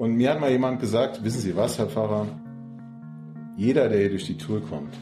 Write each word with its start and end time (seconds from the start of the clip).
Und 0.00 0.14
mir 0.14 0.30
hat 0.30 0.40
mal 0.40 0.50
jemand 0.50 0.80
gesagt, 0.80 1.22
wissen 1.24 1.42
Sie 1.42 1.54
was, 1.54 1.78
Herr 1.78 1.86
Pfarrer? 1.86 2.26
Jeder, 3.58 3.90
der 3.90 3.98
hier 3.98 4.08
durch 4.08 4.24
die 4.24 4.38
Tür 4.38 4.62
kommt, 4.62 4.94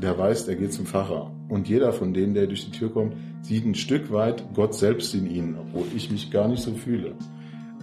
der 0.00 0.16
weiß, 0.16 0.46
der 0.46 0.54
geht 0.54 0.72
zum 0.72 0.86
Pfarrer. 0.86 1.32
Und 1.48 1.68
jeder 1.68 1.92
von 1.92 2.14
denen, 2.14 2.34
der 2.34 2.46
durch 2.46 2.64
die 2.66 2.70
Tür 2.70 2.92
kommt, 2.92 3.14
sieht 3.42 3.66
ein 3.66 3.74
Stück 3.74 4.12
weit 4.12 4.44
Gott 4.54 4.76
selbst 4.76 5.12
in 5.12 5.28
ihnen, 5.28 5.58
obwohl 5.60 5.86
ich 5.96 6.08
mich 6.08 6.30
gar 6.30 6.46
nicht 6.46 6.62
so 6.62 6.70
fühle. 6.70 7.16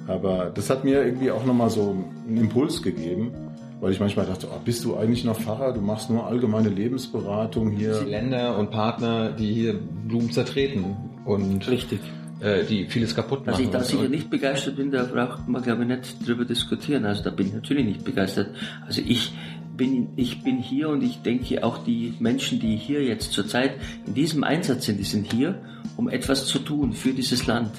Aber 0.07 0.49
das 0.49 0.69
hat 0.69 0.85
mir 0.85 1.03
irgendwie 1.03 1.31
auch 1.31 1.45
nochmal 1.45 1.69
so 1.69 1.93
einen 2.25 2.37
Impuls 2.37 2.81
gegeben, 2.81 3.33
weil 3.81 3.91
ich 3.91 3.99
manchmal 3.99 4.25
dachte, 4.25 4.47
oh, 4.49 4.61
bist 4.63 4.85
du 4.85 4.95
eigentlich 4.95 5.25
noch 5.25 5.37
Pfarrer? 5.37 5.73
Du 5.73 5.81
machst 5.81 6.09
nur 6.09 6.25
allgemeine 6.25 6.69
Lebensberatung 6.69 7.71
hier. 7.71 7.99
Die 7.99 8.11
Länder 8.11 8.57
und 8.57 8.71
Partner, 8.71 9.33
die 9.33 9.53
hier 9.53 9.77
Blumen 10.07 10.31
zertreten 10.31 10.95
und 11.25 11.69
Richtig. 11.69 11.99
Äh, 12.41 12.65
die 12.65 12.87
vieles 12.87 13.15
kaputt 13.15 13.45
machen. 13.45 13.49
Also 13.49 13.63
ich 13.63 13.69
da 13.69 13.77
und- 13.77 13.85
sicher 13.85 14.09
nicht 14.09 14.29
begeistert 14.31 14.75
bin, 14.75 14.89
da 14.89 15.03
braucht 15.03 15.47
man 15.47 15.61
glaube 15.61 15.83
ich 15.83 15.89
nicht 15.89 16.27
drüber 16.27 16.43
diskutieren. 16.43 17.05
Also 17.05 17.23
da 17.23 17.29
bin 17.29 17.47
ich 17.47 17.53
natürlich 17.53 17.85
nicht 17.85 18.03
begeistert. 18.03 18.49
Also 18.85 19.01
ich 19.05 19.31
bin, 19.77 20.09
ich 20.15 20.43
bin 20.43 20.57
hier 20.57 20.89
und 20.89 21.03
ich 21.03 21.21
denke 21.21 21.63
auch 21.63 21.83
die 21.83 22.15
Menschen, 22.19 22.59
die 22.59 22.77
hier 22.77 23.03
jetzt 23.03 23.31
zurzeit 23.33 23.73
in 24.07 24.15
diesem 24.15 24.43
Einsatz 24.43 24.85
sind, 24.85 24.99
die 24.99 25.03
sind 25.03 25.31
hier, 25.31 25.61
um 25.97 26.09
etwas 26.09 26.47
zu 26.47 26.57
tun 26.57 26.93
für 26.93 27.13
dieses 27.13 27.45
Land. 27.45 27.71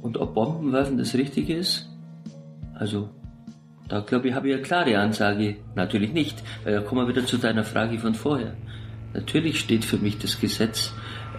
Und 0.00 0.16
ob 0.16 0.34
Bombenwerfen 0.34 0.96
das 0.96 1.14
Richtige 1.14 1.54
ist, 1.54 1.86
also 2.74 3.10
da 3.88 4.00
glaube 4.00 4.28
ich, 4.28 4.34
habe 4.34 4.48
ich 4.48 4.54
eine 4.54 4.62
klare 4.62 4.98
Ansage. 4.98 5.56
Natürlich 5.74 6.14
nicht. 6.14 6.42
Weil 6.64 6.74
da 6.76 6.80
kommen 6.80 7.06
wir 7.06 7.14
wieder 7.14 7.26
zu 7.26 7.36
deiner 7.36 7.64
Frage 7.64 7.98
von 7.98 8.14
vorher. 8.14 8.54
Natürlich 9.12 9.60
steht 9.60 9.84
für 9.84 9.98
mich 9.98 10.18
das 10.18 10.40
Gesetz 10.40 10.92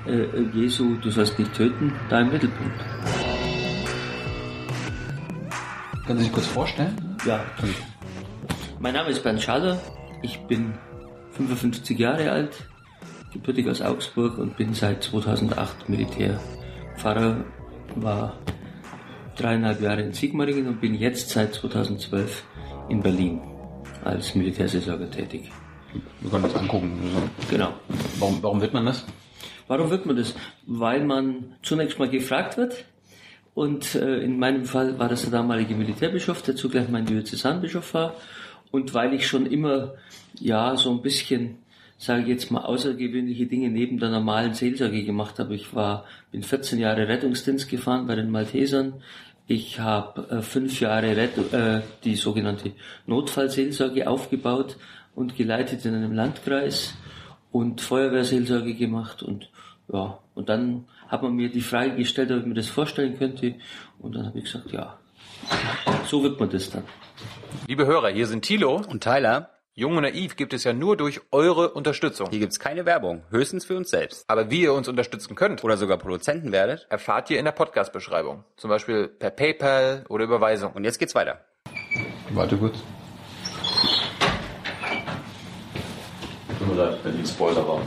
äh, 0.08 0.26
Jesu, 0.54 0.96
du 0.96 1.10
sollst 1.10 1.38
nicht 1.38 1.54
töten, 1.54 1.94
da 2.10 2.22
im 2.22 2.32
Mittelpunkt. 2.32 2.80
Können 6.06 6.20
Sie 6.20 6.26
sich 6.26 6.34
kurz 6.34 6.48
vorstellen? 6.48 7.18
Ja. 7.26 7.44
Mein 8.80 8.94
Name 8.94 9.10
ist 9.10 9.24
Bernd 9.24 9.42
Schaller. 9.42 9.80
Ich 10.24 10.40
bin 10.48 10.74
55 11.32 11.98
Jahre 11.98 12.32
alt, 12.32 12.56
gebürtig 13.32 13.70
aus 13.70 13.82
Augsburg 13.82 14.38
und 14.38 14.58
bin 14.58 14.74
seit 14.74 15.04
2008 15.04 15.90
Militär. 15.90 16.40
Pfarrer 16.98 17.44
war 17.96 18.38
dreieinhalb 19.38 19.82
Jahre 19.82 20.02
in 20.02 20.14
Sigmaringen 20.14 20.68
und 20.68 20.82
bin 20.82 20.96
jetzt 20.96 21.30
seit 21.30 21.54
2012 21.54 22.44
in 22.90 23.02
Berlin 23.02 23.42
als 24.04 24.36
Militärseelsorger 24.36 25.10
tätig. 25.10 25.52
Wir 26.22 26.30
können 26.30 26.46
uns 26.46 26.56
angucken. 26.56 27.00
Genau. 27.50 27.74
Warum, 28.20 28.42
warum 28.42 28.62
wird 28.62 28.74
man 28.74 28.86
das? 28.86 29.06
Warum 29.72 29.90
wird 29.90 30.06
man 30.06 30.18
das? 30.18 30.36
Weil 30.68 31.06
man 31.06 31.56
zunächst 31.64 31.98
mal 31.98 32.10
gefragt 32.10 32.58
wird. 32.58 32.84
Und 33.54 33.96
äh, 33.96 34.18
in 34.18 34.38
meinem 34.38 34.66
Fall 34.66 35.00
war 35.00 35.08
das 35.08 35.22
der 35.22 35.32
damalige 35.32 35.76
Militärbischof, 35.76 36.42
der 36.42 36.58
zugleich 36.58 36.90
mein 36.90 37.06
Diözesanbischof 37.06 37.94
war. 37.94 38.16
Und 38.72 38.94
weil 38.94 39.14
ich 39.14 39.26
schon 39.26 39.46
immer, 39.46 39.94
ja, 40.38 40.76
so 40.76 40.92
ein 40.92 41.02
bisschen, 41.02 41.60
sage 41.98 42.24
ich 42.24 42.28
jetzt 42.28 42.52
mal, 42.52 42.66
außergewöhnliche 42.66 43.46
Dinge 43.46 43.70
neben 43.70 43.98
der 43.98 44.10
normalen 44.10 44.56
Seelsorge 44.56 45.06
gemacht 45.06 45.40
habe. 45.40 45.56
Ich 45.56 45.74
war, 45.74 46.04
bin 46.34 46.44
14 46.44 46.78
Jahre 46.78 47.08
Rettungsdienst 47.08 47.70
gefahren 47.70 48.08
bei 48.08 48.16
den 48.16 48.30
Maltesern. 48.30 48.96
Ich 49.48 49.80
habe 49.80 50.28
äh, 50.32 50.42
fünf 50.42 50.82
Jahre 50.82 51.16
Rettung, 51.16 51.46
äh, 51.54 51.80
die 52.04 52.16
sogenannte 52.16 52.74
Notfallseelsorge 53.06 54.10
aufgebaut 54.10 54.76
und 55.16 55.38
geleitet 55.38 55.86
in 55.86 55.96
einem 55.96 56.12
Landkreis 56.12 56.94
und 57.54 57.80
Feuerwehrseelsorge 57.80 58.74
gemacht 58.74 59.24
und 59.24 59.50
ja, 59.92 60.20
und 60.36 60.50
dann 60.50 60.86
hat 61.08 61.22
man 61.22 61.34
mir 61.34 61.50
die 61.50 61.62
Frage 61.62 61.96
gestellt, 61.96 62.32
ob 62.32 62.40
ich 62.40 62.46
mir 62.46 62.54
das 62.54 62.68
vorstellen 62.68 63.18
könnte 63.18 63.56
und 64.00 64.16
dann 64.16 64.26
habe 64.28 64.38
ich 64.40 64.46
gesagt, 64.46 64.72
ja, 64.72 64.98
so 66.06 66.24
wird 66.24 66.40
man 66.40 66.50
das 66.50 66.70
dann. 66.70 66.84
Liebe 67.68 67.86
Hörer, 67.86 68.10
hier 68.10 68.28
sind 68.28 68.44
Thilo. 68.44 68.82
Und 68.88 69.04
Tyler, 69.04 69.50
Jung 69.74 69.98
und 69.98 70.04
Naiv 70.04 70.36
gibt 70.36 70.54
es 70.54 70.64
ja 70.64 70.74
nur 70.74 70.96
durch 70.96 71.22
eure 71.32 71.72
Unterstützung. 71.72 72.30
hier 72.30 72.40
gibt's 72.40 72.60
keine 72.60 72.86
Werbung, 72.86 73.24
höchstens 73.30 73.66
für 73.66 73.76
uns 73.76 73.90
selbst. 73.90 74.24
Aber 74.30 74.50
wie 74.50 74.62
ihr 74.62 74.74
uns 74.74 74.88
unterstützen 74.88 75.36
könnt, 75.36 75.64
Oder 75.64 75.78
sogar 75.78 75.98
Produzenten 75.98 76.52
werdet. 76.52 76.88
erfahrt 76.90 77.30
ihr 77.30 77.40
in 77.40 77.46
der 77.46 77.52
Podcast-Beschreibung. 77.52 78.44
Zum 78.58 78.70
Beispiel 78.70 79.08
per 79.08 79.32
PayPal 79.32 80.06
oder 80.10 80.24
Überweisung. 80.24 80.74
Und 80.74 80.84
jetzt 80.84 81.00
geht's 81.00 81.16
weiter. 81.16 81.42
Warte 82.32 82.58
kurz. 82.58 82.78
Tut 86.60 86.68
mir 86.68 86.76
leid, 86.76 86.98
wenn 87.04 87.18
die 87.18 87.28
Spoiler 87.28 87.68
waren. 87.68 87.84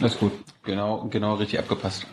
Alles 0.00 0.18
gut. 0.18 0.32
Genau, 0.64 1.06
genau 1.10 1.34
richtig 1.34 1.58
abgepasst. 1.58 2.06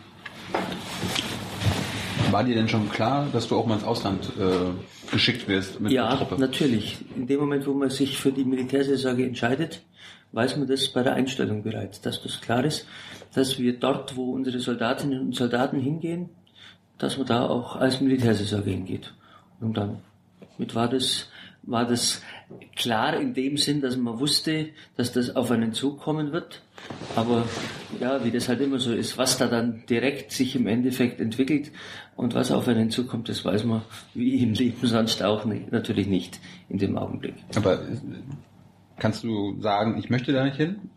War 2.30 2.44
dir 2.44 2.54
denn 2.54 2.68
schon 2.68 2.88
klar, 2.90 3.26
dass 3.32 3.48
du 3.48 3.56
auch 3.56 3.66
mal 3.66 3.74
ins 3.74 3.84
Ausland 3.84 4.24
äh, 4.38 5.10
geschickt 5.10 5.48
wirst 5.48 5.80
mit 5.80 5.92
der 5.92 5.96
Ja, 5.96 6.16
Truppe? 6.16 6.38
natürlich. 6.40 6.98
In 7.16 7.26
dem 7.26 7.40
Moment, 7.40 7.66
wo 7.66 7.74
man 7.74 7.90
sich 7.90 8.18
für 8.18 8.32
die 8.32 8.44
Militärseelsorge 8.44 9.24
entscheidet, 9.26 9.82
weiß 10.32 10.56
man 10.56 10.66
das 10.66 10.88
bei 10.88 11.02
der 11.02 11.14
Einstellung 11.14 11.62
bereits, 11.62 12.00
dass 12.00 12.22
das 12.22 12.40
klar 12.40 12.64
ist, 12.64 12.86
dass 13.34 13.58
wir 13.58 13.78
dort, 13.78 14.16
wo 14.16 14.32
unsere 14.32 14.60
Soldatinnen 14.60 15.20
und 15.20 15.34
Soldaten 15.34 15.78
hingehen, 15.78 16.30
dass 16.98 17.18
man 17.18 17.26
da 17.26 17.46
auch 17.46 17.76
als 17.76 18.00
Militärseelsorge 18.00 18.70
hingeht. 18.70 19.12
Und 19.60 19.76
dann 19.76 19.98
mit 20.58 20.74
war 20.74 20.88
das 20.88 21.28
war 21.64 21.84
das 21.86 22.22
klar 22.76 23.18
in 23.18 23.34
dem 23.34 23.56
Sinn, 23.56 23.80
dass 23.80 23.96
man 23.96 24.18
wusste, 24.18 24.70
dass 24.96 25.12
das 25.12 25.36
auf 25.36 25.50
einen 25.50 25.72
zukommen 25.72 26.32
wird. 26.32 26.62
Aber 27.16 27.44
ja, 28.00 28.24
wie 28.24 28.30
das 28.30 28.48
halt 28.48 28.60
immer 28.60 28.78
so 28.78 28.92
ist, 28.92 29.18
was 29.18 29.38
da 29.38 29.46
dann 29.46 29.84
direkt 29.88 30.32
sich 30.32 30.56
im 30.56 30.66
Endeffekt 30.66 31.20
entwickelt 31.20 31.70
und 32.16 32.34
was 32.34 32.50
auf 32.50 32.68
einen 32.68 32.90
zukommt, 32.90 33.28
das 33.28 33.44
weiß 33.44 33.64
man 33.64 33.82
wie 34.14 34.42
im 34.42 34.54
Leben 34.54 34.86
sonst 34.86 35.22
auch 35.22 35.44
nicht, 35.44 35.70
natürlich 35.72 36.06
nicht 36.06 36.40
in 36.68 36.78
dem 36.78 36.98
Augenblick. 36.98 37.34
Aber 37.54 37.74
äh, 37.74 37.96
kannst 38.98 39.24
du 39.24 39.60
sagen, 39.60 39.98
ich 39.98 40.10
möchte 40.10 40.32
da 40.32 40.44
nicht 40.44 40.56
hin? 40.56 40.90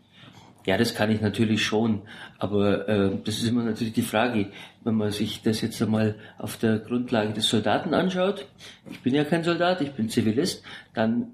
Ja, 0.66 0.76
das 0.76 0.94
kann 0.94 1.12
ich 1.12 1.20
natürlich 1.20 1.64
schon, 1.64 2.02
aber 2.38 2.88
äh, 2.88 3.10
das 3.24 3.38
ist 3.38 3.48
immer 3.48 3.62
natürlich 3.62 3.92
die 3.92 4.02
Frage, 4.02 4.50
wenn 4.82 4.96
man 4.96 5.12
sich 5.12 5.40
das 5.42 5.60
jetzt 5.60 5.80
einmal 5.80 6.16
auf 6.38 6.56
der 6.56 6.80
Grundlage 6.80 7.32
des 7.32 7.48
Soldaten 7.48 7.94
anschaut. 7.94 8.46
Ich 8.90 9.00
bin 9.00 9.14
ja 9.14 9.22
kein 9.22 9.44
Soldat, 9.44 9.80
ich 9.80 9.92
bin 9.92 10.10
Zivilist, 10.10 10.64
dann 10.92 11.28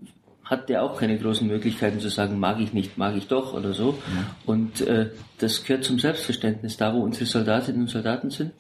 hat 0.45 0.69
der 0.69 0.83
auch 0.83 1.01
keine 1.01 1.19
großen 1.19 1.47
Möglichkeiten 1.47 1.99
zu 1.99 2.11
sagen, 2.11 2.39
mag 2.39 2.61
ich 2.61 2.75
nicht, 2.75 2.99
mag 2.99 3.17
ich 3.17 3.27
doch 3.27 3.55
oder 3.55 3.73
so. 3.73 3.99
Und 4.45 4.83
äh, 4.83 5.09
das 5.39 5.65
gehört 5.65 5.85
zum 5.85 5.99
Selbstverständnis. 5.99 6.77
Da, 6.77 6.93
wo 6.93 7.01
unsere 7.01 7.25
Soldatinnen 7.25 7.83
und 7.83 7.89
Soldaten 7.89 8.29
sind, 8.29 8.53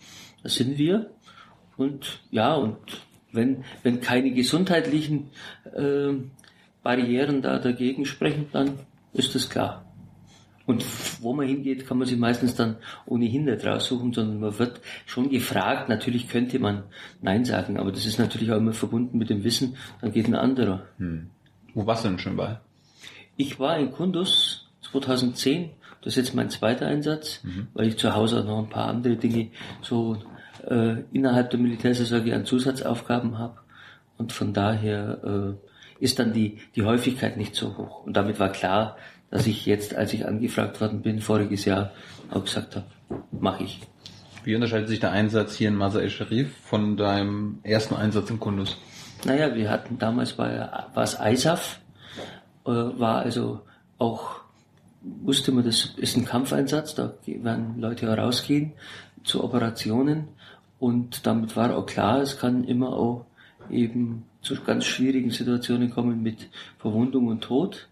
da 0.42 0.48
sind 0.48 0.78
wir. 0.78 1.10
Und 1.76 2.20
ja, 2.30 2.54
und 2.54 2.78
wenn, 3.30 3.64
wenn 3.82 4.00
keine 4.00 4.30
gesundheitlichen 4.30 5.30
äh, 5.74 6.14
Barrieren 6.82 7.42
da 7.42 7.58
dagegen 7.58 8.06
sprechen, 8.06 8.46
dann 8.52 8.78
ist 9.12 9.34
das 9.34 9.50
klar. 9.50 9.84
Und 10.72 10.84
wo 11.22 11.34
man 11.34 11.46
hingeht, 11.46 11.86
kann 11.86 11.98
man 11.98 12.06
sich 12.06 12.16
meistens 12.16 12.54
dann 12.54 12.76
ohnehin 13.04 13.44
nicht 13.44 13.66
raussuchen, 13.66 14.14
sondern 14.14 14.40
man 14.40 14.58
wird 14.58 14.80
schon 15.04 15.28
gefragt. 15.28 15.90
Natürlich 15.90 16.28
könnte 16.28 16.58
man 16.58 16.84
Nein 17.20 17.44
sagen, 17.44 17.78
aber 17.78 17.92
das 17.92 18.06
ist 18.06 18.18
natürlich 18.18 18.50
auch 18.50 18.56
immer 18.56 18.72
verbunden 18.72 19.18
mit 19.18 19.28
dem 19.28 19.44
Wissen, 19.44 19.76
dann 20.00 20.12
geht 20.12 20.28
ein 20.28 20.34
anderer. 20.34 20.86
Wo 21.74 21.86
warst 21.86 22.04
du 22.04 22.08
denn 22.08 22.18
schon 22.18 22.38
bei? 22.38 22.58
Ich 23.36 23.60
war 23.60 23.78
in 23.78 23.92
Kundus 23.92 24.70
2010, 24.90 25.70
das 26.00 26.14
ist 26.14 26.16
jetzt 26.16 26.34
mein 26.34 26.48
zweiter 26.48 26.86
Einsatz, 26.86 27.42
weil 27.74 27.88
ich 27.88 27.98
zu 27.98 28.14
Hause 28.14 28.40
auch 28.40 28.46
noch 28.46 28.58
ein 28.60 28.70
paar 28.70 28.88
andere 28.88 29.16
Dinge 29.16 29.48
so 29.82 30.16
äh, 30.66 31.02
innerhalb 31.12 31.50
der 31.50 31.60
Militärseelsorge 31.60 32.34
an 32.34 32.46
Zusatzaufgaben 32.46 33.36
habe. 33.38 33.58
Und 34.16 34.32
von 34.32 34.54
daher 34.54 35.20
äh, 35.22 36.02
ist 36.02 36.18
dann 36.18 36.32
die, 36.32 36.58
die 36.76 36.82
Häufigkeit 36.82 37.36
nicht 37.36 37.54
so 37.54 37.76
hoch. 37.76 38.04
Und 38.04 38.16
damit 38.16 38.40
war 38.40 38.50
klar, 38.50 38.96
dass 39.32 39.47
ich 39.47 39.65
jetzt, 39.65 39.94
als 39.97 40.12
ich 40.12 40.26
angefragt 40.26 40.81
worden 40.81 41.00
bin, 41.00 41.20
voriges 41.20 41.65
Jahr, 41.65 41.91
auch 42.31 42.44
gesagt 42.44 42.76
habe, 42.76 42.87
mache 43.32 43.65
ich. 43.65 43.81
Wie 44.44 44.54
unterscheidet 44.54 44.88
sich 44.88 45.00
der 45.00 45.12
Einsatz 45.12 45.56
hier 45.56 45.69
in 45.69 45.75
Masar 45.75 46.03
el-Sharif 46.03 46.54
von 46.65 46.98
deinem 46.98 47.59
ersten 47.62 47.94
Einsatz 47.94 48.28
in 48.28 48.38
Kunduz? 48.38 48.76
Naja, 49.25 49.55
wir 49.55 49.70
hatten 49.70 49.99
damals 49.99 50.37
war, 50.37 50.90
war 50.93 51.02
es 51.02 51.19
ISAF, 51.19 51.81
äh, 52.67 52.70
war 52.70 53.23
also 53.23 53.62
auch, 53.99 54.40
wusste 55.00 55.50
man, 55.50 55.64
das 55.64 55.87
ist 55.96 56.17
ein 56.17 56.26
Kampfeinsatz, 56.26 56.94
da 56.94 57.14
werden 57.25 57.81
Leute 57.81 58.06
herausgehen 58.08 58.73
zu 59.25 59.43
Operationen 59.43 60.28
und 60.78 61.26
damit 61.26 61.56
war 61.56 61.75
auch 61.75 61.87
klar, 61.87 62.20
es 62.20 62.38
kann 62.38 62.64
immer 62.64 62.93
auch 62.93 63.25
eben 63.70 64.25
zu 64.43 64.61
ganz 64.62 64.85
schwierigen 64.85 65.31
Situationen 65.31 65.88
kommen 65.88 66.23
mit 66.23 66.50
Verwundung 66.78 67.28
und 67.28 67.40
Tod. 67.43 67.88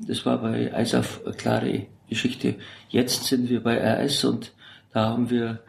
Das 0.00 0.26
war 0.26 0.38
bei 0.38 0.72
ISAF 0.76 1.22
eine 1.24 1.34
klare 1.34 1.86
Geschichte. 2.08 2.56
Jetzt 2.88 3.24
sind 3.24 3.48
wir 3.48 3.62
bei 3.62 3.78
RS 3.78 4.24
und 4.24 4.52
da 4.92 5.10
haben 5.10 5.30
wir 5.30 5.60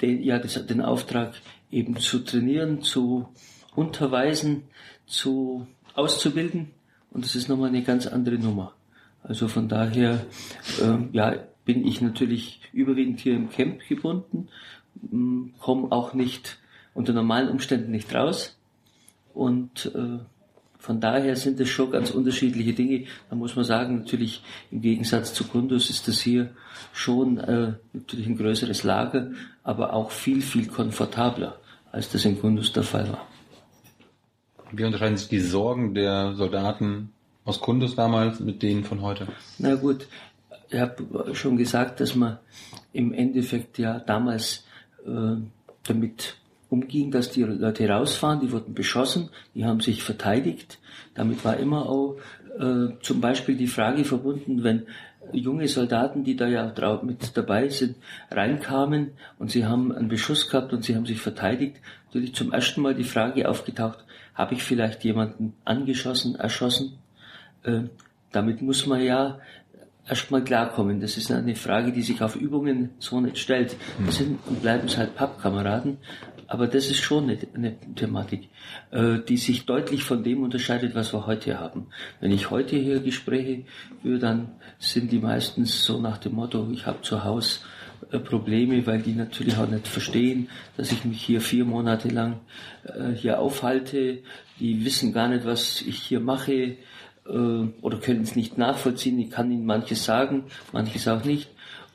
den, 0.00 0.22
ja, 0.22 0.38
das, 0.38 0.66
den 0.66 0.80
Auftrag 0.80 1.34
eben 1.70 1.96
zu 1.98 2.20
trainieren, 2.20 2.82
zu 2.82 3.28
unterweisen, 3.74 4.64
zu 5.06 5.66
auszubilden 5.94 6.70
und 7.10 7.24
das 7.24 7.34
ist 7.34 7.48
nochmal 7.48 7.68
eine 7.68 7.82
ganz 7.82 8.06
andere 8.06 8.36
Nummer. 8.38 8.72
Also 9.22 9.48
von 9.48 9.68
daher 9.68 10.24
ähm, 10.80 11.10
ja, 11.12 11.34
bin 11.64 11.86
ich 11.86 12.00
natürlich 12.00 12.60
überwiegend 12.72 13.20
hier 13.20 13.34
im 13.34 13.50
Camp 13.50 13.86
gebunden, 13.86 14.48
komme 15.60 15.92
auch 15.92 16.14
nicht 16.14 16.58
unter 16.94 17.12
normalen 17.12 17.48
Umständen 17.48 17.90
nicht 17.90 18.14
raus. 18.14 18.58
Und 19.34 19.92
äh, 19.94 20.18
von 20.80 20.98
daher 20.98 21.36
sind 21.36 21.60
es 21.60 21.68
schon 21.68 21.90
ganz 21.90 22.10
unterschiedliche 22.10 22.72
Dinge. 22.72 23.04
Da 23.28 23.36
muss 23.36 23.54
man 23.54 23.66
sagen, 23.66 23.98
natürlich 23.98 24.42
im 24.70 24.80
Gegensatz 24.80 25.34
zu 25.34 25.44
Kundus 25.44 25.90
ist 25.90 26.08
das 26.08 26.20
hier 26.20 26.50
schon 26.94 27.36
äh, 27.38 27.74
natürlich 27.92 28.26
ein 28.26 28.38
größeres 28.38 28.82
Lager, 28.82 29.30
aber 29.62 29.92
auch 29.92 30.10
viel, 30.10 30.40
viel 30.40 30.66
komfortabler, 30.66 31.58
als 31.92 32.10
das 32.10 32.24
in 32.24 32.40
Kundus 32.40 32.72
der 32.72 32.82
Fall 32.82 33.08
war. 33.12 33.26
Wie 34.72 34.84
unterscheiden 34.84 35.18
sich 35.18 35.28
die 35.28 35.40
Sorgen 35.40 35.94
der 35.94 36.34
Soldaten 36.34 37.12
aus 37.44 37.60
Kundus 37.60 37.94
damals 37.94 38.40
mit 38.40 38.62
denen 38.62 38.84
von 38.84 39.02
heute? 39.02 39.26
Na 39.58 39.74
gut, 39.74 40.06
ich 40.70 40.80
habe 40.80 41.34
schon 41.34 41.58
gesagt, 41.58 42.00
dass 42.00 42.14
man 42.14 42.38
im 42.94 43.12
Endeffekt 43.12 43.78
ja 43.78 43.98
damals 43.98 44.64
äh, 45.06 45.36
damit 45.82 46.36
umging, 46.70 47.10
dass 47.10 47.30
die 47.30 47.42
Leute 47.42 47.88
rausfahren, 47.88 48.40
die 48.40 48.52
wurden 48.52 48.74
beschossen, 48.74 49.28
die 49.54 49.64
haben 49.64 49.80
sich 49.80 50.02
verteidigt. 50.02 50.78
Damit 51.14 51.44
war 51.44 51.56
immer 51.56 51.88
auch 51.88 52.16
äh, 52.58 52.94
zum 53.02 53.20
Beispiel 53.20 53.56
die 53.56 53.66
Frage 53.66 54.04
verbunden, 54.04 54.62
wenn 54.62 54.86
junge 55.32 55.68
Soldaten, 55.68 56.24
die 56.24 56.36
da 56.36 56.48
ja 56.48 56.72
mit 57.02 57.36
dabei 57.36 57.68
sind, 57.68 57.96
reinkamen 58.30 59.12
und 59.38 59.50
sie 59.50 59.66
haben 59.66 59.92
einen 59.92 60.08
Beschuss 60.08 60.48
gehabt 60.48 60.72
und 60.72 60.84
sie 60.84 60.96
haben 60.96 61.06
sich 61.06 61.20
verteidigt, 61.20 61.76
natürlich 62.06 62.34
zum 62.34 62.52
ersten 62.52 62.80
Mal 62.80 62.94
die 62.94 63.04
Frage 63.04 63.48
aufgetaucht, 63.48 64.04
habe 64.34 64.54
ich 64.54 64.62
vielleicht 64.62 65.04
jemanden 65.04 65.54
angeschossen, 65.64 66.36
erschossen? 66.36 66.98
Äh, 67.64 67.82
damit 68.32 68.62
muss 68.62 68.86
man 68.86 69.02
ja 69.02 69.38
erstmal 70.08 70.42
klarkommen. 70.42 71.00
Das 71.00 71.16
ist 71.16 71.30
eine 71.30 71.54
Frage, 71.54 71.92
die 71.92 72.02
sich 72.02 72.20
auf 72.22 72.36
Übungen 72.36 72.90
so 72.98 73.20
nicht 73.20 73.38
stellt. 73.38 73.76
Wir 73.98 74.12
sind 74.12 74.38
und 74.46 74.62
bleiben 74.62 74.86
es 74.86 74.96
halt 74.96 75.14
Pappkameraden, 75.14 75.98
aber 76.50 76.66
das 76.66 76.90
ist 76.90 77.00
schon 77.00 77.30
eine, 77.30 77.38
eine 77.54 77.76
Thematik, 77.94 78.48
äh, 78.90 79.20
die 79.20 79.36
sich 79.36 79.66
deutlich 79.66 80.02
von 80.02 80.24
dem 80.24 80.42
unterscheidet, 80.42 80.96
was 80.96 81.14
wir 81.14 81.24
heute 81.28 81.60
haben. 81.60 81.86
Wenn 82.20 82.32
ich 82.32 82.50
heute 82.50 82.74
hier 82.74 82.98
Gespräche 82.98 83.62
führe, 84.02 84.18
dann 84.18 84.50
sind 84.80 85.12
die 85.12 85.20
meistens 85.20 85.84
so 85.84 86.00
nach 86.00 86.18
dem 86.18 86.34
Motto, 86.34 86.68
ich 86.72 86.86
habe 86.86 87.02
zu 87.02 87.22
Hause 87.22 87.60
äh, 88.10 88.18
Probleme, 88.18 88.84
weil 88.84 89.00
die 89.00 89.12
natürlich 89.12 89.56
auch 89.58 89.68
nicht 89.68 89.86
verstehen, 89.86 90.48
dass 90.76 90.90
ich 90.90 91.04
mich 91.04 91.22
hier 91.22 91.40
vier 91.40 91.64
Monate 91.64 92.08
lang 92.08 92.40
äh, 92.82 93.12
hier 93.14 93.38
aufhalte. 93.38 94.18
Die 94.58 94.84
wissen 94.84 95.12
gar 95.12 95.28
nicht, 95.28 95.44
was 95.44 95.80
ich 95.82 96.02
hier 96.02 96.18
mache 96.18 96.52
äh, 96.52 96.76
oder 97.26 97.98
können 98.00 98.22
es 98.22 98.34
nicht 98.34 98.58
nachvollziehen. 98.58 99.20
Ich 99.20 99.30
kann 99.30 99.52
ihnen 99.52 99.66
manches 99.66 100.04
sagen, 100.04 100.46
manches 100.72 101.06
auch 101.06 101.22
nicht 101.24 101.48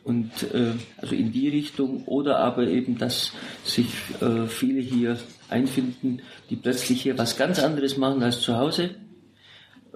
und 0.06 0.32
äh, 0.54 0.74
also 0.98 1.16
in 1.16 1.32
die 1.32 1.50
Richtung 1.50 2.04
oder 2.06 2.38
aber 2.38 2.68
eben, 2.68 2.98
dass 2.98 3.32
sich 3.64 3.88
äh, 4.22 4.46
viele 4.46 4.80
hier 4.80 5.18
einfinden, 5.50 6.22
die 6.50 6.56
plötzlich 6.56 7.02
hier 7.02 7.18
was 7.18 7.38
ganz 7.38 7.60
anderes 7.60 7.98
machen 7.98 8.22
als 8.22 8.40
zu 8.40 8.56
Hause 8.56 8.92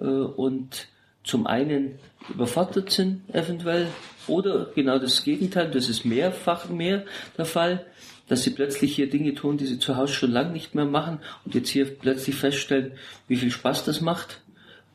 äh, 0.01 0.05
und 0.05 0.87
zum 1.23 1.45
einen 1.45 1.99
überfordert 2.27 2.89
sind 2.89 3.21
eventuell 3.31 3.87
oder 4.27 4.71
genau 4.73 4.97
das 4.97 5.23
Gegenteil, 5.23 5.69
das 5.69 5.89
ist 5.89 6.05
mehrfach 6.05 6.69
mehr 6.69 7.05
der 7.37 7.45
Fall, 7.45 7.85
dass 8.27 8.43
sie 8.43 8.51
plötzlich 8.51 8.95
hier 8.95 9.11
Dinge 9.11 9.35
tun, 9.35 9.57
die 9.57 9.67
sie 9.67 9.77
zu 9.77 9.95
Hause 9.95 10.13
schon 10.13 10.31
lange 10.31 10.53
nicht 10.53 10.73
mehr 10.73 10.85
machen 10.85 11.19
und 11.45 11.53
jetzt 11.53 11.69
hier 11.69 11.85
plötzlich 11.85 12.35
feststellen, 12.35 12.93
wie 13.27 13.35
viel 13.35 13.51
Spaß 13.51 13.85
das 13.85 14.01
macht 14.01 14.41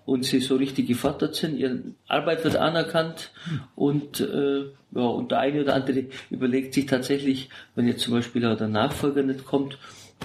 und 0.07 0.25
sie 0.25 0.41
so 0.41 0.57
richtig 0.57 0.89
gefordert 0.89 1.35
sind, 1.35 1.57
ihre 1.57 1.81
Arbeit 2.09 2.45
wird 2.45 2.57
anerkannt 2.57 3.31
und, 3.75 4.21
äh, 4.21 4.65
ja, 4.93 5.01
und 5.01 5.31
der 5.31 5.41
eine 5.41 5.63
oder 5.63 5.75
andere 5.75 6.07
überlegt 6.31 6.75
sich 6.75 6.87
tatsächlich, 6.87 7.49
wenn 7.75 7.89
jetzt 7.89 8.03
zum 8.03 8.15
Beispiel 8.15 8.43
der 8.43 8.69
Nachfolger 8.69 9.23
nicht 9.23 9.45
kommt, 9.45 9.79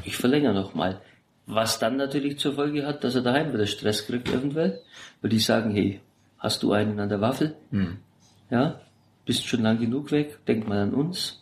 ich 0.04 0.18
verlängere 0.18 0.54
noch 0.54 0.76
mal. 0.76 1.02
Was 1.46 1.80
dann 1.80 1.98
natürlich 1.98 2.38
zur 2.38 2.54
Folge 2.54 2.86
hat, 2.86 3.04
dass 3.04 3.16
er 3.16 3.22
daheim 3.22 3.54
wieder 3.54 3.66
Stress 3.66 4.06
kriegt 4.06 4.30
eventuell, 4.30 4.82
weil 5.22 5.30
die 5.30 5.40
sagen, 5.40 5.72
hey, 5.72 6.00
hast 6.38 6.62
du 6.62 6.74
einen 6.74 7.00
an 7.00 7.10
der 7.10 7.22
Waffel? 7.22 7.56
Hm. 7.72 7.98
Ja, 8.52 8.82
bist 9.26 9.48
schon 9.48 9.64
lang 9.64 9.80
genug 9.80 10.12
weg, 10.12 10.40
denk 10.48 10.68
mal 10.68 10.80
an 10.80 10.94
uns. 10.94 11.42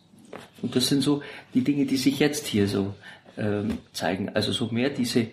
Und 0.62 0.76
das 0.76 0.88
sind 0.88 1.02
so 1.02 1.22
die 1.54 1.64
Dinge, 1.64 1.86
die 1.86 1.98
sich 1.98 2.20
jetzt 2.20 2.48
hier 2.48 2.68
so 2.68 2.94
ähm, 3.38 3.80
zeigen. 3.94 4.30
Also 4.34 4.52
so 4.52 4.68
mehr 4.68 4.90
diese 4.90 5.28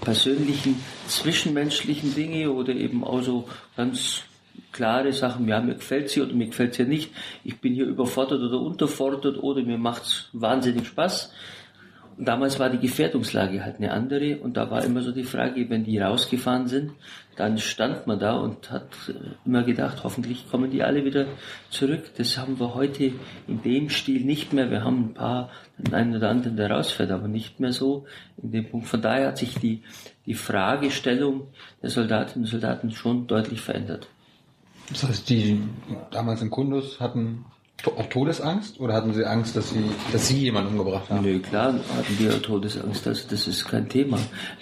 persönlichen, 0.00 0.82
zwischenmenschlichen 1.06 2.14
Dinge 2.14 2.50
oder 2.50 2.74
eben 2.74 3.04
auch 3.04 3.22
so 3.22 3.48
ganz 3.76 4.22
klare 4.72 5.12
Sachen, 5.12 5.48
ja, 5.48 5.60
mir 5.60 5.74
gefällt 5.74 6.10
sie 6.10 6.22
oder 6.22 6.32
mir 6.34 6.46
gefällt 6.46 6.74
sie 6.74 6.84
nicht, 6.84 7.10
ich 7.44 7.58
bin 7.60 7.74
hier 7.74 7.86
überfordert 7.86 8.40
oder 8.40 8.60
unterfordert 8.60 9.42
oder 9.42 9.62
mir 9.62 9.78
macht's 9.78 10.28
wahnsinnig 10.32 10.86
Spaß. 10.88 11.32
Und 12.16 12.28
damals 12.28 12.58
war 12.58 12.70
die 12.70 12.78
Gefährdungslage 12.78 13.64
halt 13.64 13.76
eine 13.76 13.92
andere 13.92 14.38
und 14.38 14.56
da 14.56 14.70
war 14.70 14.84
immer 14.84 15.02
so 15.02 15.12
die 15.12 15.24
Frage, 15.24 15.68
wenn 15.70 15.84
die 15.84 15.98
rausgefahren 15.98 16.66
sind, 16.66 16.92
dann 17.36 17.58
stand 17.58 18.06
man 18.06 18.18
da 18.18 18.36
und 18.36 18.70
hat 18.70 18.88
immer 19.44 19.62
gedacht, 19.62 20.04
hoffentlich 20.04 20.50
kommen 20.50 20.70
die 20.70 20.82
alle 20.82 21.04
wieder 21.04 21.26
zurück. 21.70 22.10
Das 22.18 22.36
haben 22.36 22.60
wir 22.60 22.74
heute 22.74 23.12
in 23.48 23.62
dem 23.62 23.88
Stil 23.88 24.24
nicht 24.24 24.52
mehr. 24.52 24.70
Wir 24.70 24.84
haben 24.84 25.06
ein 25.06 25.14
paar, 25.14 25.50
den 25.78 25.94
einen 25.94 26.16
oder 26.16 26.28
anderen, 26.28 26.56
der 26.56 26.70
rausfährt, 26.70 27.10
aber 27.10 27.28
nicht 27.28 27.58
mehr 27.58 27.72
so 27.72 28.04
in 28.42 28.52
dem 28.52 28.68
Punkt. 28.68 28.86
Von 28.86 29.00
daher 29.00 29.28
hat 29.28 29.38
sich 29.38 29.58
die, 29.58 29.82
die 30.26 30.34
Fragestellung 30.34 31.48
der 31.82 31.90
Soldatinnen 31.90 32.44
und 32.44 32.50
Soldaten 32.50 32.90
schon 32.90 33.26
deutlich 33.26 33.62
verändert. 33.62 34.08
Das 34.90 35.04
heißt, 35.04 35.30
die 35.30 35.58
damals 36.10 36.42
in 36.42 36.50
Kundus 36.50 37.00
hatten 37.00 37.46
auch 37.86 38.06
Todesangst 38.06 38.78
oder 38.80 38.94
hatten 38.94 39.12
Sie 39.12 39.24
Angst, 39.24 39.56
dass 39.56 39.70
Sie, 39.70 39.82
dass 40.12 40.28
Sie 40.28 40.38
jemanden 40.38 40.78
umgebracht 40.78 41.10
haben? 41.10 41.24
Nö, 41.24 41.40
klar 41.40 41.74
hatten 41.74 42.18
wir 42.18 42.40
Todesangst, 42.40 43.06
also 43.06 43.28
das 43.28 43.46
ist 43.46 43.66
kein 43.66 43.88
Thema. 43.88 44.18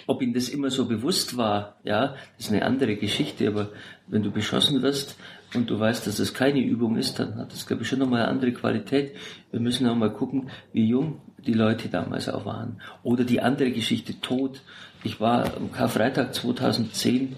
Ob 0.07 0.21
Ihnen 0.21 0.33
das 0.33 0.49
immer 0.49 0.69
so 0.69 0.87
bewusst 0.87 1.37
war, 1.37 1.77
ja, 1.83 2.15
das 2.37 2.47
ist 2.47 2.51
eine 2.51 2.65
andere 2.65 2.95
Geschichte, 2.95 3.47
aber 3.47 3.69
wenn 4.07 4.23
du 4.23 4.31
beschossen 4.31 4.81
wirst 4.81 5.17
und 5.53 5.69
du 5.69 5.79
weißt, 5.79 6.07
dass 6.07 6.17
das 6.17 6.33
keine 6.33 6.59
Übung 6.59 6.97
ist, 6.97 7.19
dann 7.19 7.35
hat 7.37 7.51
das, 7.51 7.67
glaube 7.67 7.83
ich, 7.83 7.89
schon 7.89 7.99
nochmal 7.99 8.21
eine 8.21 8.29
andere 8.29 8.51
Qualität. 8.53 9.15
Wir 9.51 9.59
müssen 9.59 9.87
auch 9.87 9.95
mal 9.95 10.11
gucken, 10.11 10.49
wie 10.73 10.85
jung 10.85 11.21
die 11.45 11.53
Leute 11.53 11.89
damals 11.89 12.29
auch 12.29 12.45
waren. 12.45 12.81
Oder 13.03 13.23
die 13.23 13.41
andere 13.41 13.71
Geschichte, 13.71 14.19
Tod. 14.21 14.61
Ich 15.03 15.19
war 15.19 15.57
am 15.57 15.71
Karfreitag 15.71 16.33
2010, 16.33 17.35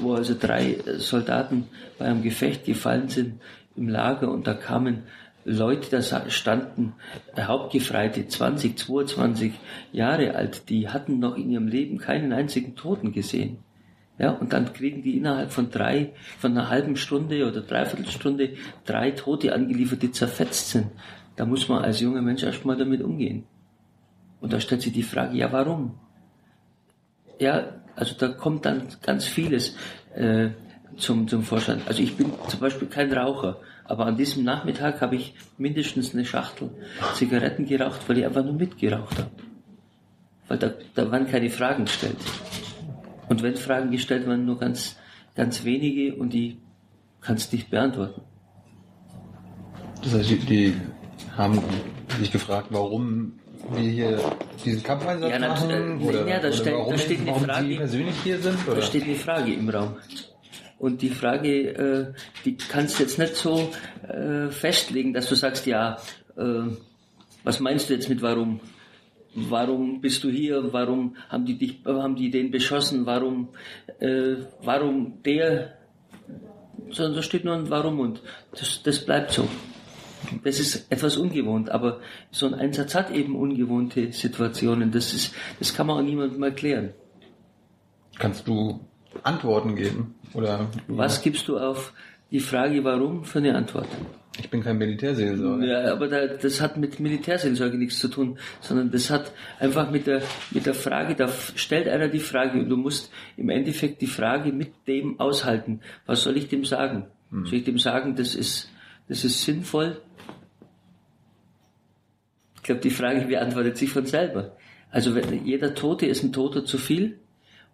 wo 0.00 0.14
also 0.14 0.34
drei 0.38 0.76
Soldaten 0.98 1.66
bei 1.98 2.04
einem 2.04 2.22
Gefecht 2.22 2.66
gefallen 2.66 3.08
sind 3.08 3.40
im 3.76 3.88
Lager 3.88 4.30
und 4.30 4.46
da 4.46 4.54
kamen 4.54 5.04
Leute 5.48 5.90
da 5.90 6.28
standen, 6.28 6.94
Hauptgefreite, 7.38 8.26
20, 8.26 8.76
22 8.76 9.52
Jahre 9.92 10.34
alt, 10.34 10.68
die 10.68 10.88
hatten 10.88 11.20
noch 11.20 11.36
in 11.36 11.50
ihrem 11.50 11.68
Leben 11.68 11.98
keinen 11.98 12.32
einzigen 12.32 12.74
Toten 12.74 13.12
gesehen. 13.12 13.58
Ja, 14.18 14.30
und 14.30 14.52
dann 14.52 14.72
kriegen 14.72 15.02
die 15.02 15.16
innerhalb 15.16 15.52
von 15.52 15.70
drei, 15.70 16.14
von 16.38 16.52
einer 16.52 16.68
halben 16.68 16.96
Stunde 16.96 17.46
oder 17.46 17.60
dreiviertel 17.60 18.08
Stunde 18.08 18.54
drei 18.84 19.12
Tote 19.12 19.54
angeliefert, 19.54 20.02
die 20.02 20.10
zerfetzt 20.10 20.70
sind. 20.70 20.88
Da 21.36 21.46
muss 21.46 21.68
man 21.68 21.84
als 21.84 22.00
junger 22.00 22.22
Mensch 22.22 22.42
erstmal 22.42 22.76
damit 22.76 23.02
umgehen. 23.02 23.44
Und 24.40 24.52
da 24.52 24.58
stellt 24.58 24.82
sich 24.82 24.92
die 24.92 25.02
Frage, 25.04 25.36
ja, 25.36 25.52
warum? 25.52 25.94
Ja, 27.38 27.74
also 27.94 28.16
da 28.18 28.28
kommt 28.28 28.64
dann 28.64 28.88
ganz 29.02 29.26
vieles 29.26 29.76
äh, 30.14 30.48
zum, 30.96 31.28
zum 31.28 31.42
Vorschein. 31.42 31.82
Also 31.86 32.02
ich 32.02 32.16
bin 32.16 32.30
zum 32.48 32.60
Beispiel 32.60 32.88
kein 32.88 33.12
Raucher, 33.12 33.58
aber 33.84 34.06
an 34.06 34.16
diesem 34.16 34.44
Nachmittag 34.44 35.00
habe 35.00 35.16
ich 35.16 35.34
mindestens 35.58 36.14
eine 36.14 36.24
Schachtel 36.24 36.70
Zigaretten 37.14 37.66
geraucht, 37.66 38.00
weil 38.08 38.18
ich 38.18 38.24
einfach 38.24 38.44
nur 38.44 38.54
mitgeraucht 38.54 39.18
habe. 39.18 39.30
Weil 40.48 40.58
da, 40.58 40.72
da 40.94 41.10
waren 41.10 41.26
keine 41.26 41.50
Fragen 41.50 41.84
gestellt. 41.84 42.16
Und 43.28 43.42
wenn 43.42 43.56
Fragen 43.56 43.90
gestellt 43.90 44.26
waren, 44.26 44.44
nur 44.44 44.58
ganz, 44.58 44.96
ganz 45.34 45.64
wenige 45.64 46.14
und 46.14 46.32
die 46.32 46.58
kannst 47.20 47.52
nicht 47.52 47.70
beantworten. 47.70 48.22
Das 50.02 50.14
heißt, 50.14 50.30
die, 50.30 50.38
die 50.38 50.74
haben 51.36 51.60
sich 52.18 52.30
gefragt, 52.30 52.68
warum 52.70 53.32
wir 53.72 53.80
hier 53.80 54.20
diesen 54.64 54.82
Kampfeinsatz 54.82 55.32
ja, 55.32 55.38
machen? 55.40 56.00
Äh, 56.00 56.04
oder, 56.04 56.26
ja, 56.28 56.38
da, 56.38 56.48
oder 56.48 56.56
steht, 56.56 56.72
warum, 56.72 56.92
da 56.92 56.98
steht 56.98 57.20
eine 57.20 57.26
warum 57.28 57.44
Frage. 57.44 57.66
Sie 57.66 57.76
persönlich 57.76 58.14
hier 58.22 58.38
sind? 58.38 58.68
Oder? 58.68 58.76
Da 58.76 58.82
steht 58.82 59.04
eine 59.04 59.14
Frage 59.14 59.52
im 59.52 59.68
Raum. 59.68 59.96
Und 60.78 61.00
die 61.02 61.10
Frage, 61.10 61.68
äh, 61.68 62.12
die 62.44 62.56
kannst 62.56 62.98
du 62.98 63.02
jetzt 63.02 63.18
nicht 63.18 63.34
so 63.34 63.72
äh, 64.08 64.50
festlegen, 64.50 65.14
dass 65.14 65.28
du 65.28 65.34
sagst, 65.34 65.66
ja, 65.66 65.96
äh, 66.36 66.62
was 67.44 67.60
meinst 67.60 67.88
du 67.88 67.94
jetzt 67.94 68.08
mit 68.08 68.20
warum? 68.20 68.60
Warum 69.34 70.00
bist 70.00 70.24
du 70.24 70.30
hier? 70.30 70.72
Warum 70.72 71.16
haben 71.28 71.46
die 71.46 71.58
dich, 71.58 71.78
haben 71.84 72.16
die 72.16 72.30
den 72.30 72.50
beschossen? 72.50 73.06
Warum, 73.06 73.48
äh, 74.00 74.36
warum 74.62 75.22
der? 75.24 75.76
Sondern 76.90 77.14
da 77.16 77.22
steht 77.22 77.44
nur 77.44 77.54
ein 77.54 77.70
Warum 77.70 78.00
und 78.00 78.22
das, 78.52 78.82
das 78.82 79.04
bleibt 79.04 79.32
so. 79.32 79.48
Das 80.44 80.58
ist 80.58 80.90
etwas 80.90 81.16
ungewohnt, 81.16 81.70
aber 81.70 82.00
so 82.30 82.46
ein 82.46 82.54
Einsatz 82.54 82.94
hat 82.94 83.10
eben 83.10 83.36
ungewohnte 83.36 84.12
Situationen. 84.12 84.90
Das 84.90 85.12
ist, 85.12 85.34
das 85.58 85.74
kann 85.74 85.86
man 85.86 85.98
auch 85.98 86.02
niemandem 86.02 86.42
erklären. 86.42 86.94
Kannst 88.18 88.48
du 88.48 88.80
Antworten 89.22 89.76
geben? 89.76 90.14
Oder 90.34 90.66
Was 90.88 91.22
gibst 91.22 91.48
du 91.48 91.58
auf 91.58 91.92
die 92.30 92.40
Frage, 92.40 92.82
warum, 92.84 93.24
für 93.24 93.38
eine 93.38 93.54
Antwort. 93.54 93.88
Ich 94.38 94.50
bin 94.50 94.62
kein 94.62 94.76
Militärseelsorger. 94.76 95.64
Ja, 95.64 95.92
aber 95.92 96.08
da, 96.08 96.26
das 96.26 96.60
hat 96.60 96.76
mit 96.76 97.00
Militärseelsorge 97.00 97.78
nichts 97.78 97.98
zu 97.98 98.08
tun, 98.08 98.38
sondern 98.60 98.90
das 98.90 99.10
hat 99.10 99.32
einfach 99.60 99.90
mit 99.90 100.06
der, 100.06 100.22
mit 100.50 100.66
der 100.66 100.74
Frage, 100.74 101.14
da 101.14 101.28
stellt 101.28 101.88
einer 101.88 102.08
die 102.08 102.20
Frage 102.20 102.58
und 102.58 102.68
du 102.68 102.76
musst 102.76 103.10
im 103.36 103.48
Endeffekt 103.48 104.02
die 104.02 104.06
Frage 104.06 104.52
mit 104.52 104.72
dem 104.86 105.18
aushalten. 105.20 105.80
Was 106.04 106.22
soll 106.22 106.36
ich 106.36 106.48
dem 106.48 106.64
sagen? 106.64 107.06
Soll 107.30 107.54
ich 107.54 107.64
dem 107.64 107.78
sagen, 107.78 108.14
das 108.14 108.34
ist, 108.34 108.70
das 109.08 109.24
ist 109.24 109.42
sinnvoll? 109.42 110.00
Ich 112.56 112.62
glaube, 112.62 112.80
die 112.80 112.90
Frage 112.90 113.22
beantwortet 113.22 113.76
sich 113.76 113.90
von 113.90 114.04
selber. 114.04 114.56
Also 114.90 115.14
wenn, 115.14 115.46
jeder 115.46 115.74
Tote 115.74 116.06
ist 116.06 116.22
ein 116.22 116.32
Toter 116.32 116.64
zu 116.64 116.78
viel 116.78 117.18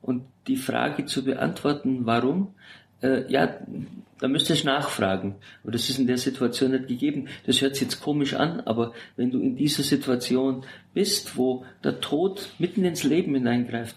und 0.01 0.25
die 0.47 0.57
Frage 0.57 1.07
zu 1.07 1.25
beantworten, 1.25 2.07
warum, 2.07 2.55
äh, 3.03 3.31
ja, 3.31 3.59
da 4.19 4.29
müsste 4.29 4.53
ich 4.53 4.65
nachfragen. 4.65 5.37
Aber 5.63 5.73
das 5.73 5.91
ist 5.91 5.99
in 5.99 6.07
der 6.07 6.19
Situation 6.19 6.71
nicht 6.71 6.87
gegeben. 6.87 7.29
Das 7.45 7.61
hört 7.61 7.75
sich 7.75 7.83
jetzt 7.83 8.01
komisch 8.01 8.35
an, 8.35 8.61
aber 8.61 8.93
wenn 9.17 9.31
du 9.31 9.41
in 9.41 9.57
dieser 9.57 9.83
Situation 9.83 10.65
bist, 10.95 11.37
wo 11.37 11.65
der 11.83 12.01
Tod 12.01 12.49
mitten 12.59 12.85
ins 12.85 13.03
Leben 13.03 13.35
hineingreift, 13.35 13.97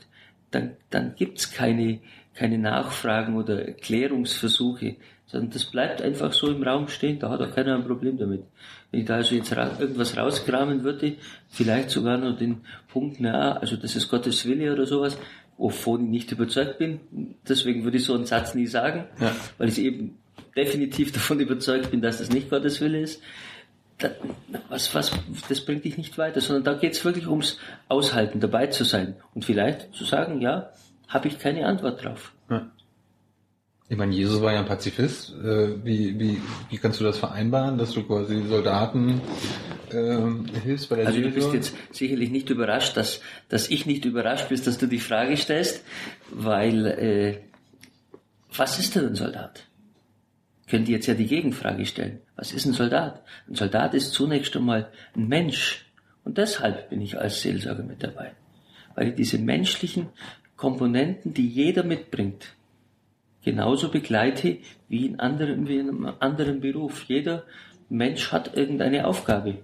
dann, 0.52 0.72
dann 0.90 1.16
gibt's 1.16 1.52
keine, 1.52 2.00
keine 2.34 2.58
Nachfragen 2.58 3.36
oder 3.36 3.68
Erklärungsversuche, 3.68 4.96
sondern 5.28 5.52
das 5.52 5.66
bleibt 5.66 6.02
einfach 6.02 6.34
so 6.34 6.50
im 6.50 6.64
Raum 6.64 6.88
stehen, 6.88 7.20
da 7.20 7.30
hat 7.30 7.42
auch 7.42 7.54
keiner 7.54 7.76
ein 7.76 7.86
Problem 7.86 8.18
damit. 8.18 8.44
Wenn 8.92 9.02
ich 9.02 9.06
da 9.06 9.16
also 9.16 9.36
jetzt 9.36 9.56
ra 9.56 9.78
irgendwas 9.80 10.18
rauskramen 10.18 10.84
würde, 10.84 11.16
vielleicht 11.50 11.90
sogar 11.90 12.18
nur 12.18 12.34
den 12.34 12.62
Punkt, 12.88 13.20
na, 13.20 13.58
also 13.58 13.76
das 13.76 13.96
ist 13.96 14.10
Gottes 14.10 14.46
Wille 14.48 14.72
oder 14.72 14.86
sowas, 14.86 15.18
wovon 15.58 16.04
ich 16.06 16.10
nicht 16.10 16.32
überzeugt 16.32 16.78
bin, 16.80 17.00
deswegen 17.48 17.84
würde 17.84 17.98
ich 17.98 18.06
so 18.06 18.14
einen 18.14 18.26
Satz 18.26 18.56
nie 18.56 18.68
sagen, 18.68 19.06
Ja. 19.20 19.36
weil 19.58 19.70
ich 19.70 19.80
eben 19.80 20.18
definitiv 20.56 21.12
davon 21.12 21.40
überzeugt 21.40 21.92
bin, 21.92 22.02
dass 22.02 22.18
das 22.20 22.30
nicht 22.30 22.50
Gottes 22.50 22.82
Wille 22.82 23.00
ist. 23.00 23.22
Da, 24.00 24.10
was, 24.68 24.94
was, 24.94 25.12
das 25.48 25.62
bringt 25.62 25.86
dich 25.86 25.98
nicht 25.98 26.18
weiter, 26.18 26.42
sondern 26.42 26.66
da 26.66 26.74
geht 26.74 26.94
es 26.94 27.06
wirklich 27.06 27.28
ums 27.28 27.60
Aushalten, 27.88 28.42
dabei 28.42 28.68
zu 28.68 28.84
sein 28.84 29.16
und 29.34 29.46
vielleicht 29.46 29.94
zu 29.94 30.04
sagen, 30.04 30.42
ja, 30.42 30.70
habe 31.08 31.30
ich 31.30 31.40
keine 31.40 31.66
Antwort 31.66 32.04
drauf. 32.04 32.34
Ja. 32.50 32.70
Ich 33.88 33.98
meine, 33.98 34.16
Jesus 34.16 34.42
war 34.42 34.52
ja 34.52 34.60
ein 34.60 34.66
Pazifist. 34.66 35.32
Äh, 35.44 35.86
wie, 35.86 36.20
wie, 36.20 36.42
wie 36.70 36.78
kannst 36.78 37.00
du 37.00 37.04
das 37.04 37.20
vereinbaren, 37.20 37.78
dass 37.78 37.92
du 37.92 38.04
quasi 38.04 38.42
Soldaten 38.48 39.22
ähm, 39.92 40.46
hilfst 40.64 40.90
bei 40.90 40.96
der 40.96 41.08
Also 41.08 41.20
du 41.20 41.26
bist 41.26 41.52
Seelsorge? 41.52 41.58
jetzt 41.58 41.76
sicherlich 41.92 42.32
nicht 42.32 42.50
überrascht, 42.50 42.98
dass, 42.98 43.22
dass 43.48 43.70
ich 43.70 43.86
nicht 43.86 44.06
überrascht 44.06 44.50
bin, 44.50 44.64
dass 44.64 44.80
du 44.80 44.88
die 44.88 45.00
Frage 45.00 45.38
stellst, 45.38 45.84
weil 46.32 46.86
äh, 46.88 47.38
was 48.56 48.80
ist 48.80 48.96
denn 48.96 49.08
ein 49.08 49.16
Soldat? 49.16 49.68
Könnt 50.68 50.90
ihr 50.90 50.96
jetzt 50.96 51.06
ja 51.06 51.14
die 51.14 51.28
Gegenfrage 51.28 51.86
stellen. 51.86 52.22
Was 52.36 52.54
ist 52.54 52.66
ein 52.66 52.74
Soldat? 52.74 53.22
Ein 53.48 53.54
Soldat 53.54 53.94
ist 53.94 54.14
zunächst 54.14 54.56
einmal 54.56 54.90
ein 55.16 55.28
Mensch. 55.28 55.86
Und 56.24 56.40
deshalb 56.40 56.90
bin 56.90 57.02
ich 57.02 57.20
als 57.20 57.42
Seelsorger 57.42 57.84
mit 57.84 58.02
dabei. 58.02 58.32
Weil 58.96 59.10
ich 59.10 59.16
diese 59.16 59.38
menschlichen 59.38 60.08
Komponenten, 60.56 61.36
die 61.36 61.48
jeder 61.48 61.84
mitbringt, 61.84 62.56
genauso 63.46 63.90
begleite 63.90 64.58
wie 64.90 65.06
in, 65.06 65.20
anderen, 65.20 65.68
wie 65.68 65.78
in 65.78 65.90
einem 65.90 66.14
anderen 66.20 66.60
Beruf. 66.60 67.06
Jeder 67.08 67.44
Mensch 67.90 68.32
hat 68.32 68.58
irgendeine 68.58 69.08
Aufgabe. 69.08 69.60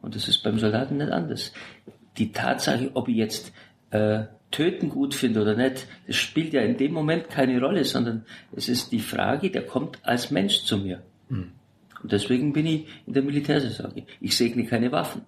Und 0.00 0.16
das 0.16 0.28
ist 0.28 0.42
beim 0.42 0.58
Soldaten 0.58 0.96
nicht 0.96 1.12
anders. 1.12 1.52
Die 2.16 2.32
Tatsache, 2.32 2.90
ob 2.94 3.08
ich 3.08 3.16
jetzt 3.16 3.52
äh, 3.90 4.24
Töten 4.50 4.88
gut 4.88 5.14
finde 5.14 5.42
oder 5.42 5.54
nicht, 5.54 5.86
das 6.06 6.16
spielt 6.16 6.54
ja 6.54 6.62
in 6.62 6.76
dem 6.78 6.92
Moment 6.92 7.28
keine 7.28 7.60
Rolle, 7.60 7.84
sondern 7.84 8.24
es 8.56 8.68
ist 8.68 8.92
die 8.92 9.00
Frage, 9.00 9.50
der 9.50 9.66
kommt 9.66 9.98
als 10.02 10.30
Mensch 10.30 10.64
zu 10.64 10.78
mir. 10.78 11.02
Und 12.02 12.12
deswegen 12.12 12.52
bin 12.52 12.66
ich 12.66 12.86
in 13.06 13.12
der 13.12 13.22
Militärseelsorge. 13.22 14.04
Ich 14.20 14.36
segne 14.36 14.64
keine 14.64 14.90
Waffen, 14.90 15.22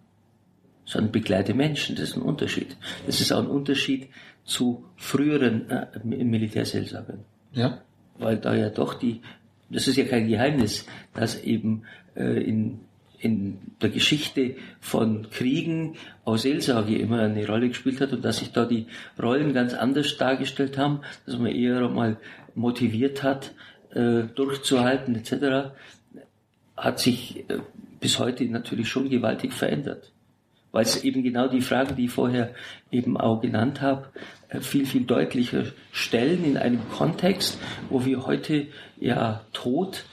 sondern 0.86 1.12
begleite 1.12 1.52
Menschen. 1.54 1.96
Das 1.96 2.10
ist 2.10 2.16
ein 2.16 2.22
Unterschied. 2.22 2.76
Das 3.06 3.20
ist 3.20 3.30
auch 3.30 3.40
ein 3.40 3.46
Unterschied 3.46 4.08
zu 4.44 4.84
früheren 4.96 5.70
äh, 5.70 5.86
Militärseelsorgern 6.02 7.24
Ja? 7.54 7.80
weil 8.18 8.36
da 8.36 8.54
ja 8.54 8.70
doch 8.70 8.94
die, 8.94 9.20
das 9.70 9.88
ist 9.88 9.96
ja 9.96 10.04
kein 10.04 10.28
Geheimnis, 10.28 10.86
dass 11.14 11.42
eben 11.42 11.82
äh, 12.14 12.42
in, 12.42 12.80
in 13.18 13.58
der 13.80 13.90
Geschichte 13.90 14.56
von 14.80 15.30
Kriegen 15.30 15.96
auch 16.24 16.36
Seelsorge 16.36 16.96
immer 16.98 17.20
eine 17.20 17.46
Rolle 17.46 17.68
gespielt 17.68 18.00
hat 18.00 18.12
und 18.12 18.24
dass 18.24 18.38
sich 18.38 18.52
da 18.52 18.64
die 18.64 18.86
Rollen 19.20 19.52
ganz 19.52 19.74
anders 19.74 20.16
dargestellt 20.16 20.78
haben, 20.78 21.00
dass 21.26 21.38
man 21.38 21.46
eher 21.48 21.88
mal 21.88 22.16
motiviert 22.54 23.22
hat, 23.22 23.52
äh, 23.92 24.22
durchzuhalten 24.34 25.16
etc., 25.16 25.72
hat 26.76 26.98
sich 26.98 27.48
äh, 27.48 27.58
bis 28.00 28.18
heute 28.18 28.44
natürlich 28.44 28.88
schon 28.88 29.08
gewaltig 29.08 29.52
verändert 29.52 30.13
weil 30.74 30.82
es 30.82 31.04
eben 31.04 31.22
genau 31.22 31.46
die 31.46 31.60
Fragen, 31.60 31.94
die 31.94 32.06
ich 32.06 32.10
vorher 32.10 32.52
eben 32.90 33.16
auch 33.16 33.40
genannt 33.40 33.80
habe, 33.80 34.08
äh, 34.48 34.60
viel, 34.60 34.86
viel 34.86 35.04
deutlicher 35.04 35.66
stellen 35.92 36.44
in 36.44 36.56
einem 36.56 36.80
Kontext, 36.90 37.58
wo 37.90 38.04
wir 38.04 38.26
heute 38.26 38.66
ja 38.98 39.42
Tod 39.52 40.04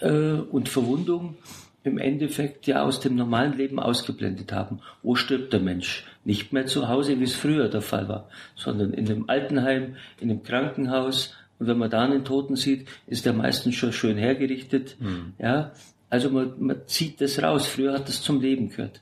äh, 0.00 0.10
und 0.10 0.68
Verwundung 0.68 1.38
im 1.84 1.96
Endeffekt 1.96 2.66
ja 2.66 2.82
aus 2.82 3.00
dem 3.00 3.16
normalen 3.16 3.56
Leben 3.56 3.80
ausgeblendet 3.80 4.52
haben. 4.52 4.80
Wo 5.02 5.14
stirbt 5.14 5.54
der 5.54 5.60
Mensch? 5.60 6.04
Nicht 6.22 6.52
mehr 6.52 6.66
zu 6.66 6.88
Hause, 6.88 7.18
wie 7.18 7.24
es 7.24 7.34
früher 7.34 7.68
der 7.68 7.80
Fall 7.80 8.06
war, 8.06 8.28
sondern 8.56 8.92
in 8.92 9.10
einem 9.10 9.24
Altenheim, 9.26 9.96
in 10.20 10.30
einem 10.30 10.42
Krankenhaus. 10.42 11.34
Und 11.58 11.66
wenn 11.66 11.78
man 11.78 11.88
da 11.88 12.04
einen 12.04 12.26
Toten 12.26 12.56
sieht, 12.56 12.88
ist 13.06 13.24
der 13.24 13.32
meistens 13.32 13.74
schon 13.76 13.94
schön 13.94 14.18
hergerichtet. 14.18 14.98
Ja, 15.38 15.72
also 16.10 16.28
man, 16.28 16.52
man 16.58 16.76
zieht 16.84 17.22
das 17.22 17.42
raus. 17.42 17.66
Früher 17.66 17.94
hat 17.94 18.08
das 18.08 18.20
zum 18.20 18.42
Leben 18.42 18.68
gehört. 18.68 19.00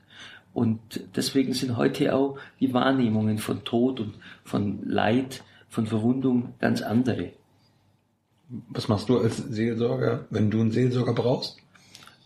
Und 0.59 0.81
deswegen 1.15 1.53
sind 1.53 1.77
heute 1.77 2.17
auch 2.17 2.37
die 2.59 2.75
Wahrnehmungen 2.75 3.39
von 3.39 3.63
Tod 3.63 4.01
und 4.01 4.15
von 4.43 4.81
Leid, 4.85 5.45
von 5.69 5.87
Verwundung 5.87 6.55
ganz 6.59 6.83
andere. 6.83 7.31
Was 8.71 8.89
machst 8.89 9.09
du 9.09 9.19
als 9.19 9.37
Seelsorger, 9.37 10.25
wenn 10.31 10.51
du 10.51 10.61
einen 10.61 10.73
Seelsorger 10.73 11.13
brauchst? 11.13 11.59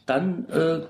Dann 0.07 0.49
äh, 0.49 0.81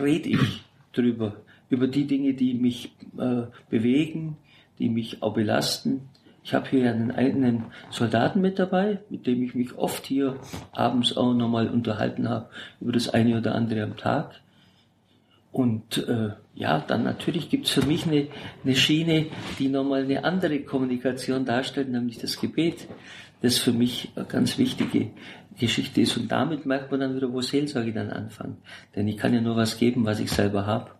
rede 0.00 0.30
ich 0.30 0.64
drüber, 0.94 1.36
über 1.68 1.86
die 1.86 2.06
Dinge, 2.06 2.32
die 2.32 2.54
mich 2.54 2.96
äh, 3.18 3.42
bewegen, 3.68 4.38
die 4.78 4.88
mich 4.88 5.22
auch 5.22 5.34
belasten. 5.34 6.08
Ich 6.44 6.54
habe 6.54 6.70
hier 6.70 6.90
einen 6.90 7.10
eigenen 7.10 7.64
Soldaten 7.90 8.40
mit 8.40 8.58
dabei, 8.58 9.00
mit 9.10 9.26
dem 9.26 9.42
ich 9.42 9.54
mich 9.54 9.76
oft 9.76 10.06
hier 10.06 10.40
abends 10.72 11.14
auch 11.14 11.34
nochmal 11.34 11.68
unterhalten 11.68 12.30
habe 12.30 12.48
über 12.80 12.92
das 12.92 13.10
eine 13.10 13.36
oder 13.36 13.54
andere 13.54 13.82
am 13.82 13.98
Tag. 13.98 14.40
Und 15.56 16.06
äh, 16.06 16.32
ja, 16.54 16.80
dann 16.80 17.04
natürlich 17.04 17.48
gibt's 17.48 17.70
für 17.70 17.86
mich 17.86 18.06
eine, 18.06 18.28
eine 18.62 18.76
Schiene, 18.76 19.28
die 19.58 19.68
nochmal 19.68 20.02
eine 20.02 20.22
andere 20.22 20.60
Kommunikation 20.60 21.46
darstellt, 21.46 21.88
nämlich 21.88 22.18
das 22.18 22.38
Gebet, 22.38 22.86
das 23.40 23.56
für 23.56 23.72
mich 23.72 24.12
eine 24.16 24.26
ganz 24.26 24.58
wichtige 24.58 25.12
Geschichte 25.58 26.02
ist. 26.02 26.14
Und 26.18 26.30
damit 26.30 26.66
merkt 26.66 26.90
man 26.90 27.00
dann 27.00 27.16
wieder, 27.16 27.32
wo 27.32 27.40
Seelsorge 27.40 27.94
dann 27.94 28.10
anfängt. 28.10 28.58
Denn 28.94 29.08
ich 29.08 29.16
kann 29.16 29.32
ja 29.32 29.40
nur 29.40 29.56
was 29.56 29.78
geben, 29.78 30.04
was 30.04 30.20
ich 30.20 30.30
selber 30.30 30.66
habe. 30.66 30.90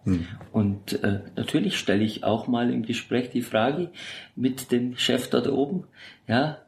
Und 0.53 1.05
äh, 1.05 1.21
natürlich 1.37 1.77
stelle 1.77 2.05
ich 2.05 2.25
auch 2.25 2.47
mal 2.47 2.73
im 2.73 2.83
Gespräch 2.83 3.29
die 3.29 3.43
Frage 3.43 3.91
mit 4.37 4.73
dem 4.73 4.97
Chef 4.97 5.29
dort 5.29 5.49
oben, 5.49 5.85
ja, 6.27 6.63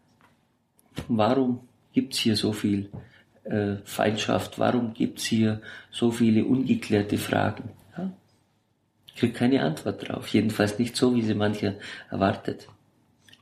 warum 1.08 1.60
gibt's 1.94 2.18
hier 2.18 2.36
so 2.36 2.52
viel 2.52 2.90
äh, 3.48 3.76
Feindschaft? 3.84 4.58
Warum 4.58 4.94
gibt's 4.94 5.24
hier 5.24 5.60
so 5.90 6.10
viele 6.10 6.44
ungeklärte 6.44 7.18
Fragen? 7.18 7.70
Ja? 7.96 8.10
Ich 9.06 9.16
kriege 9.16 9.32
keine 9.32 9.62
Antwort 9.62 10.08
drauf. 10.08 10.28
Jedenfalls 10.28 10.78
nicht 10.78 10.96
so, 10.96 11.14
wie 11.14 11.22
sie 11.22 11.34
mancher 11.34 11.74
erwartet. 12.10 12.68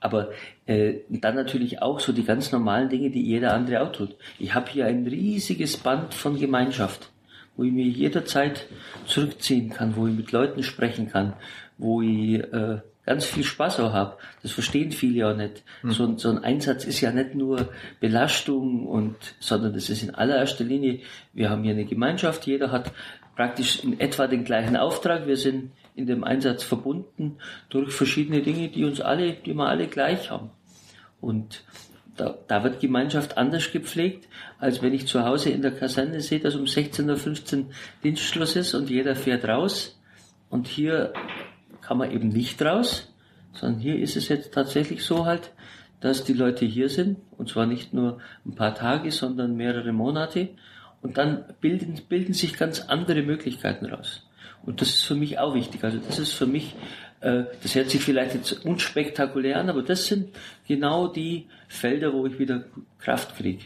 Aber 0.01 0.31
äh, 0.67 1.01
dann 1.09 1.35
natürlich 1.35 1.83
auch 1.83 2.01
so 2.01 2.13
die 2.13 2.25
ganz 2.25 2.53
normalen 2.53 2.89
Dinge, 2.89 3.11
die 3.11 3.23
jeder 3.23 3.55
andere 3.55 3.83
auch 3.83 3.93
tut. 3.93 4.15
Ich 4.39 4.55
habe 4.55 4.71
hier 4.71 4.87
ein 4.87 5.07
riesiges 5.07 5.77
Band 5.77 6.15
von 6.15 6.39
Gemeinschaft, 6.39 7.11
wo 7.57 7.65
ich 7.65 7.73
mir 7.73 7.87
jederzeit 7.87 8.67
zurückziehen 9.07 9.71
kann, 9.71 9.97
wo 9.97 10.07
ich 10.07 10.15
mit 10.15 10.33
Leuten 10.33 10.63
sprechen 10.63 11.11
kann, 11.11 11.33
wo 11.79 12.03
ich 12.03 12.41
äh, 12.41 12.81
ganz 13.07 13.25
viel 13.25 13.45
Spaß 13.45 13.81
auch 13.81 13.93
habe. 13.93 14.19
Das 14.43 14.51
verstehen 14.53 14.91
viele 14.93 15.29
auch 15.31 15.37
nicht. 15.37 15.63
So, 15.85 16.05
ein- 16.05 16.19
so 16.19 16.29
ein 16.29 16.39
Einsatz 16.45 16.85
ist 16.85 17.01
ja 17.01 17.13
nicht 17.13 17.35
nur 17.35 17.69
Belastung 18.01 18.87
und, 18.87 19.15
sondern 19.41 19.73
das 19.73 19.89
ist 19.89 20.03
in 20.03 20.15
allererster 20.15 20.65
Linie, 20.65 21.01
wir 21.33 21.49
haben 21.49 21.63
hier 21.63 21.73
eine 21.73 21.85
Gemeinschaft, 21.85 22.47
jeder 22.47 22.71
hat 22.73 22.93
praktisch 23.37 23.83
in 23.85 24.01
etwa 24.01 24.27
den 24.27 24.45
gleichen 24.45 24.77
Auftrag. 24.77 25.27
Wir 25.27 25.37
sind 25.37 25.71
in 25.95 26.07
dem 26.07 26.25
Einsatz 26.25 26.63
verbunden 26.63 27.37
durch 27.69 27.93
verschiedene 27.93 28.43
Dinge, 28.43 28.69
die 28.69 28.85
uns 28.85 29.01
alle, 29.01 29.35
die 29.35 29.55
wir 29.55 29.67
alle 29.69 29.87
gleich 29.87 30.31
haben. 30.31 30.51
Und 31.21 31.63
da, 32.17 32.35
da 32.49 32.65
wird 32.65 32.81
Gemeinschaft 32.81 33.37
anders 33.37 33.71
gepflegt, 33.73 34.27
als 34.59 34.81
wenn 34.83 34.95
ich 34.95 35.07
zu 35.07 35.25
Hause 35.25 35.51
in 35.51 35.61
der 35.63 35.71
Kaserne 35.73 36.21
sehe, 36.21 36.41
dass 36.41 36.55
um 36.57 36.65
16.15 36.65 37.59
Uhr 37.59 37.65
Dienstschluss 38.03 38.57
ist 38.57 38.75
und 38.75 38.89
jeder 38.91 39.15
fährt 39.15 39.45
raus. 39.47 39.99
Und 40.49 40.67
hier 40.67 41.13
kann 41.87 41.99
man 41.99 42.11
eben 42.11 42.29
nicht 42.29 42.61
raus, 42.63 43.13
sondern 43.53 43.81
hier 43.81 43.99
ist 43.99 44.17
es 44.17 44.29
jetzt 44.29 44.53
tatsächlich 44.53 45.05
so 45.05 45.25
halt, 45.25 45.53
dass 46.01 46.25
die 46.25 46.33
Leute 46.33 46.65
hier 46.65 46.89
sind, 46.89 47.19
und 47.39 47.49
zwar 47.49 47.67
nicht 47.67 47.95
nur 47.95 48.19
ein 48.45 48.55
paar 48.55 48.75
Tage, 48.75 49.13
sondern 49.13 49.57
mehrere 49.57 49.93
Monate, 49.93 50.49
und 51.01 51.17
dann 51.17 51.45
bilden, 51.61 52.01
bilden 52.09 52.35
sich 52.35 52.57
ganz 52.59 52.81
andere 52.81 53.23
Möglichkeiten 53.23 53.87
raus. 53.87 54.27
Und 54.65 54.81
das 54.81 54.89
ist 54.89 55.05
für 55.05 55.15
mich 55.15 55.39
auch 55.39 55.55
wichtig. 55.55 55.85
Also 55.85 55.99
das 55.99 56.19
ist 56.19 56.33
für 56.33 56.47
mich, 56.47 56.75
äh, 57.21 57.45
das 57.63 57.77
hört 57.77 57.91
sich 57.91 58.03
vielleicht 58.03 58.35
jetzt 58.35 58.65
unspektakulär 58.65 59.61
an, 59.61 59.71
aber 59.71 59.83
das 59.83 60.07
sind 60.07 60.31
genau 60.67 61.07
die 61.07 61.47
Felder, 61.69 62.13
wo 62.13 62.27
ich 62.27 62.41
wieder 62.41 62.65
Kraft 62.99 63.37
kriege. 63.37 63.63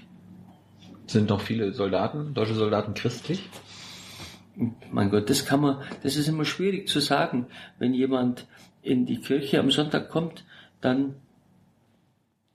Sind 1.07 1.31
noch 1.31 1.41
viele 1.41 1.73
Soldaten, 1.73 2.35
deutsche 2.35 2.55
Soldaten 2.55 2.93
christlich? 2.93 3.49
Mein 4.91 5.11
Gott, 5.11 5.31
das 5.31 5.47
kann 5.47 5.61
man, 5.61 5.83
das 6.03 6.17
ist 6.17 6.29
immer 6.29 6.45
schwierig 6.45 6.89
zu 6.89 7.01
sagen. 7.01 7.47
Wenn 7.79 7.95
jemand 7.95 8.47
in 8.83 9.07
die 9.07 9.21
Kirche 9.21 9.61
am 9.61 9.71
Sonntag 9.71 10.09
kommt, 10.09 10.45
dann 10.81 11.15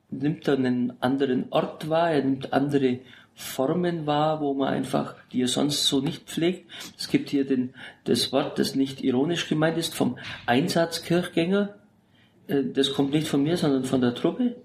nimmt 0.10 0.48
er 0.48 0.56
einen 0.56 0.94
anderen 1.02 1.52
Ort 1.52 1.90
wahr, 1.90 2.12
er 2.12 2.24
nimmt 2.24 2.54
andere 2.54 3.00
Formen 3.34 4.06
wahr, 4.06 4.40
wo 4.40 4.54
man 4.54 4.70
einfach, 4.70 5.16
die 5.32 5.42
er 5.42 5.48
sonst 5.48 5.86
so 5.86 6.00
nicht 6.00 6.30
pflegt. 6.30 6.72
Es 6.98 7.10
gibt 7.10 7.30
hier 7.30 7.46
den, 7.46 7.74
das 8.06 8.32
Wort, 8.32 8.60
das 8.60 8.76
nicht 8.76 9.04
ironisch 9.04 9.50
gemeint 9.50 9.78
ist, 9.78 9.94
vom 9.94 10.18
Einsatzkirchgänger. 10.46 11.76
Äh, 12.48 12.64
das 12.74 12.94
kommt 12.94 13.12
nicht 13.12 13.28
von 13.28 13.44
mir, 13.44 13.58
sondern 13.58 13.84
von 13.84 14.00
der 14.00 14.16
Truppe. 14.16 14.56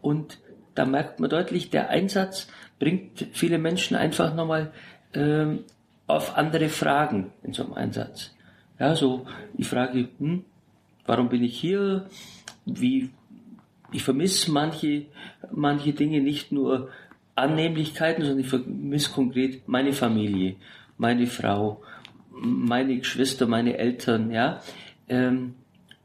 Und 0.00 0.38
da 0.74 0.86
merkt 0.86 1.20
man 1.20 1.28
deutlich, 1.28 1.70
der 1.70 1.90
Einsatz 1.90 2.48
bringt 2.78 3.26
viele 3.32 3.58
Menschen 3.58 3.96
einfach 3.96 4.34
nochmal 4.34 4.72
ähm, 5.14 5.64
auf 6.06 6.36
andere 6.36 6.68
Fragen 6.68 7.32
in 7.42 7.52
so 7.52 7.64
einem 7.64 7.74
Einsatz. 7.74 8.34
Ja, 8.78 8.94
so 8.94 9.26
die 9.54 9.64
Frage, 9.64 10.08
hm, 10.18 10.44
warum 11.06 11.28
bin 11.28 11.42
ich 11.42 11.58
hier? 11.58 12.08
Wie 12.64 13.10
ich 13.92 14.02
vermisse 14.02 14.50
manche 14.50 15.06
manche 15.52 15.92
Dinge 15.92 16.20
nicht 16.20 16.52
nur 16.52 16.90
Annehmlichkeiten, 17.34 18.24
sondern 18.24 18.40
ich 18.40 18.48
vermisse 18.48 19.10
konkret 19.10 19.68
meine 19.68 19.92
Familie, 19.92 20.56
meine 20.96 21.26
Frau, 21.26 21.82
meine 22.30 22.96
Geschwister, 22.98 23.46
meine 23.46 23.76
Eltern, 23.76 24.30
ja. 24.30 24.60
Ähm, 25.08 25.54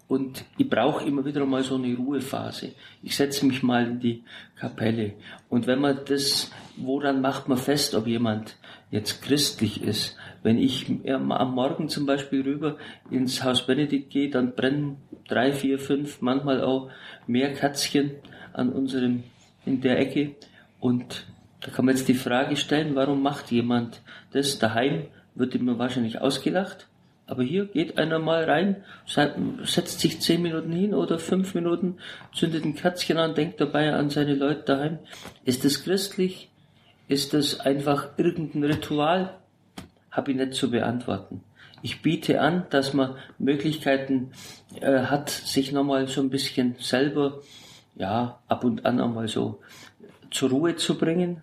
und 0.07 0.43
ich 0.57 0.69
brauche 0.69 1.05
immer 1.05 1.23
wieder 1.23 1.45
mal 1.45 1.63
so 1.63 1.75
eine 1.75 1.95
Ruhephase. 1.95 2.73
Ich 3.01 3.15
setze 3.15 3.45
mich 3.45 3.63
mal 3.63 3.87
in 3.87 3.99
die 4.01 4.23
Kapelle. 4.59 5.13
Und 5.47 5.67
wenn 5.67 5.79
man 5.79 6.01
das, 6.05 6.51
woran 6.75 7.21
macht 7.21 7.47
man 7.47 7.57
fest, 7.57 7.95
ob 7.95 8.07
jemand 8.07 8.57
jetzt 8.91 9.23
christlich 9.23 9.81
ist? 9.83 10.15
Wenn 10.43 10.57
ich 10.57 10.87
am 11.07 11.55
Morgen 11.55 11.89
zum 11.89 12.05
Beispiel 12.05 12.41
rüber 12.41 12.77
ins 13.09 13.43
Haus 13.43 13.65
Benedikt 13.65 14.11
gehe, 14.11 14.29
dann 14.29 14.53
brennen 14.53 14.97
drei, 15.27 15.53
vier, 15.53 15.79
fünf, 15.79 16.21
manchmal 16.21 16.61
auch 16.63 16.89
mehr 17.27 17.53
Katzchen 17.53 18.11
an 18.53 18.69
unserem, 18.71 19.23
in 19.65 19.81
der 19.81 19.99
Ecke. 19.99 20.35
Und 20.79 21.25
da 21.61 21.71
kann 21.71 21.85
man 21.85 21.95
jetzt 21.95 22.07
die 22.07 22.15
Frage 22.15 22.57
stellen, 22.57 22.95
warum 22.95 23.21
macht 23.21 23.51
jemand 23.51 24.01
das 24.33 24.59
daheim? 24.59 25.07
Wird 25.35 25.55
immer 25.55 25.79
wahrscheinlich 25.79 26.19
ausgelacht. 26.19 26.87
Aber 27.27 27.43
hier 27.43 27.65
geht 27.65 27.97
einer 27.97 28.19
mal 28.19 28.43
rein, 28.43 28.83
setzt 29.05 30.01
sich 30.01 30.19
zehn 30.19 30.41
Minuten 30.41 30.73
hin 30.73 30.93
oder 30.93 31.17
fünf 31.17 31.53
Minuten, 31.55 31.95
zündet 32.33 32.65
ein 32.65 32.75
Kerzchen 32.75 33.17
an, 33.17 33.35
denkt 33.35 33.61
dabei 33.61 33.93
an 33.93 34.09
seine 34.09 34.35
Leute 34.35 34.63
daheim. 34.63 34.99
Ist 35.45 35.63
das 35.63 35.83
christlich? 35.83 36.50
Ist 37.11 37.33
das 37.33 37.59
einfach 37.59 38.11
irgendein 38.15 38.63
Ritual? 38.63 39.37
Habe 40.11 40.31
ich 40.31 40.37
nicht 40.37 40.53
zu 40.53 40.71
beantworten. 40.71 41.43
Ich 41.81 42.01
biete 42.01 42.39
an, 42.39 42.67
dass 42.69 42.93
man 42.93 43.17
Möglichkeiten 43.37 44.31
äh, 44.79 44.99
hat, 45.01 45.29
sich 45.29 45.73
nochmal 45.73 46.07
so 46.07 46.21
ein 46.21 46.29
bisschen 46.29 46.77
selber, 46.79 47.41
ja, 47.95 48.39
ab 48.47 48.63
und 48.63 48.85
an 48.85 49.01
einmal 49.01 49.27
so 49.27 49.59
zur 50.29 50.51
Ruhe 50.51 50.77
zu 50.77 50.97
bringen, 50.97 51.41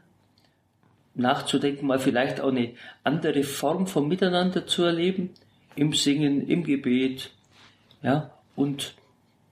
nachzudenken, 1.15 1.87
mal 1.87 1.99
vielleicht 1.99 2.41
auch 2.41 2.49
eine 2.49 2.73
andere 3.05 3.43
Form 3.43 3.87
von 3.87 4.09
Miteinander 4.09 4.67
zu 4.67 4.85
erleben 4.85 5.35
im 5.77 5.93
Singen, 5.93 6.49
im 6.49 6.65
Gebet, 6.65 7.31
ja, 8.03 8.31
und 8.57 8.95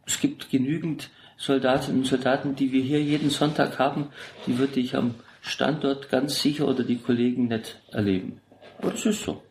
es 0.07 0.19
gibt 0.19 0.49
genügend 0.49 1.11
Soldatinnen 1.37 2.01
und 2.01 2.07
Soldaten, 2.07 2.57
die 2.57 2.73
wir 2.73 2.83
hier 2.83 3.03
jeden 3.03 3.29
Sonntag 3.29 3.79
haben, 3.79 4.07
die 4.47 4.57
würde 4.57 4.81
ich 4.81 4.97
am 4.97 5.15
Standort 5.47 6.09
ganz 6.09 6.41
sicher 6.43 6.67
oder 6.67 6.83
die 6.83 6.99
Kollegen 6.99 7.47
nicht 7.47 7.81
erleben. 7.93 8.41
Aber 8.79 8.91
das 8.91 9.07
ist 9.07 9.23
so. 9.23 9.43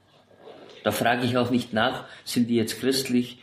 Da 0.83 0.91
frage 0.91 1.25
ich 1.25 1.37
auch 1.37 1.49
nicht 1.49 1.73
nach, 1.73 2.05
sind 2.25 2.49
die 2.49 2.55
jetzt 2.55 2.79
christlich? 2.79 3.39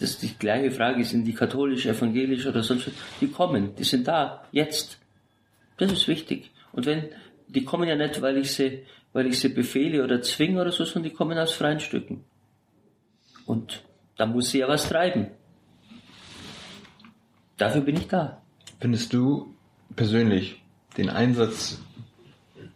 Das 0.00 0.10
ist 0.10 0.22
die 0.22 0.36
gleiche 0.36 0.70
Frage, 0.70 1.04
sind 1.04 1.26
die 1.26 1.34
katholisch, 1.34 1.86
evangelisch 1.86 2.46
oder 2.46 2.62
sonst 2.62 2.88
was? 2.88 2.94
Die 3.20 3.28
kommen, 3.28 3.74
die 3.76 3.84
sind 3.84 4.08
da, 4.08 4.42
jetzt. 4.52 4.98
Das 5.76 5.92
ist 5.92 6.08
wichtig. 6.08 6.50
Und 6.72 6.86
wenn, 6.86 7.10
die 7.46 7.62
kommen 7.62 7.86
ja 7.86 7.94
nicht, 7.94 8.22
weil 8.22 8.38
ich 8.38 8.52
sie, 8.52 8.84
weil 9.12 9.26
ich 9.26 9.38
sie 9.38 9.50
befehle 9.50 10.02
oder 10.02 10.22
zwinge 10.22 10.60
oder 10.60 10.72
so, 10.72 10.84
sondern 10.84 11.10
die 11.10 11.14
kommen 11.14 11.38
aus 11.38 11.52
freien 11.52 11.78
Stücken. 11.78 12.24
Und 13.44 13.84
da 14.16 14.24
muss 14.24 14.50
sie 14.50 14.60
ja 14.60 14.68
was 14.68 14.88
treiben. 14.88 15.28
Dafür 17.58 17.82
bin 17.82 17.96
ich 17.96 18.08
da. 18.08 18.40
Findest 18.80 19.12
du 19.12 19.54
persönlich 19.94 20.61
den 20.96 21.08
Einsatz 21.08 21.78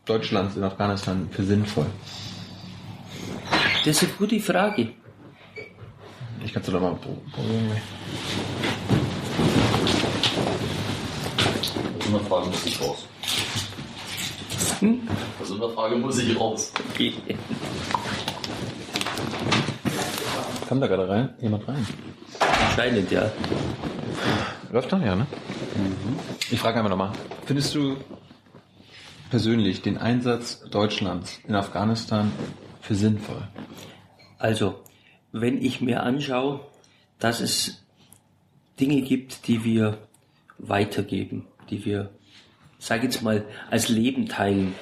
Deutschlands 0.04 0.56
in 0.56 0.64
Afghanistan 0.64 1.28
für 1.30 1.44
sinnvoll? 1.44 1.86
Das 3.84 3.96
ist 3.96 4.02
eine 4.04 4.12
gute 4.12 4.40
Frage. 4.40 4.92
Ich 6.44 6.52
kann 6.52 6.62
es 6.62 6.70
doch 6.70 6.80
mal 6.80 6.94
probieren. 6.94 7.70
Aus 11.98 12.08
einer 12.08 12.20
Frage 12.20 12.46
muss 12.46 12.66
ich 12.66 12.80
raus. 12.80 13.06
Hm? 14.80 15.08
Aus 15.40 15.52
einer 15.52 15.68
Frage 15.70 15.96
muss 15.96 16.18
ich 16.18 16.38
raus. 16.38 16.72
Okay. 16.90 17.14
Kam 20.68 20.80
da 20.80 20.86
gerade 20.86 21.08
rein? 21.08 21.34
Jemand 21.40 21.66
rein? 21.68 21.86
Anscheinend, 22.68 23.10
ja. 23.10 23.30
Läuft 24.72 24.90
noch, 24.92 25.00
ja, 25.00 25.14
ne? 25.14 25.26
Ich 26.48 26.60
frage 26.60 26.78
einfach 26.78 26.90
nochmal. 26.90 27.12
Findest 27.44 27.74
du 27.74 27.96
persönlich 29.30 29.82
den 29.82 29.98
Einsatz 29.98 30.60
Deutschlands 30.70 31.40
in 31.48 31.56
Afghanistan 31.56 32.30
für 32.80 32.94
sinnvoll? 32.94 33.48
Also, 34.38 34.84
wenn 35.32 35.60
ich 35.60 35.80
mir 35.80 36.04
anschaue, 36.04 36.60
dass 37.18 37.40
es 37.40 37.84
Dinge 38.78 39.02
gibt, 39.02 39.48
die 39.48 39.64
wir 39.64 39.98
weitergeben, 40.58 41.46
die 41.68 41.84
wir, 41.84 42.10
sage 42.78 43.04
jetzt 43.04 43.22
mal, 43.22 43.44
als 43.68 43.88
Leben 43.88 44.28
teilen, 44.28 44.74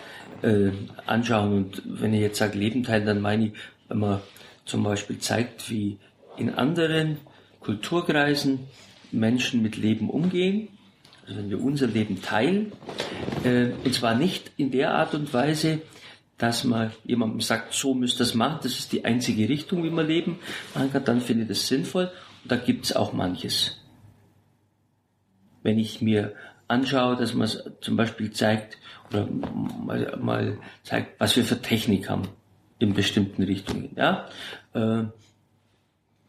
äh, 0.42 0.70
anschauen. 1.06 1.52
Und 1.54 1.82
wenn 1.86 2.12
ich 2.12 2.20
jetzt 2.20 2.38
sage 2.38 2.58
Leben 2.58 2.82
teilen, 2.82 3.06
dann 3.06 3.20
meine 3.22 3.46
ich, 3.46 3.52
wenn 3.88 4.00
man 4.00 4.20
zum 4.66 4.82
Beispiel 4.82 5.18
zeigt, 5.18 5.70
wie 5.70 5.98
in 6.36 6.50
anderen 6.50 7.18
Kulturkreisen 7.60 8.60
Menschen 9.12 9.62
mit 9.62 9.76
Leben 9.76 10.10
umgehen, 10.10 10.68
wenn 11.26 11.50
wir 11.50 11.60
unser 11.60 11.86
Leben 11.86 12.22
teilen, 12.22 12.72
äh, 13.44 13.70
und 13.84 13.94
zwar 13.94 14.14
nicht 14.14 14.52
in 14.56 14.70
der 14.70 14.94
Art 14.94 15.14
und 15.14 15.32
Weise, 15.32 15.82
dass 16.38 16.64
man 16.64 16.92
jemandem 17.04 17.40
sagt, 17.40 17.74
so 17.74 17.94
müsst 17.94 18.16
ihr 18.16 18.24
das 18.24 18.34
machen, 18.34 18.58
das 18.62 18.78
ist 18.78 18.92
die 18.92 19.04
einzige 19.04 19.48
Richtung, 19.48 19.84
wie 19.84 19.90
man 19.90 20.06
leben 20.06 20.38
machen 20.74 20.92
kann, 20.92 21.04
dann 21.04 21.20
finde 21.20 21.42
ich 21.42 21.48
das 21.48 21.66
sinnvoll. 21.66 22.10
Und 22.42 22.52
da 22.52 22.56
gibt 22.56 22.86
es 22.86 22.96
auch 22.96 23.12
manches. 23.12 23.80
Wenn 25.62 25.78
ich 25.78 26.02
mir 26.02 26.34
anschaue, 26.68 27.16
dass 27.16 27.34
man 27.34 27.48
zum 27.80 27.96
Beispiel 27.96 28.30
zeigt, 28.30 28.78
oder 29.10 29.26
mal, 29.26 30.18
mal 30.20 30.58
zeigt, 30.82 31.20
was 31.20 31.36
wir 31.36 31.44
für 31.44 31.60
Technik 31.60 32.10
haben 32.10 32.28
in 32.78 32.94
bestimmten 32.94 33.42
Richtungen. 33.42 33.90
Ja? 33.96 34.28
Äh, 34.72 35.04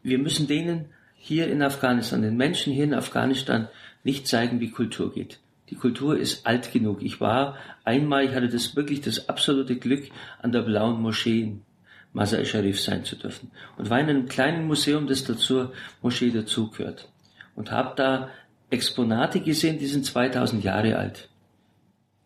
wir 0.02 0.18
müssen 0.18 0.46
denen 0.46 0.86
hier 1.16 1.48
in 1.48 1.62
Afghanistan, 1.62 2.22
den 2.22 2.36
Menschen 2.36 2.72
hier 2.72 2.84
in 2.84 2.94
Afghanistan 2.94 3.68
nicht 4.06 4.28
zeigen, 4.28 4.60
wie 4.60 4.70
Kultur 4.70 5.12
geht. 5.12 5.40
Die 5.68 5.74
Kultur 5.74 6.16
ist 6.16 6.46
alt 6.46 6.72
genug. 6.72 7.02
Ich 7.02 7.20
war 7.20 7.56
einmal, 7.84 8.24
ich 8.24 8.34
hatte 8.34 8.48
das 8.48 8.76
wirklich 8.76 9.00
das 9.00 9.28
absolute 9.28 9.76
Glück, 9.76 10.04
an 10.40 10.52
der 10.52 10.62
blauen 10.62 11.02
Moschee 11.02 11.40
in 11.40 11.62
Masar 12.12 12.44
Sharif 12.44 12.80
sein 12.80 13.04
zu 13.04 13.16
dürfen. 13.16 13.50
Und 13.76 13.90
war 13.90 13.98
in 13.98 14.08
einem 14.08 14.28
kleinen 14.28 14.68
Museum, 14.68 15.08
das 15.08 15.24
dazu 15.24 15.70
Moschee 16.02 16.30
dazugehört. 16.30 17.08
Und 17.56 17.72
habe 17.72 17.94
da 17.96 18.30
Exponate 18.70 19.40
gesehen, 19.40 19.78
die 19.78 19.86
sind 19.86 20.06
2000 20.06 20.62
Jahre 20.62 20.96
alt. 20.96 21.28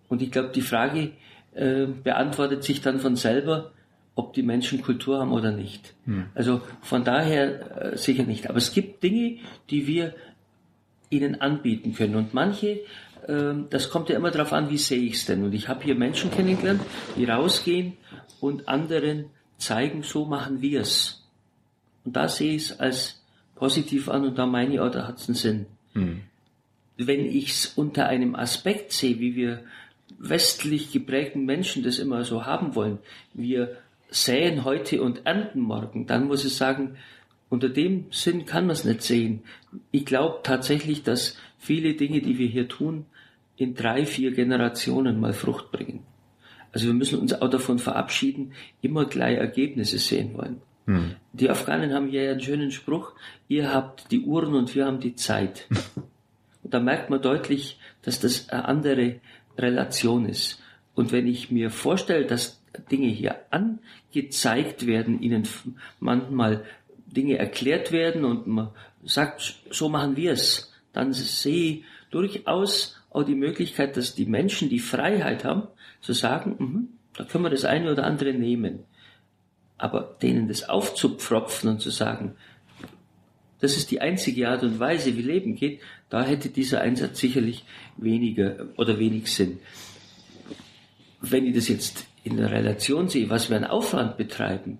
Und 0.09 0.21
ich 0.21 0.31
glaube, 0.31 0.51
die 0.51 0.61
Frage 0.61 1.12
äh, 1.55 1.87
beantwortet 1.87 2.62
sich 2.62 2.83
dann 2.83 3.01
von 3.01 3.16
selber, 3.16 3.73
ob 4.14 4.35
die 4.35 4.43
Menschen 4.43 4.83
Kultur 4.83 5.19
haben 5.19 5.33
oder 5.33 5.51
nicht. 5.51 5.95
Hm. 6.05 6.27
Also 6.35 6.61
von 6.83 7.05
daher 7.05 7.93
äh, 7.93 7.97
sicher 7.97 8.25
nicht. 8.25 8.51
Aber 8.51 8.59
es 8.59 8.75
gibt 8.75 9.03
Dinge, 9.03 9.38
die 9.71 9.87
wir 9.87 10.14
ihnen 11.11 11.40
anbieten 11.40 11.94
können. 11.94 12.14
Und 12.14 12.33
manche, 12.33 12.81
äh, 13.27 13.55
das 13.68 13.90
kommt 13.90 14.09
ja 14.09 14.16
immer 14.16 14.31
darauf 14.31 14.53
an, 14.53 14.70
wie 14.70 14.79
sehe 14.79 15.03
ich 15.03 15.14
es 15.14 15.27
denn. 15.27 15.44
Und 15.44 15.53
ich 15.53 15.68
habe 15.68 15.85
hier 15.85 15.94
Menschen 15.94 16.31
kennengelernt, 16.31 16.81
die 17.16 17.25
rausgehen 17.25 17.94
und 18.40 18.68
anderen 18.68 19.27
zeigen, 19.59 20.03
so 20.03 20.25
machen 20.25 20.62
wir 20.62 20.81
es. 20.81 21.29
Und 22.05 22.16
da 22.16 22.29
sehe 22.29 22.55
ich 22.55 22.70
es 22.70 22.81
als 22.81 23.23
positiv 23.57 24.09
an 24.09 24.25
und 24.25 24.38
da 24.38 24.46
meine 24.46 24.75
ich, 24.75 24.81
oh, 24.81 24.88
da 24.88 25.07
hat 25.07 25.18
es 25.18 25.29
einen 25.29 25.37
Sinn. 25.37 25.66
Hm. 25.92 26.20
wenn 26.99 27.27
ich 27.27 27.51
es 27.51 27.66
unter 27.66 28.07
einem 28.07 28.37
Aspekt 28.37 28.92
sehe, 28.92 29.18
wie 29.18 29.35
wir 29.35 29.64
westlich 30.20 30.92
geprägten 30.92 31.44
Menschen 31.44 31.83
das 31.83 31.99
immer 31.99 32.25
so 32.25 32.46
haben 32.46 32.77
wollen, 32.77 32.99
wir 33.35 33.77
säen 34.09 34.64
heute 34.64 35.03
und 35.03 35.27
ernten 35.27 35.61
morgen, 35.61 36.07
dann 36.07 36.29
muss 36.29 36.44
ich 36.44 36.55
sagen, 36.55 36.96
unter 37.51 37.69
dem 37.69 38.07
Sinn 38.11 38.47
kann 38.47 38.67
man 38.67 38.75
es 38.75 38.85
nicht 38.85 39.03
sehen. 39.03 39.43
Ich 39.91 40.07
glaube 40.07 40.41
tatsächlich, 40.43 41.03
dass 41.03 41.37
viele 41.59 41.95
Dinge, 41.95 42.23
die 42.23 42.39
wir 42.39 42.47
hier 42.47 42.69
tun, 42.69 43.05
in 43.57 43.75
drei, 43.75 44.07
vier 44.07 44.31
Generationen 44.31 45.21
mal 45.21 45.35
Frucht 45.35 45.71
bringen. 45.71 46.05
Also 46.73 46.87
wir 46.87 46.95
müssen 46.95 47.19
uns 47.19 47.35
auch 47.35 47.51
davon 47.51 47.79
verabschieden, 47.79 48.53
immer 48.81 49.05
gleich 49.05 49.37
Ergebnisse 49.37 49.99
sehen 49.99 50.35
wollen. 50.35 50.63
Hm. 50.87 51.17
Die 51.33 51.51
Afghanen 51.51 51.93
haben 51.93 52.09
hier 52.09 52.31
einen 52.31 52.41
schönen 52.41 52.71
Spruch, 52.71 53.13
ihr 53.49 53.75
habt 53.75 54.11
die 54.13 54.21
Uhren 54.21 54.55
und 54.55 54.75
wir 54.75 54.87
haben 54.87 55.01
die 55.01 55.17
Zeit. 55.17 55.67
und 56.63 56.73
da 56.73 56.81
merkt 56.81 57.11
man 57.11 57.21
deutlich, 57.21 57.79
dass 58.03 58.21
das 58.21 58.49
eine 58.49 58.65
andere 58.67 59.17
Relation 59.59 60.27
ist. 60.27 60.63
Und 60.95 61.13
wenn 61.13 61.27
ich 61.27 61.51
mir 61.51 61.71
vorstelle, 61.71 62.27
dass 62.27 62.61
Dinge 62.91 63.09
hier 63.09 63.37
angezeigt 63.51 64.87
werden, 64.87 65.21
ihnen 65.21 65.47
manchmal 65.99 66.65
Dinge 67.12 67.38
erklärt 67.38 67.92
werden 67.92 68.25
und 68.25 68.46
man 68.46 68.70
sagt, 69.05 69.57
so 69.70 69.88
machen 69.88 70.16
wir 70.16 70.33
es, 70.33 70.73
dann 70.92 71.12
sehe 71.12 71.73
ich 71.73 71.85
durchaus 72.11 72.96
auch 73.11 73.25
die 73.25 73.35
Möglichkeit, 73.35 73.96
dass 73.96 74.14
die 74.14 74.27
Menschen 74.27 74.68
die 74.68 74.79
Freiheit 74.79 75.44
haben, 75.44 75.68
zu 76.01 76.12
sagen, 76.12 76.57
mh, 76.59 76.81
da 77.16 77.25
können 77.25 77.44
wir 77.44 77.51
das 77.51 77.64
eine 77.64 77.90
oder 77.90 78.05
andere 78.05 78.33
nehmen. 78.33 78.85
Aber 79.79 80.16
denen 80.23 80.49
das 80.49 80.68
aufzupfropfen 80.68 81.70
und 81.70 81.81
zu 81.81 81.90
sagen, 81.90 82.37
das 83.61 83.77
ist 83.77 83.90
die 83.90 84.01
einzige 84.01 84.49
Art 84.49 84.62
und 84.62 84.79
Weise, 84.79 85.16
wie 85.16 85.23
Leben 85.23 85.55
geht, 85.55 85.81
da 86.09 86.23
hätte 86.23 86.49
dieser 86.49 86.81
Einsatz 86.81 87.18
sicherlich 87.18 87.64
weniger 87.96 88.68
oder 88.77 88.99
wenig 88.99 89.33
Sinn. 89.33 89.59
Wenn 91.20 91.46
ich 91.46 91.55
das 91.55 91.68
jetzt 91.68 92.07
in 92.25 92.37
der 92.37 92.51
Relation 92.51 93.09
sehe, 93.09 93.29
was 93.29 93.51
wir 93.51 93.57
an 93.57 93.64
Aufwand 93.64 94.16
betreiben 94.16 94.79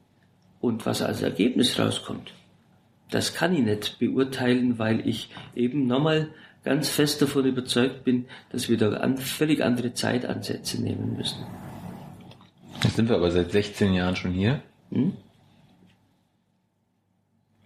und 0.61 0.87
was 0.87 1.03
als 1.03 1.23
Ergebnis 1.23 1.79
rauskommt, 1.79 2.33
das 3.11 3.35
kann 3.35 3.55
ich 3.55 3.62
nicht 3.62 3.99
beurteilen, 3.99 4.79
weil 4.79 5.07
ich 5.07 5.31
eben 5.55 5.87
nochmal 5.87 6.31
ganz 6.64 6.88
fest 6.88 7.23
davon 7.23 7.46
überzeugt 7.46 8.05
bin, 8.05 8.27
dass 8.51 8.68
wir 8.68 8.77
da 8.77 8.92
an, 8.92 9.16
völlig 9.16 9.62
andere 9.64 9.94
Zeitansätze 9.94 10.81
nehmen 10.81 11.16
müssen. 11.16 11.44
Jetzt 12.83 12.96
sind 12.96 13.09
wir 13.09 13.16
aber 13.16 13.31
seit 13.31 13.51
16 13.51 13.92
Jahren 13.94 14.16
schon 14.16 14.33
hier. 14.33 14.62
Hm? 14.90 15.12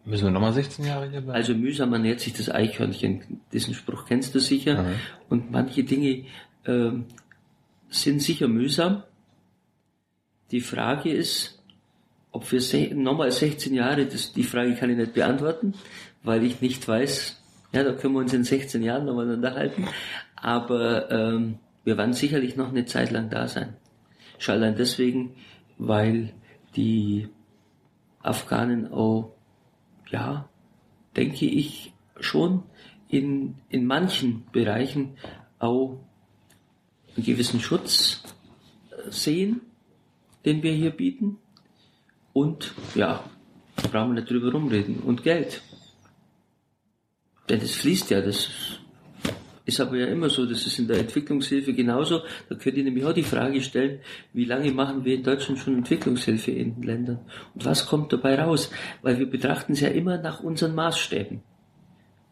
Müssen 0.06 0.24
wir 0.24 0.30
nochmal 0.30 0.52
16 0.52 0.84
Jahre 0.84 1.08
hier 1.08 1.20
bleiben? 1.20 1.36
Also 1.36 1.54
mühsam 1.54 1.92
ernährt 1.92 2.20
sich 2.20 2.34
das 2.34 2.50
Eichhörnchen. 2.50 3.40
Diesen 3.52 3.74
Spruch 3.74 4.04
kennst 4.06 4.34
du 4.34 4.38
sicher. 4.38 4.82
Mhm. 4.82 4.94
Und 5.30 5.50
manche 5.50 5.82
Dinge 5.84 6.24
äh, 6.64 6.90
sind 7.88 8.20
sicher 8.20 8.48
mühsam. 8.48 9.02
Die 10.50 10.60
Frage 10.60 11.10
ist, 11.10 11.62
ob 12.34 12.50
wir 12.50 12.94
nochmal 12.96 13.30
16 13.30 13.72
Jahre, 13.74 14.06
das, 14.06 14.32
die 14.32 14.42
Frage 14.42 14.74
kann 14.74 14.90
ich 14.90 14.96
nicht 14.96 15.14
beantworten, 15.14 15.74
weil 16.24 16.42
ich 16.42 16.60
nicht 16.60 16.86
weiß, 16.86 17.40
ja, 17.72 17.84
da 17.84 17.92
können 17.92 18.14
wir 18.14 18.20
uns 18.20 18.32
in 18.32 18.42
16 18.42 18.82
Jahren 18.82 19.06
nochmal 19.06 19.30
unterhalten. 19.30 19.86
Aber 20.34 21.12
ähm, 21.12 21.60
wir 21.84 21.96
werden 21.96 22.12
sicherlich 22.12 22.56
noch 22.56 22.70
eine 22.70 22.86
Zeit 22.86 23.12
lang 23.12 23.30
da 23.30 23.46
sein. 23.46 23.76
Schon 24.38 24.56
allein 24.56 24.74
deswegen, 24.74 25.36
weil 25.78 26.32
die 26.74 27.28
Afghanen 28.20 28.92
auch, 28.92 29.32
ja, 30.10 30.48
denke 31.16 31.46
ich, 31.46 31.92
schon 32.18 32.64
in, 33.06 33.54
in 33.68 33.86
manchen 33.86 34.42
Bereichen 34.50 35.18
auch 35.60 36.00
einen 37.16 37.24
gewissen 37.24 37.60
Schutz 37.60 38.24
sehen, 39.08 39.60
den 40.44 40.64
wir 40.64 40.72
hier 40.72 40.90
bieten. 40.90 41.38
Und 42.34 42.74
ja, 42.94 43.24
brauchen 43.90 44.10
wir 44.10 44.20
nicht 44.20 44.30
drüber 44.30 44.52
rumreden. 44.52 44.96
Und 44.96 45.22
Geld. 45.22 45.62
Denn 47.48 47.60
das 47.60 47.72
fließt 47.76 48.10
ja, 48.10 48.20
das 48.20 48.50
ist 49.66 49.80
aber 49.80 49.96
ja 49.96 50.06
immer 50.06 50.28
so, 50.28 50.44
das 50.44 50.66
ist 50.66 50.78
in 50.78 50.88
der 50.88 50.98
Entwicklungshilfe 50.98 51.72
genauso. 51.72 52.20
Da 52.48 52.54
könnt 52.56 52.76
ihr 52.76 52.84
nämlich 52.84 53.04
auch 53.04 53.12
die 53.14 53.22
Frage 53.22 53.62
stellen, 53.62 54.00
wie 54.32 54.44
lange 54.44 54.70
machen 54.72 55.04
wir 55.04 55.14
in 55.14 55.22
Deutschland 55.22 55.58
schon 55.58 55.76
Entwicklungshilfe 55.76 56.50
in 56.50 56.74
den 56.74 56.82
Ländern? 56.82 57.20
Und 57.54 57.64
was 57.64 57.86
kommt 57.86 58.12
dabei 58.12 58.40
raus? 58.42 58.70
Weil 59.02 59.18
wir 59.18 59.30
betrachten 59.30 59.72
es 59.72 59.80
ja 59.80 59.88
immer 59.88 60.18
nach 60.18 60.40
unseren 60.40 60.74
Maßstäben. 60.74 61.40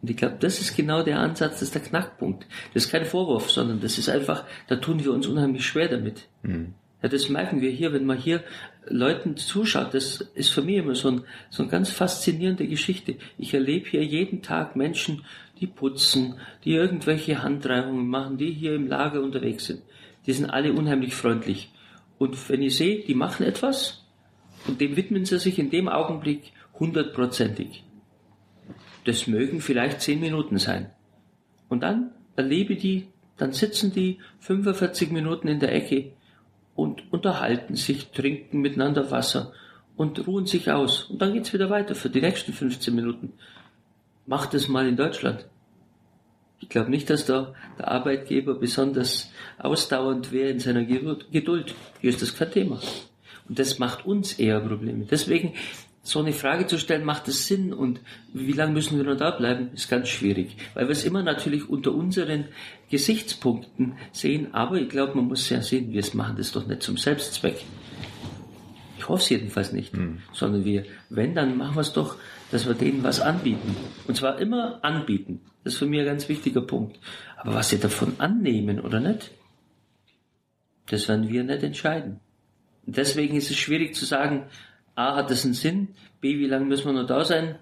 Und 0.03 0.11
ich 0.11 0.17
glaube, 0.17 0.37
das 0.41 0.61
ist 0.61 0.77
genau 0.77 1.05
der 1.05 1.21
Ansatz, 1.21 1.53
das 1.53 1.62
ist 1.62 1.75
der 1.75 1.83
Knackpunkt. 1.83 2.47
Das 2.75 2.87
ist 2.87 2.91
kein 2.91 3.05
Vorwurf, 3.05 3.51
sondern 3.51 3.81
das 3.81 3.99
ist 3.99 4.09
einfach, 4.09 4.45
da 4.67 4.77
tun 4.77 5.03
wir 5.03 5.12
uns 5.12 5.29
unheimlich 5.29 5.65
schwer 5.65 5.88
damit. 5.88 6.29
Mhm. 6.43 6.75
Ja, 7.03 7.09
das 7.09 7.29
merken 7.29 7.61
wir 7.61 7.71
hier, 7.71 7.93
wenn 7.93 8.07
man 8.07 8.17
hier 8.17 8.45
Leuten 8.87 9.37
zuschaut. 9.37 9.93
Das 9.93 10.21
ist 10.35 10.51
für 10.51 10.62
mich 10.62 10.77
immer 10.77 10.95
so, 10.95 11.09
ein, 11.09 11.25
so 11.51 11.62
eine 11.62 11.71
ganz 11.71 11.91
faszinierende 11.91 12.69
Geschichte. 12.69 13.17
Ich 13.38 13.53
erlebe 13.53 13.88
hier 13.88 14.05
jeden 14.05 14.43
Tag 14.43 14.77
Menschen, 14.77 15.25
die 15.61 15.67
putzen, 15.67 16.37
die 16.65 16.75
irgendwelche 16.75 17.43
Handreichungen 17.43 18.07
machen, 18.07 18.38
die 18.38 18.53
hier 18.53 18.75
im 18.75 18.87
Lager 18.87 19.21
unterwegs 19.21 19.67
sind. 19.67 19.83
Die 20.27 20.33
sind 20.33 20.49
alle 20.49 20.73
unheimlich 20.73 21.15
freundlich. 21.15 21.73
Und 22.19 22.49
wenn 22.49 22.62
ich 22.62 22.77
sehe, 22.77 23.05
die 23.05 23.15
machen 23.15 23.45
etwas 23.45 24.05
und 24.69 24.81
dem 24.81 24.97
widmen 24.97 25.25
sie 25.25 25.41
sich 25.41 25.59
in 25.59 25.71
dem 25.71 25.88
Augenblick 25.88 26.53
hundertprozentig. 26.79 27.83
Das 29.05 29.27
mögen 29.27 29.61
vielleicht 29.61 30.01
zehn 30.01 30.21
Minuten 30.21 30.59
sein. 30.59 30.91
Und 31.69 31.83
dann 31.83 32.12
erlebe 32.37 32.77
die, 32.77 33.09
dann 33.37 33.53
sitzen 33.53 33.93
die 33.93 34.19
45 34.38 35.11
Minuten 35.11 35.49
in 35.49 35.59
der 35.59 35.75
Ecke 35.75 36.12
und 36.75 37.13
unterhalten 37.13 37.77
sich, 37.77 38.09
trinken 38.09 38.61
miteinander 38.61 39.11
Wasser 39.11 39.53
und 39.97 40.27
ruhen 40.27 40.47
sich 40.47 40.71
aus. 40.71 41.05
Und 41.05 41.21
dann 41.21 41.35
geht's 41.35 41.53
wieder 41.53 41.71
weiter 41.71 41.95
für 41.95 42.11
die 42.11 42.21
nächsten 42.21 42.53
15 42.53 42.95
Minuten. 42.95 43.33
Macht 44.27 44.55
es 44.55 44.69
mal 44.69 44.87
in 44.87 44.97
Deutschland. 44.97 45.47
Ich 46.61 46.69
glaube 46.69 46.91
nicht, 46.91 47.11
dass 47.11 47.27
da 47.27 47.55
der 47.79 47.89
Arbeitgeber 47.89 48.55
besonders 48.55 49.31
ausdauernd 49.59 50.31
wäre 50.31 50.51
in 50.51 50.61
seiner 50.61 50.85
Geduld. 50.85 51.75
Hier 52.01 52.11
ist 52.11 52.23
das 52.23 52.37
kein 52.37 52.53
Thema. 52.53 52.81
Und 53.49 53.59
das 53.59 53.81
macht 53.81 54.07
uns 54.07 54.39
eher 54.39 54.61
Probleme. 54.61 55.05
Deswegen 55.11 55.55
so 56.03 56.19
eine 56.19 56.33
Frage 56.33 56.67
zu 56.67 56.79
stellen, 56.79 57.05
macht 57.05 57.29
es 57.29 57.47
Sinn 57.47 57.73
und 57.73 58.01
wie 58.33 58.53
lange 58.53 58.73
müssen 58.73 58.97
wir 58.97 59.05
noch 59.05 59.17
da 59.17 59.31
bleiben, 59.31 59.71
ist 59.73 59.88
ganz 59.88 60.09
schwierig, 60.09 60.57
weil 60.75 60.88
wir 60.88 60.93
es 60.93 61.05
immer 61.05 61.23
natürlich 61.23 61.69
unter 61.69 61.95
unseren 61.95 62.47
Gesichtspunkten 62.91 63.95
sehen, 64.11 64.53
aber 64.53 64.77
ich 64.77 64.88
glaube, 64.88 65.15
man 65.15 65.27
muss 65.27 65.49
ja 65.49 65.62
sehen, 65.62 65.93
wir 65.93 66.05
machen 66.15 66.37
das 66.37 66.53
doch 66.53 66.67
nicht 66.67 66.83
zum 66.83 66.97
Selbstzweck. 66.97 67.65
Ich 68.99 69.09
hoffe 69.09 69.23
es 69.23 69.29
jedenfalls 69.31 69.73
nicht, 69.73 69.93
hm. 69.95 70.19
sondern 70.33 70.65
wir, 70.65 70.85
wenn, 71.09 71.35
dann 71.35 71.57
machen 71.57 71.77
wir 71.77 71.81
es 71.81 71.93
doch, 71.93 72.17
dass 72.51 72.67
wir 72.67 72.75
denen 72.75 73.03
was 73.03 73.21
anbieten. 73.21 73.75
Und 74.07 74.17
zwar 74.17 74.38
immer 74.38 74.85
anbieten. 74.85 75.41
Das 75.65 75.73
ist 75.73 75.79
für 75.79 75.87
mich 75.87 76.01
ein 76.01 76.07
ganz 76.07 76.29
wichtiger 76.29 76.61
Punkt. 76.61 76.99
Aber 77.37 77.55
was 77.55 77.71
sie 77.71 77.81
davon 77.81 78.15
annehmen 78.19 78.79
oder 78.79 79.01
nicht, 79.01 79.33
das 80.87 81.09
werden 81.09 81.29
wir 81.29 81.43
nicht 81.43 81.62
entscheiden. 81.62 82.21
Und 82.87 82.97
deswegen 82.97 83.37
ist 83.37 83.51
es 83.51 83.57
schwierig 83.57 83.95
zu 83.95 84.05
sagen, 84.05 84.47
A, 84.94 85.16
hat 85.16 85.31
das 85.31 85.44
einen 85.44 85.55
Sinn? 85.55 85.88
B, 86.20 86.38
wie 86.38 86.46
lange 86.46 86.66
müssen 86.66 86.87
wir 86.87 86.92
noch 86.92 87.07
da 87.07 87.24
sein? 87.24 87.59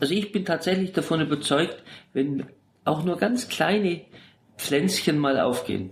Also 0.00 0.14
ich 0.14 0.32
bin 0.32 0.44
tatsächlich 0.44 0.92
davon 0.92 1.20
überzeugt, 1.20 1.82
wenn 2.12 2.46
auch 2.84 3.04
nur 3.04 3.16
ganz 3.16 3.48
kleine 3.48 4.02
Pflänzchen 4.56 5.18
mal 5.18 5.40
aufgehen. 5.40 5.90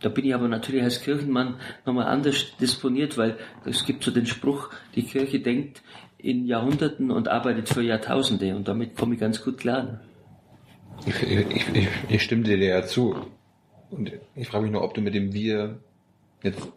Da 0.00 0.08
bin 0.08 0.24
ich 0.24 0.34
aber 0.34 0.48
natürlich 0.48 0.82
als 0.82 1.00
Kirchenmann 1.02 1.60
nochmal 1.86 2.06
anders 2.06 2.56
disponiert, 2.60 3.16
weil 3.16 3.38
es 3.64 3.84
gibt 3.84 4.02
so 4.02 4.10
den 4.10 4.26
Spruch, 4.26 4.70
die 4.94 5.04
Kirche 5.04 5.40
denkt 5.40 5.82
in 6.18 6.46
Jahrhunderten 6.46 7.10
und 7.10 7.28
arbeitet 7.28 7.68
für 7.68 7.82
Jahrtausende 7.82 8.54
und 8.54 8.66
damit 8.66 8.96
komme 8.96 9.14
ich 9.14 9.20
ganz 9.20 9.42
gut 9.42 9.58
klar. 9.58 10.00
Ich, 11.06 11.22
ich, 11.22 11.74
ich, 11.74 11.88
ich 12.08 12.22
stimme 12.22 12.42
dir 12.42 12.56
ja 12.58 12.84
zu. 12.84 13.16
Und 13.90 14.12
ich 14.34 14.48
frage 14.48 14.64
mich 14.64 14.72
nur, 14.72 14.82
ob 14.82 14.94
du 14.94 15.00
mit 15.00 15.14
dem 15.14 15.32
Wir 15.32 15.80
jetzt 16.42 16.72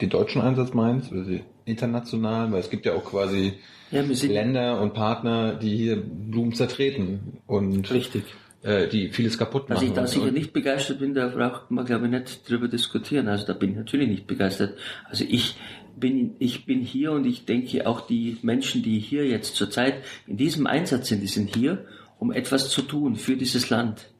den 0.00 0.10
deutschen 0.10 0.42
Einsatz 0.42 0.74
meinst 0.74 1.12
oder 1.12 1.24
den 1.24 1.42
internationalen? 1.64 2.52
Weil 2.52 2.60
es 2.60 2.70
gibt 2.70 2.86
ja 2.86 2.94
auch 2.94 3.04
quasi 3.04 3.54
ja, 3.90 4.02
Länder 4.02 4.80
und 4.80 4.94
Partner, 4.94 5.54
die 5.54 5.76
hier 5.76 5.96
Blumen 5.96 6.52
zertreten 6.52 7.38
und 7.46 7.90
Richtig. 7.90 8.24
Äh, 8.62 8.88
die 8.88 9.10
vieles 9.10 9.38
kaputt 9.38 9.68
machen. 9.68 9.78
Also 9.78 9.86
ich 9.86 9.92
da 9.92 10.06
sicher 10.08 10.32
nicht 10.32 10.52
begeistert 10.52 10.98
bin, 10.98 11.14
da 11.14 11.28
braucht 11.28 11.70
man 11.70 11.84
glaube 11.86 12.06
ich 12.06 12.10
nicht 12.10 12.50
drüber 12.50 12.66
diskutieren. 12.66 13.28
Also 13.28 13.46
da 13.46 13.52
bin 13.52 13.70
ich 13.70 13.76
natürlich 13.76 14.08
nicht 14.08 14.26
begeistert. 14.26 14.76
Also 15.08 15.24
ich 15.28 15.56
bin, 15.96 16.34
ich 16.40 16.66
bin 16.66 16.80
hier 16.80 17.12
und 17.12 17.24
ich 17.24 17.44
denke 17.44 17.86
auch 17.86 18.00
die 18.00 18.36
Menschen, 18.42 18.82
die 18.82 18.98
hier 18.98 19.26
jetzt 19.26 19.54
zurzeit 19.54 20.02
in 20.26 20.36
diesem 20.36 20.66
Einsatz 20.66 21.08
sind, 21.08 21.22
die 21.22 21.28
sind 21.28 21.54
hier, 21.54 21.86
um 22.18 22.32
etwas 22.32 22.70
zu 22.70 22.82
tun 22.82 23.14
für 23.14 23.36
dieses 23.36 23.70
Land. 23.70 24.10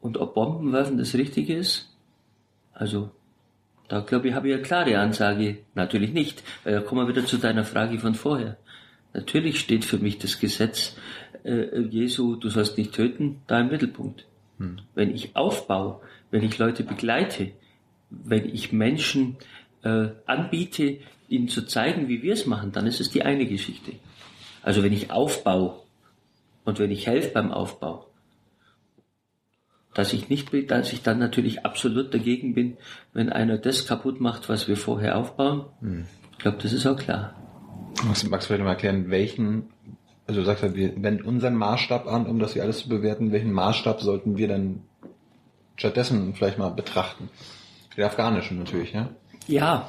Und 0.00 0.18
ob 0.18 0.34
Bombenwerfen 0.34 0.98
das 0.98 1.14
Richtige 1.14 1.56
ist? 1.56 1.96
Also 2.72 3.12
da 3.94 4.00
glaube 4.00 4.26
ich, 4.26 4.34
habe 4.34 4.48
ich 4.48 4.54
eine 4.54 4.62
klare 4.64 4.98
Ansage. 4.98 5.58
Natürlich 5.76 6.12
nicht, 6.12 6.42
weil 6.64 6.74
da 6.74 6.80
kommen 6.80 7.06
wir 7.06 7.14
wieder 7.14 7.24
zu 7.24 7.36
deiner 7.36 7.62
Frage 7.62 8.00
von 8.00 8.16
vorher. 8.16 8.56
Natürlich 9.12 9.60
steht 9.60 9.84
für 9.84 9.98
mich 9.98 10.18
das 10.18 10.40
Gesetz 10.40 10.96
äh, 11.44 11.78
Jesu, 11.78 12.34
du 12.34 12.48
sollst 12.48 12.76
nicht 12.76 12.92
töten, 12.92 13.42
da 13.46 13.60
im 13.60 13.68
Mittelpunkt. 13.68 14.26
Wenn 14.96 15.14
ich 15.14 15.36
aufbaue, 15.36 16.00
wenn 16.32 16.42
ich 16.42 16.58
Leute 16.58 16.82
begleite, 16.82 17.52
wenn 18.10 18.52
ich 18.52 18.72
Menschen 18.72 19.36
äh, 19.82 20.08
anbiete, 20.26 20.98
ihnen 21.28 21.48
zu 21.48 21.62
zeigen, 21.62 22.08
wie 22.08 22.20
wir 22.20 22.32
es 22.32 22.46
machen, 22.46 22.72
dann 22.72 22.88
ist 22.88 23.00
es 23.00 23.10
die 23.10 23.22
eine 23.22 23.46
Geschichte. 23.46 23.92
Also 24.62 24.82
wenn 24.82 24.92
ich 24.92 25.12
aufbaue 25.12 25.76
und 26.64 26.80
wenn 26.80 26.90
ich 26.90 27.06
helfe 27.06 27.28
beim 27.28 27.52
Aufbau, 27.52 28.08
dass 29.94 30.12
ich 30.12 30.28
nicht, 30.28 30.50
dass 30.70 30.92
ich 30.92 31.02
dann 31.02 31.18
natürlich 31.18 31.64
absolut 31.64 32.12
dagegen 32.12 32.54
bin, 32.54 32.76
wenn 33.12 33.30
einer 33.30 33.58
das 33.58 33.86
kaputt 33.86 34.20
macht, 34.20 34.48
was 34.48 34.68
wir 34.68 34.76
vorher 34.76 35.16
aufbauen. 35.16 35.66
Ich 36.32 36.38
glaube, 36.38 36.58
das 36.60 36.72
ist 36.72 36.86
auch 36.86 36.96
klar. 36.96 37.34
Magst, 38.04 38.28
magst 38.28 38.46
du 38.46 38.48
vielleicht 38.48 38.64
mal 38.64 38.72
erklären, 38.72 39.08
welchen, 39.10 39.70
also 40.26 40.40
du 40.40 40.46
sagst 40.46 40.64
ja, 40.64 40.74
wir 40.74 41.00
wenden 41.02 41.24
unseren 41.24 41.54
Maßstab 41.54 42.06
an, 42.08 42.26
um 42.26 42.40
das 42.40 42.54
hier 42.54 42.64
alles 42.64 42.80
zu 42.80 42.88
bewerten. 42.88 43.32
Welchen 43.32 43.52
Maßstab 43.52 44.00
sollten 44.00 44.36
wir 44.36 44.48
denn 44.48 44.82
stattdessen 45.76 46.34
vielleicht 46.34 46.58
mal 46.58 46.70
betrachten? 46.70 47.30
Den 47.96 48.04
afghanischen 48.04 48.58
natürlich, 48.58 48.92
ja? 48.92 49.10
Ja, 49.46 49.88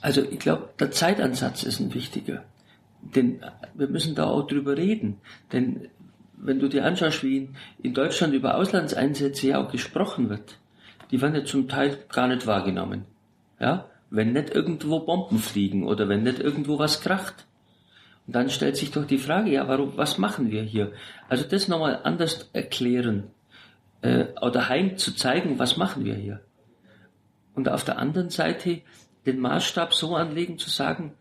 also 0.00 0.22
ich 0.22 0.38
glaube, 0.38 0.68
der 0.78 0.90
Zeitansatz 0.90 1.62
ist 1.62 1.80
ein 1.80 1.94
wichtiger. 1.94 2.44
Denn 3.00 3.40
wir 3.74 3.88
müssen 3.88 4.14
da 4.14 4.26
auch 4.26 4.46
drüber 4.46 4.76
reden. 4.76 5.18
Denn 5.52 5.88
wenn 6.40 6.58
du 6.58 6.68
dir 6.68 6.84
anschaust, 6.84 7.22
wie 7.22 7.50
in, 7.82 7.94
Deutschland 7.94 8.34
über 8.34 8.56
Auslandseinsätze 8.56 9.48
ja 9.48 9.62
auch 9.62 9.70
gesprochen 9.70 10.28
wird, 10.30 10.58
die 11.10 11.20
werden 11.20 11.34
ja 11.34 11.44
zum 11.44 11.68
Teil 11.68 11.98
gar 12.12 12.28
nicht 12.28 12.46
wahrgenommen. 12.46 13.04
Ja? 13.58 13.86
Wenn 14.10 14.32
nicht 14.32 14.50
irgendwo 14.50 15.00
Bomben 15.00 15.38
fliegen 15.38 15.86
oder 15.86 16.08
wenn 16.08 16.22
nicht 16.22 16.38
irgendwo 16.38 16.78
was 16.78 17.00
kracht. 17.00 17.46
Und 18.26 18.36
dann 18.36 18.50
stellt 18.50 18.76
sich 18.76 18.90
doch 18.90 19.06
die 19.06 19.18
Frage, 19.18 19.50
ja, 19.50 19.68
warum, 19.68 19.96
was 19.96 20.18
machen 20.18 20.50
wir 20.50 20.62
hier? 20.62 20.92
Also 21.28 21.44
das 21.44 21.68
nochmal 21.68 22.00
anders 22.04 22.50
erklären, 22.52 23.24
äh, 24.02 24.26
oder 24.40 24.68
heim 24.68 24.96
zu 24.96 25.14
zeigen, 25.14 25.58
was 25.58 25.76
machen 25.76 26.04
wir 26.04 26.14
hier? 26.14 26.40
Und 27.54 27.68
auf 27.68 27.84
der 27.84 27.98
anderen 27.98 28.30
Seite 28.30 28.82
den 29.26 29.40
Maßstab 29.40 29.92
so 29.92 30.14
anlegen, 30.14 30.58
zu 30.58 30.70
sagen, 30.70 31.14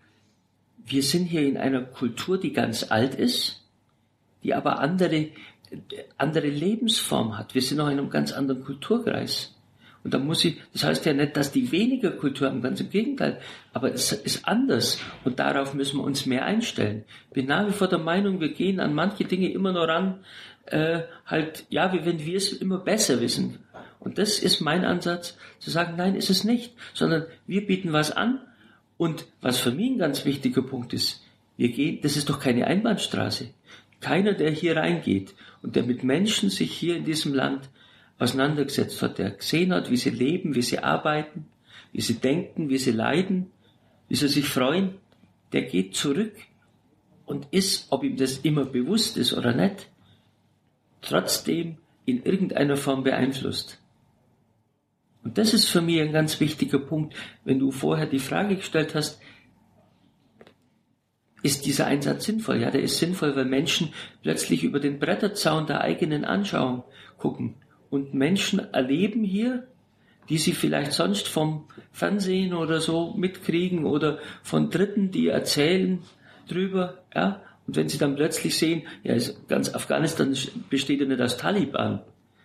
wir 0.77 1.03
sind 1.03 1.25
hier 1.25 1.47
in 1.47 1.57
einer 1.57 1.81
Kultur, 1.81 2.39
die 2.39 2.53
ganz 2.53 2.91
alt 2.91 3.15
ist, 3.15 3.66
die 4.47 4.53
aber 4.53 4.79
andere, 4.79 5.27
andere 6.17 6.47
Lebensform 6.47 7.37
hat. 7.37 7.53
Wir 7.53 7.61
sind 7.61 7.77
noch 7.77 7.87
in 7.87 7.99
einem 7.99 8.09
ganz 8.09 8.31
anderen 8.31 8.63
Kulturkreis. 8.63 9.53
Und 10.03 10.13
da 10.13 10.19
muss 10.19 10.45
ich, 10.45 10.61
das 10.71 10.85
heißt 10.85 11.05
ja 11.05 11.11
nicht, 11.11 11.35
dass 11.35 11.51
die 11.51 11.69
weniger 11.73 12.11
Kultur 12.11 12.47
haben, 12.47 12.61
ganz 12.61 12.79
im 12.79 12.89
Gegenteil, 12.89 13.41
aber 13.73 13.93
es 13.93 14.13
ist 14.13 14.47
anders 14.47 15.01
und 15.25 15.39
darauf 15.39 15.73
müssen 15.73 15.97
wir 15.97 16.05
uns 16.05 16.25
mehr 16.25 16.45
einstellen. 16.45 17.03
Bin 17.33 17.47
nach 17.47 17.67
wie 17.67 17.73
vor 17.73 17.89
der 17.89 17.99
Meinung, 17.99 18.39
wir 18.39 18.53
gehen 18.53 18.79
an 18.79 18.93
manche 18.93 19.25
Dinge 19.25 19.51
immer 19.51 19.73
nur 19.73 19.85
ran, 19.85 20.19
äh, 20.67 21.01
halt, 21.25 21.65
ja, 21.69 21.91
wie 21.91 22.05
wenn 22.05 22.25
wir 22.25 22.37
es 22.37 22.53
immer 22.53 22.77
besser 22.77 23.19
wissen. 23.19 23.59
Und 23.99 24.17
das 24.17 24.39
ist 24.39 24.61
mein 24.61 24.85
Ansatz, 24.85 25.37
zu 25.59 25.71
sagen, 25.71 25.95
nein, 25.97 26.15
ist 26.15 26.29
es 26.29 26.45
nicht, 26.45 26.73
sondern 26.93 27.25
wir 27.45 27.67
bieten 27.67 27.91
was 27.91 28.11
an 28.11 28.39
und 28.95 29.25
was 29.41 29.57
für 29.57 29.71
mich 29.71 29.91
ein 29.91 29.97
ganz 29.97 30.23
wichtiger 30.23 30.61
Punkt 30.61 30.93
ist, 30.93 31.21
wir 31.57 31.69
gehen, 31.69 31.99
das 32.01 32.15
ist 32.15 32.29
doch 32.29 32.39
keine 32.39 32.67
Einbahnstraße. 32.67 33.49
Keiner, 33.99 34.33
der 34.33 34.51
hier 34.51 34.77
reingeht 34.77 35.35
und 35.61 35.75
der 35.75 35.83
mit 35.83 36.03
Menschen 36.03 36.49
sich 36.49 36.71
hier 36.71 36.95
in 36.95 37.05
diesem 37.05 37.33
Land 37.33 37.69
auseinandergesetzt 38.19 39.01
hat, 39.01 39.17
der 39.17 39.31
gesehen 39.31 39.73
hat, 39.73 39.89
wie 39.89 39.97
sie 39.97 40.09
leben, 40.09 40.55
wie 40.55 40.61
sie 40.61 40.79
arbeiten, 40.79 41.47
wie 41.91 42.01
sie 42.01 42.15
denken, 42.15 42.69
wie 42.69 42.77
sie 42.77 42.91
leiden, 42.91 43.51
wie 44.07 44.15
sie 44.15 44.27
sich 44.27 44.47
freuen, 44.47 44.95
der 45.51 45.63
geht 45.63 45.95
zurück 45.95 46.33
und 47.25 47.47
ist, 47.51 47.87
ob 47.91 48.03
ihm 48.03 48.17
das 48.17 48.39
immer 48.39 48.65
bewusst 48.65 49.17
ist 49.17 49.33
oder 49.33 49.53
nicht, 49.53 49.89
trotzdem 51.01 51.77
in 52.05 52.23
irgendeiner 52.23 52.77
Form 52.77 53.03
beeinflusst. 53.03 53.79
Und 55.23 55.37
das 55.37 55.53
ist 55.53 55.65
für 55.65 55.81
mich 55.81 55.99
ein 55.99 56.13
ganz 56.13 56.39
wichtiger 56.39 56.79
Punkt, 56.79 57.15
wenn 57.43 57.59
du 57.59 57.71
vorher 57.71 58.05
die 58.05 58.19
Frage 58.19 58.55
gestellt 58.55 58.95
hast, 58.95 59.19
ist 61.47 61.65
dieser 61.65 61.87
Einsatz 61.87 62.25
sinnvoll? 62.25 62.61
Ja, 62.61 62.69
der 62.69 62.81
ist 62.81 62.99
sinnvoll, 62.99 63.35
weil 63.35 63.45
Menschen 63.45 63.93
plötzlich 64.21 64.63
über 64.63 64.79
den 64.79 64.99
Bretterzaun 64.99 65.65
der 65.65 65.81
eigenen 65.81 66.25
Anschauung 66.25 66.83
gucken 67.17 67.55
und 67.89 68.13
Menschen 68.13 68.73
erleben 68.73 69.23
hier, 69.23 69.65
die 70.29 70.37
sie 70.37 70.51
vielleicht 70.51 70.91
sonst 70.91 71.29
vom 71.29 71.65
Fernsehen 71.93 72.53
oder 72.53 72.81
so 72.81 73.13
mitkriegen 73.13 73.85
oder 73.85 74.19
von 74.43 74.69
Dritten, 74.69 75.09
die 75.09 75.29
erzählen 75.29 75.99
drüber, 76.47 77.03
ja. 77.15 77.41
Und 77.65 77.75
wenn 77.75 77.89
sie 77.89 77.97
dann 77.97 78.15
plötzlich 78.15 78.57
sehen, 78.57 78.83
ja, 79.03 79.15
ganz 79.47 79.73
Afghanistan 79.73 80.35
besteht 80.69 81.01
ja 81.01 81.05
nicht 81.05 81.21
aus 81.21 81.37
Taliban, 81.37 82.01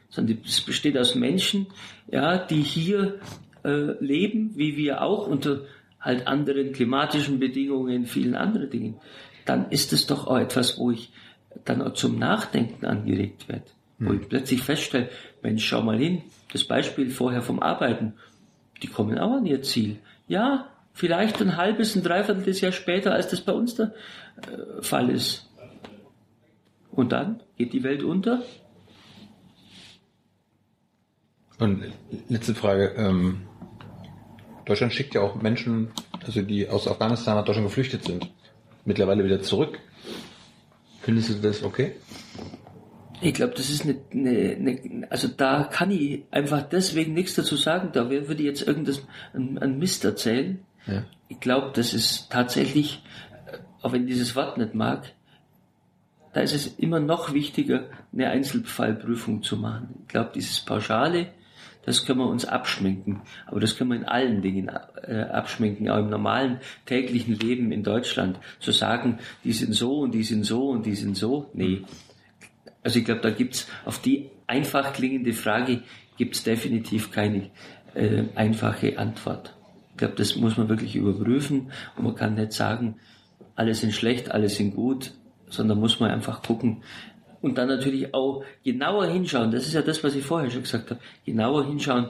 sondern 0.08 0.38
es 0.44 0.60
besteht 0.60 0.96
aus 0.96 1.14
Menschen, 1.14 1.66
ja, 2.10 2.38
die 2.38 2.62
hier 2.62 3.20
äh, 3.64 3.92
leben, 4.04 4.52
wie 4.54 4.76
wir 4.76 5.02
auch 5.02 5.26
unter 5.26 5.62
halt 6.02 6.26
anderen 6.26 6.72
klimatischen 6.72 7.38
Bedingungen, 7.38 8.06
vielen 8.06 8.34
anderen 8.34 8.68
Dingen, 8.68 8.96
dann 9.46 9.70
ist 9.70 9.92
es 9.92 10.06
doch 10.06 10.26
auch 10.26 10.38
etwas, 10.38 10.78
wo 10.78 10.90
ich 10.90 11.12
dann 11.64 11.80
auch 11.80 11.94
zum 11.94 12.18
Nachdenken 12.18 12.84
angeregt 12.84 13.48
werde. 13.48 13.64
Wo 13.98 14.12
ich 14.14 14.28
plötzlich 14.28 14.62
feststelle, 14.62 15.10
Mensch, 15.42 15.64
schau 15.64 15.80
mal 15.80 15.98
hin, 15.98 16.22
das 16.52 16.64
Beispiel 16.64 17.08
vorher 17.10 17.40
vom 17.40 17.60
Arbeiten, 17.60 18.14
die 18.82 18.88
kommen 18.88 19.16
auch 19.16 19.36
an 19.36 19.46
ihr 19.46 19.62
Ziel. 19.62 19.98
Ja, 20.26 20.68
vielleicht 20.92 21.40
ein 21.40 21.56
halbes, 21.56 21.94
ein 21.94 22.02
Dreiviertel 22.02 22.52
Jahr 22.52 22.72
später, 22.72 23.12
als 23.12 23.28
das 23.28 23.42
bei 23.42 23.52
uns 23.52 23.76
der 23.76 23.94
äh, 24.38 24.82
Fall 24.82 25.08
ist. 25.08 25.48
Und 26.90 27.12
dann 27.12 27.42
geht 27.56 27.72
die 27.72 27.84
Welt 27.84 28.02
unter. 28.02 28.42
Und 31.58 31.84
letzte 32.28 32.56
Frage, 32.56 32.94
ähm, 32.96 33.42
Deutschland 34.64 34.92
schickt 34.92 35.14
ja 35.14 35.20
auch 35.20 35.40
Menschen, 35.40 35.90
also 36.24 36.42
die 36.42 36.68
aus 36.68 36.86
Afghanistan 36.86 37.36
nach 37.36 37.44
Deutschland 37.44 37.68
geflüchtet 37.68 38.04
sind, 38.04 38.30
mittlerweile 38.84 39.24
wieder 39.24 39.42
zurück. 39.42 39.78
Findest 41.00 41.30
du 41.30 41.34
das 41.34 41.62
okay? 41.62 41.92
Ich 43.20 43.34
glaube, 43.34 43.54
das 43.56 43.70
ist 43.70 43.84
eine, 43.84 43.96
eine, 44.12 44.30
eine, 44.30 45.06
also 45.10 45.28
da 45.28 45.64
kann 45.64 45.90
ich 45.90 46.24
einfach 46.30 46.62
deswegen 46.62 47.14
nichts 47.14 47.34
dazu 47.34 47.56
sagen. 47.56 47.90
Da 47.92 48.10
würde 48.10 48.34
ich 48.34 48.40
jetzt 48.40 48.66
irgendwas, 48.66 49.02
ein, 49.32 49.58
ein 49.58 49.78
Mist 49.78 50.04
erzählen. 50.04 50.60
Ja. 50.86 51.04
Ich 51.28 51.38
glaube, 51.40 51.70
das 51.74 51.94
ist 51.94 52.30
tatsächlich, 52.30 53.02
äh, 53.46 53.58
auch 53.82 53.92
wenn 53.92 54.02
ich 54.02 54.14
dieses 54.14 54.34
Wort 54.34 54.58
nicht 54.58 54.74
mag, 54.74 55.12
da 56.32 56.40
ist 56.40 56.54
es 56.54 56.66
immer 56.78 56.98
noch 56.98 57.32
wichtiger, 57.32 57.90
eine 58.12 58.30
Einzelfallprüfung 58.30 59.42
zu 59.42 59.56
machen. 59.56 60.00
Ich 60.02 60.08
glaube, 60.08 60.30
dieses 60.34 60.60
Pauschale, 60.60 61.28
das 61.84 62.04
können 62.04 62.20
wir 62.20 62.28
uns 62.28 62.44
abschminken. 62.44 63.22
Aber 63.46 63.60
das 63.60 63.76
können 63.76 63.90
wir 63.90 63.96
in 63.96 64.04
allen 64.04 64.40
Dingen 64.42 64.70
äh, 65.02 65.22
abschminken, 65.22 65.90
auch 65.90 65.98
im 65.98 66.10
normalen 66.10 66.60
täglichen 66.86 67.38
Leben 67.38 67.72
in 67.72 67.82
Deutschland. 67.82 68.38
Zu 68.60 68.72
sagen, 68.72 69.18
die 69.44 69.52
sind 69.52 69.74
so 69.74 70.00
und 70.00 70.14
die 70.14 70.22
sind 70.22 70.44
so 70.44 70.68
und 70.68 70.86
die 70.86 70.94
sind 70.94 71.16
so, 71.16 71.50
nee. 71.54 71.82
Also 72.82 72.98
ich 72.98 73.04
glaube, 73.04 73.20
da 73.20 73.30
gibt's 73.30 73.68
auf 73.84 74.00
die 74.00 74.30
einfach 74.46 74.92
klingende 74.92 75.32
Frage 75.32 75.82
gibt's 76.18 76.44
definitiv 76.44 77.10
keine 77.10 77.50
äh, 77.94 78.24
einfache 78.34 78.98
Antwort. 78.98 79.54
Ich 79.90 79.96
glaube, 79.98 80.14
das 80.14 80.36
muss 80.36 80.56
man 80.56 80.68
wirklich 80.68 80.96
überprüfen 80.96 81.72
und 81.96 82.04
man 82.04 82.14
kann 82.14 82.34
nicht 82.34 82.52
sagen, 82.52 82.96
alle 83.54 83.74
sind 83.74 83.92
schlecht, 83.92 84.30
alle 84.30 84.48
sind 84.48 84.74
gut, 84.74 85.12
sondern 85.48 85.78
muss 85.78 86.00
man 86.00 86.10
einfach 86.10 86.42
gucken 86.42 86.82
und 87.42 87.58
dann 87.58 87.68
natürlich 87.68 88.14
auch 88.14 88.44
genauer 88.64 89.06
hinschauen. 89.06 89.50
Das 89.50 89.66
ist 89.66 89.74
ja 89.74 89.82
das, 89.82 90.02
was 90.02 90.14
ich 90.14 90.24
vorher 90.24 90.50
schon 90.50 90.62
gesagt 90.62 90.90
habe. 90.90 91.00
Genauer 91.26 91.66
hinschauen, 91.66 92.06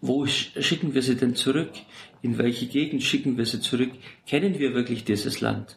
wo 0.00 0.24
sch- 0.24 0.60
schicken 0.62 0.94
wir 0.94 1.02
sie 1.02 1.16
denn 1.16 1.34
zurück? 1.34 1.70
In 2.22 2.38
welche 2.38 2.66
Gegend 2.66 3.02
schicken 3.02 3.36
wir 3.36 3.46
sie 3.46 3.60
zurück? 3.60 3.90
Kennen 4.26 4.58
wir 4.58 4.74
wirklich 4.74 5.04
dieses 5.04 5.40
Land? 5.40 5.76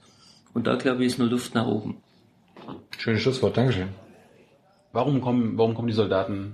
Und 0.54 0.67
da 0.67 0.76
glaube 0.76 1.02
ich, 1.04 1.08
ist 1.08 1.19
nur 1.19 1.30
Luft 1.30 1.56
nach 1.56 1.65
oben. 1.65 1.98
Schönes 2.98 3.22
Schlusswort, 3.22 3.58
Dankeschön. 3.58 3.89
Warum 4.91 5.22
kommen, 5.22 5.58
warum 5.58 5.74
kommen 5.74 5.88
die 5.88 5.93
Soldaten 5.93 6.54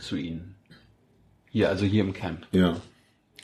zu 0.00 0.16
Ihnen? 0.16 0.54
Hier, 1.50 1.68
also 1.68 1.84
hier 1.84 2.02
im 2.02 2.12
Camp. 2.14 2.46
Ja. 2.52 2.80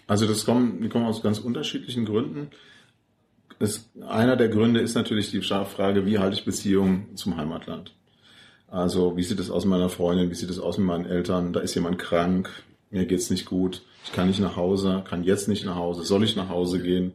Also 0.07 0.27
das 0.27 0.45
kommen, 0.45 0.81
die 0.83 0.89
kommen 0.89 1.05
aus 1.05 1.23
ganz 1.23 1.39
unterschiedlichen 1.39 2.05
Gründen. 2.07 2.51
Es, 3.61 3.91
einer 4.09 4.37
der 4.37 4.49
Gründe 4.49 4.81
ist 4.81 4.95
natürlich 4.95 5.31
die 5.31 5.43
Frage, 5.43 6.07
wie 6.07 6.19
halte 6.19 6.35
ich 6.37 6.45
Beziehungen 6.45 7.15
zum 7.17 7.37
Heimatland? 7.37 7.95
Also 8.71 9.17
wie 9.17 9.23
sieht 9.23 9.41
es 9.41 9.51
aus 9.51 9.65
mit 9.65 9.71
meiner 9.71 9.89
Freundin, 9.89 10.31
wie 10.31 10.35
sieht 10.35 10.51
es 10.51 10.59
aus 10.59 10.79
mit 10.79 10.87
meinen 10.87 11.07
Eltern? 11.07 11.53
Da 11.53 11.61
ist 11.61 11.75
jemand 11.75 11.99
krank, 11.99 12.51
mir 12.91 13.05
geht's 13.07 13.31
nicht 13.31 13.47
gut, 13.47 13.83
ich 14.05 14.13
kann 14.13 14.29
nicht 14.29 14.41
nach 14.41 14.57
Hause, 14.57 15.03
kann 15.09 15.25
jetzt 15.25 15.49
nicht 15.49 15.65
nach 15.65 15.77
Hause, 15.77 16.05
soll 16.05 16.25
ich 16.25 16.37
nach 16.37 16.49
Hause 16.49 16.81
gehen? 16.81 17.13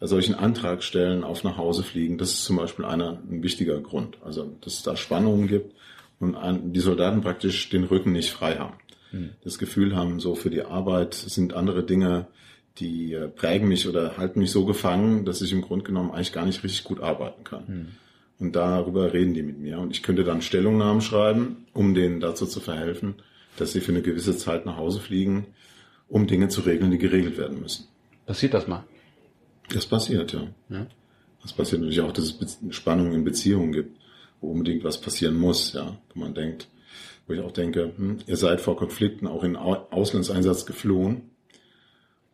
Soll 0.00 0.20
ich 0.20 0.26
einen 0.26 0.38
Antrag 0.38 0.82
stellen, 0.82 1.24
auf 1.24 1.44
nach 1.44 1.56
Hause 1.56 1.82
fliegen? 1.82 2.18
Das 2.18 2.30
ist 2.30 2.44
zum 2.44 2.56
Beispiel 2.56 2.84
einer, 2.84 3.18
ein 3.30 3.42
wichtiger 3.42 3.80
Grund. 3.80 4.18
Also 4.22 4.56
dass 4.60 4.74
es 4.74 4.82
da 4.82 4.96
Spannungen 4.96 5.46
gibt 5.48 5.74
und 6.20 6.36
die 6.74 6.80
Soldaten 6.80 7.22
praktisch 7.22 7.70
den 7.70 7.84
Rücken 7.84 8.12
nicht 8.12 8.30
frei 8.30 8.56
haben 8.56 8.74
das 9.42 9.58
Gefühl 9.58 9.94
haben, 9.94 10.20
so 10.20 10.34
für 10.34 10.50
die 10.50 10.62
Arbeit 10.62 11.14
sind 11.14 11.54
andere 11.54 11.84
Dinge, 11.84 12.26
die 12.78 13.12
äh, 13.12 13.28
prägen 13.28 13.68
mich 13.68 13.88
oder 13.88 14.16
halten 14.16 14.40
mich 14.40 14.50
so 14.50 14.64
gefangen, 14.64 15.24
dass 15.24 15.42
ich 15.42 15.52
im 15.52 15.62
Grunde 15.62 15.84
genommen 15.84 16.10
eigentlich 16.10 16.32
gar 16.32 16.44
nicht 16.44 16.64
richtig 16.64 16.84
gut 16.84 17.00
arbeiten 17.00 17.44
kann. 17.44 17.64
Und 18.40 18.56
darüber 18.56 19.12
reden 19.12 19.34
die 19.34 19.42
mit 19.42 19.58
mir. 19.58 19.78
Und 19.78 19.90
ich 19.92 20.02
könnte 20.02 20.24
dann 20.24 20.42
Stellungnahmen 20.42 21.00
schreiben, 21.00 21.66
um 21.72 21.94
denen 21.94 22.20
dazu 22.20 22.46
zu 22.46 22.60
verhelfen, 22.60 23.14
dass 23.56 23.72
sie 23.72 23.80
für 23.80 23.92
eine 23.92 24.02
gewisse 24.02 24.36
Zeit 24.36 24.66
nach 24.66 24.76
Hause 24.76 25.00
fliegen, 25.00 25.46
um 26.08 26.26
Dinge 26.26 26.48
zu 26.48 26.62
regeln, 26.62 26.90
die 26.90 26.98
geregelt 26.98 27.38
werden 27.38 27.60
müssen. 27.60 27.86
Passiert 28.26 28.54
das 28.54 28.66
mal? 28.66 28.84
Das 29.72 29.86
passiert, 29.86 30.32
ja. 30.32 30.48
Ja. 30.68 30.86
Das 31.42 31.52
passiert 31.52 31.80
natürlich 31.80 32.00
auch, 32.00 32.12
dass 32.12 32.34
es 32.40 32.58
Spannungen 32.70 33.12
in 33.14 33.24
Beziehungen 33.24 33.72
gibt, 33.72 33.96
wo 34.40 34.50
unbedingt 34.50 34.82
was 34.84 35.00
passieren 35.00 35.36
muss, 35.36 35.72
ja. 35.72 35.96
Wo 36.12 36.20
man 36.20 36.34
denkt, 36.34 36.68
wo 37.26 37.34
ich 37.34 37.40
auch 37.40 37.52
denke, 37.52 37.92
hm, 37.96 38.18
ihr 38.26 38.36
seid 38.36 38.60
vor 38.60 38.76
Konflikten 38.76 39.26
auch 39.26 39.44
in 39.44 39.56
Au- 39.56 39.86
Auslandseinsatz 39.90 40.66
geflohen. 40.66 41.30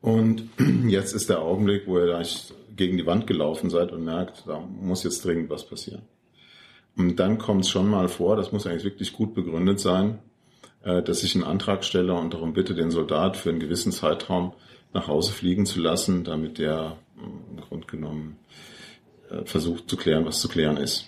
Und 0.00 0.44
jetzt 0.88 1.14
ist 1.14 1.28
der 1.28 1.42
Augenblick, 1.42 1.86
wo 1.86 1.98
ihr 1.98 2.06
gleich 2.06 2.52
gegen 2.76 2.96
die 2.96 3.06
Wand 3.06 3.26
gelaufen 3.26 3.70
seid 3.70 3.92
und 3.92 4.04
merkt, 4.04 4.44
da 4.46 4.60
muss 4.60 5.04
jetzt 5.04 5.24
dringend 5.24 5.50
was 5.50 5.66
passieren. 5.66 6.02
Und 6.96 7.16
dann 7.16 7.38
kommt 7.38 7.64
es 7.64 7.70
schon 7.70 7.88
mal 7.88 8.08
vor, 8.08 8.36
das 8.36 8.52
muss 8.52 8.66
eigentlich 8.66 8.84
wirklich 8.84 9.12
gut 9.12 9.34
begründet 9.34 9.80
sein, 9.80 10.18
äh, 10.82 11.02
dass 11.02 11.22
ich 11.22 11.34
einen 11.34 11.44
Antrag 11.44 11.84
stelle 11.84 12.14
und 12.14 12.34
darum 12.34 12.52
bitte, 12.52 12.74
den 12.74 12.90
Soldat 12.90 13.36
für 13.36 13.50
einen 13.50 13.60
gewissen 13.60 13.92
Zeitraum 13.92 14.52
nach 14.92 15.06
Hause 15.08 15.32
fliegen 15.32 15.66
zu 15.66 15.80
lassen, 15.80 16.24
damit 16.24 16.58
der 16.58 16.96
äh, 17.16 17.50
im 17.50 17.60
Grunde 17.60 17.86
genommen 17.86 18.36
äh, 19.30 19.44
versucht 19.44 19.88
zu 19.88 19.96
klären, 19.96 20.24
was 20.26 20.40
zu 20.40 20.48
klären 20.48 20.76
ist. 20.76 21.06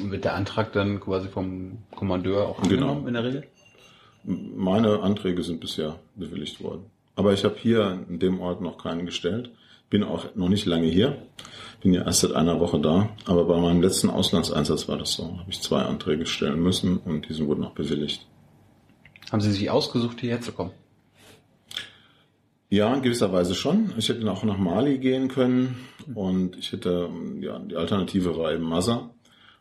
Und 0.00 0.10
wird 0.10 0.24
der 0.24 0.34
Antrag 0.34 0.72
dann 0.72 1.00
quasi 1.00 1.28
vom 1.28 1.78
Kommandeur 1.94 2.48
auch 2.48 2.62
Genau. 2.62 2.88
angenommen 2.92 3.08
in 3.08 3.14
der 3.14 3.24
Regel? 3.24 3.44
Meine 4.24 5.00
Anträge 5.00 5.42
sind 5.42 5.60
bisher 5.60 5.98
bewilligt 6.14 6.62
worden. 6.62 6.86
Aber 7.16 7.32
ich 7.34 7.44
habe 7.44 7.56
hier 7.58 7.98
in 8.08 8.18
dem 8.18 8.40
Ort 8.40 8.62
noch 8.62 8.78
keinen 8.78 9.04
gestellt. 9.04 9.50
Bin 9.92 10.04
auch 10.04 10.34
noch 10.34 10.48
nicht 10.48 10.64
lange 10.64 10.86
hier. 10.86 11.18
Bin 11.82 11.92
ja 11.92 12.06
erst 12.06 12.20
seit 12.20 12.32
einer 12.32 12.58
Woche 12.60 12.80
da. 12.80 13.10
Aber 13.26 13.44
bei 13.44 13.60
meinem 13.60 13.82
letzten 13.82 14.08
Auslandseinsatz 14.08 14.88
war 14.88 14.96
das 14.96 15.12
so. 15.12 15.24
Habe 15.38 15.50
ich 15.50 15.60
zwei 15.60 15.82
Anträge 15.82 16.24
stellen 16.24 16.62
müssen 16.62 16.96
und 16.96 17.28
diese 17.28 17.46
wurden 17.46 17.62
auch 17.62 17.74
bewilligt. 17.74 18.26
Haben 19.30 19.42
Sie 19.42 19.52
sich 19.52 19.68
ausgesucht, 19.68 20.18
hierher 20.20 20.40
zu 20.40 20.52
kommen? 20.52 20.70
Ja, 22.70 22.94
in 22.94 23.02
gewisser 23.02 23.34
Weise 23.34 23.54
schon. 23.54 23.92
Ich 23.98 24.08
hätte 24.08 24.32
auch 24.32 24.44
nach 24.44 24.56
Mali 24.56 24.96
gehen 24.96 25.28
können 25.28 25.76
und 26.14 26.56
ich 26.56 26.72
hätte, 26.72 27.10
ja, 27.42 27.58
die 27.58 27.76
Alternative 27.76 28.34
war 28.38 28.50
eben 28.50 28.64
Massa. 28.64 29.10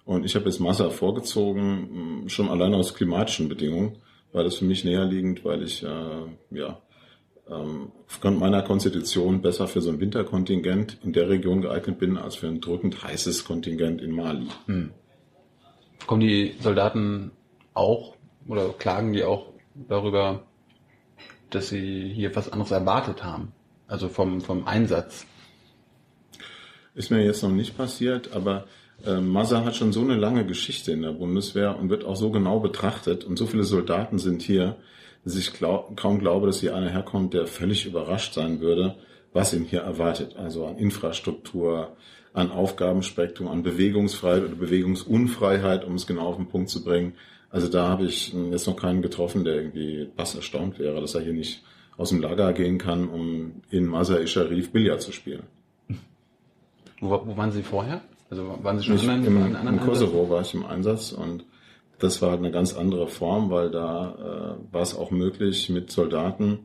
Und 0.05 0.23
ich 0.23 0.33
habe 0.35 0.45
jetzt 0.45 0.61
Massa 0.61 0.91
vorgezogen, 0.91 2.23
schon 2.27 2.47
allein 2.47 2.73
aus 2.73 2.95
klimatischen 2.95 3.49
Bedingungen, 3.49 3.97
war 4.31 4.45
das 4.45 4.55
für 4.55 4.65
mich 4.65 4.85
näherliegend, 4.85 5.43
weil 5.43 5.61
ich, 5.63 5.83
äh, 5.83 6.25
ja, 6.51 6.79
ähm, 7.49 7.91
aufgrund 8.07 8.39
meiner 8.39 8.61
Konstitution 8.61 9.41
besser 9.41 9.67
für 9.67 9.81
so 9.81 9.89
ein 9.89 9.99
Winterkontingent 9.99 10.97
in 11.03 11.13
der 11.13 11.29
Region 11.29 11.61
geeignet 11.61 11.99
bin, 11.99 12.17
als 12.17 12.35
für 12.35 12.47
ein 12.47 12.61
drückend 12.61 13.03
heißes 13.03 13.45
Kontingent 13.45 14.01
in 14.01 14.11
Mali. 14.11 14.47
Kommen 16.07 16.21
die 16.21 16.55
Soldaten 16.59 17.31
auch 17.73 18.15
oder 18.47 18.69
klagen 18.69 19.13
die 19.13 19.23
auch 19.23 19.53
darüber, 19.87 20.43
dass 21.49 21.69
sie 21.69 22.11
hier 22.13 22.35
was 22.35 22.51
anderes 22.51 22.71
erwartet 22.71 23.23
haben? 23.23 23.53
Also 23.87 24.07
vom, 24.07 24.41
vom 24.41 24.67
Einsatz. 24.67 25.25
Ist 26.95 27.11
mir 27.11 27.23
jetzt 27.23 27.43
noch 27.43 27.51
nicht 27.51 27.77
passiert, 27.77 28.33
aber 28.33 28.65
äh, 29.05 29.19
Massa 29.19 29.63
hat 29.63 29.75
schon 29.75 29.93
so 29.93 30.01
eine 30.01 30.15
lange 30.15 30.45
Geschichte 30.45 30.91
in 30.91 31.01
der 31.01 31.11
Bundeswehr 31.11 31.77
und 31.77 31.89
wird 31.89 32.05
auch 32.05 32.15
so 32.15 32.31
genau 32.31 32.59
betrachtet 32.59 33.23
und 33.23 33.37
so 33.37 33.45
viele 33.45 33.63
Soldaten 33.63 34.19
sind 34.19 34.41
hier, 34.41 34.77
dass 35.23 35.35
ich 35.35 35.53
glaub, 35.53 35.95
kaum 35.97 36.19
glaube, 36.19 36.47
dass 36.47 36.59
hier 36.59 36.75
einer 36.75 36.89
herkommt, 36.89 37.33
der 37.33 37.47
völlig 37.47 37.85
überrascht 37.85 38.33
sein 38.33 38.59
würde, 38.59 38.95
was 39.33 39.53
ihn 39.53 39.65
hier 39.65 39.81
erwartet. 39.81 40.35
Also 40.35 40.65
an 40.65 40.77
Infrastruktur, 40.77 41.95
an 42.33 42.51
Aufgabenspektrum, 42.51 43.47
an 43.47 43.63
Bewegungsfreiheit 43.63 44.43
oder 44.43 44.55
Bewegungsunfreiheit, 44.55 45.85
um 45.85 45.95
es 45.95 46.07
genau 46.07 46.27
auf 46.27 46.37
den 46.37 46.47
Punkt 46.47 46.69
zu 46.69 46.83
bringen. 46.83 47.13
Also 47.49 47.67
da 47.67 47.89
habe 47.89 48.05
ich 48.05 48.33
äh, 48.33 48.49
jetzt 48.49 48.67
noch 48.67 48.77
keinen 48.77 49.01
getroffen, 49.01 49.43
der 49.43 49.55
irgendwie 49.55 50.09
fast 50.15 50.35
erstaunt 50.35 50.79
wäre, 50.79 51.01
dass 51.01 51.15
er 51.15 51.21
hier 51.21 51.33
nicht 51.33 51.61
aus 51.97 52.09
dem 52.09 52.21
Lager 52.21 52.53
gehen 52.53 52.77
kann, 52.77 53.09
um 53.09 53.61
in 53.69 53.85
Masar-e 53.85 54.25
Sharif 54.25 54.71
Billard 54.71 55.01
zu 55.01 55.11
spielen. 55.11 55.43
Wo, 57.01 57.09
wo 57.09 57.35
waren 57.35 57.51
Sie 57.51 57.63
vorher? 57.63 58.01
Also 58.29 58.57
waren 58.63 58.79
Sie 58.79 58.85
schon 58.85 59.25
im, 59.25 59.37
anderen 59.43 59.67
Im 59.67 59.79
Kosovo 59.81 60.29
war 60.29 60.41
ich 60.41 60.53
im 60.53 60.65
Einsatz 60.65 61.11
und 61.11 61.43
das 62.01 62.21
war 62.21 62.33
eine 62.33 62.51
ganz 62.51 62.73
andere 62.73 63.07
Form, 63.07 63.49
weil 63.49 63.69
da 63.69 64.57
äh, 64.59 64.73
war 64.73 64.81
es 64.81 64.95
auch 64.95 65.11
möglich, 65.11 65.69
mit 65.69 65.91
Soldaten 65.91 66.59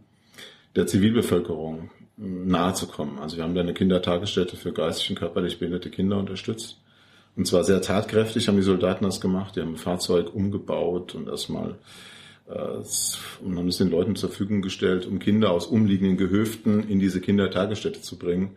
der 0.75 0.87
Zivilbevölkerung 0.87 1.91
äh, 2.19 2.23
nahe 2.23 2.75
zu 2.75 2.87
kommen. 2.87 3.19
Also 3.19 3.37
wir 3.37 3.45
haben 3.45 3.55
da 3.55 3.61
eine 3.61 3.75
Kindertagesstätte 3.75 4.57
für 4.57 4.73
geistig 4.73 5.11
und 5.11 5.19
körperlich 5.19 5.59
behinderte 5.59 5.91
Kinder 5.91 6.19
unterstützt. 6.19 6.79
Und 7.37 7.47
zwar 7.47 7.65
sehr 7.65 7.83
tatkräftig 7.83 8.49
haben 8.49 8.57
die 8.57 8.63
Soldaten 8.63 9.05
das 9.05 9.21
gemacht. 9.21 9.57
Die 9.57 9.61
haben 9.61 9.75
ein 9.75 9.77
Fahrzeug 9.77 10.35
umgebaut 10.35 11.15
und 11.15 11.29
erstmal 11.29 11.77
äh, 12.49 12.83
und 13.45 13.59
haben 13.59 13.69
es 13.69 13.77
den 13.77 13.91
Leuten 13.91 14.17
zur 14.17 14.31
Verfügung 14.31 14.63
gestellt, 14.63 15.07
um 15.07 15.19
Kinder 15.19 15.51
aus 15.51 15.67
umliegenden 15.67 16.17
Gehöften 16.17 16.89
in 16.89 16.99
diese 16.99 17.21
Kindertagesstätte 17.21 18.01
zu 18.01 18.19
bringen. 18.19 18.57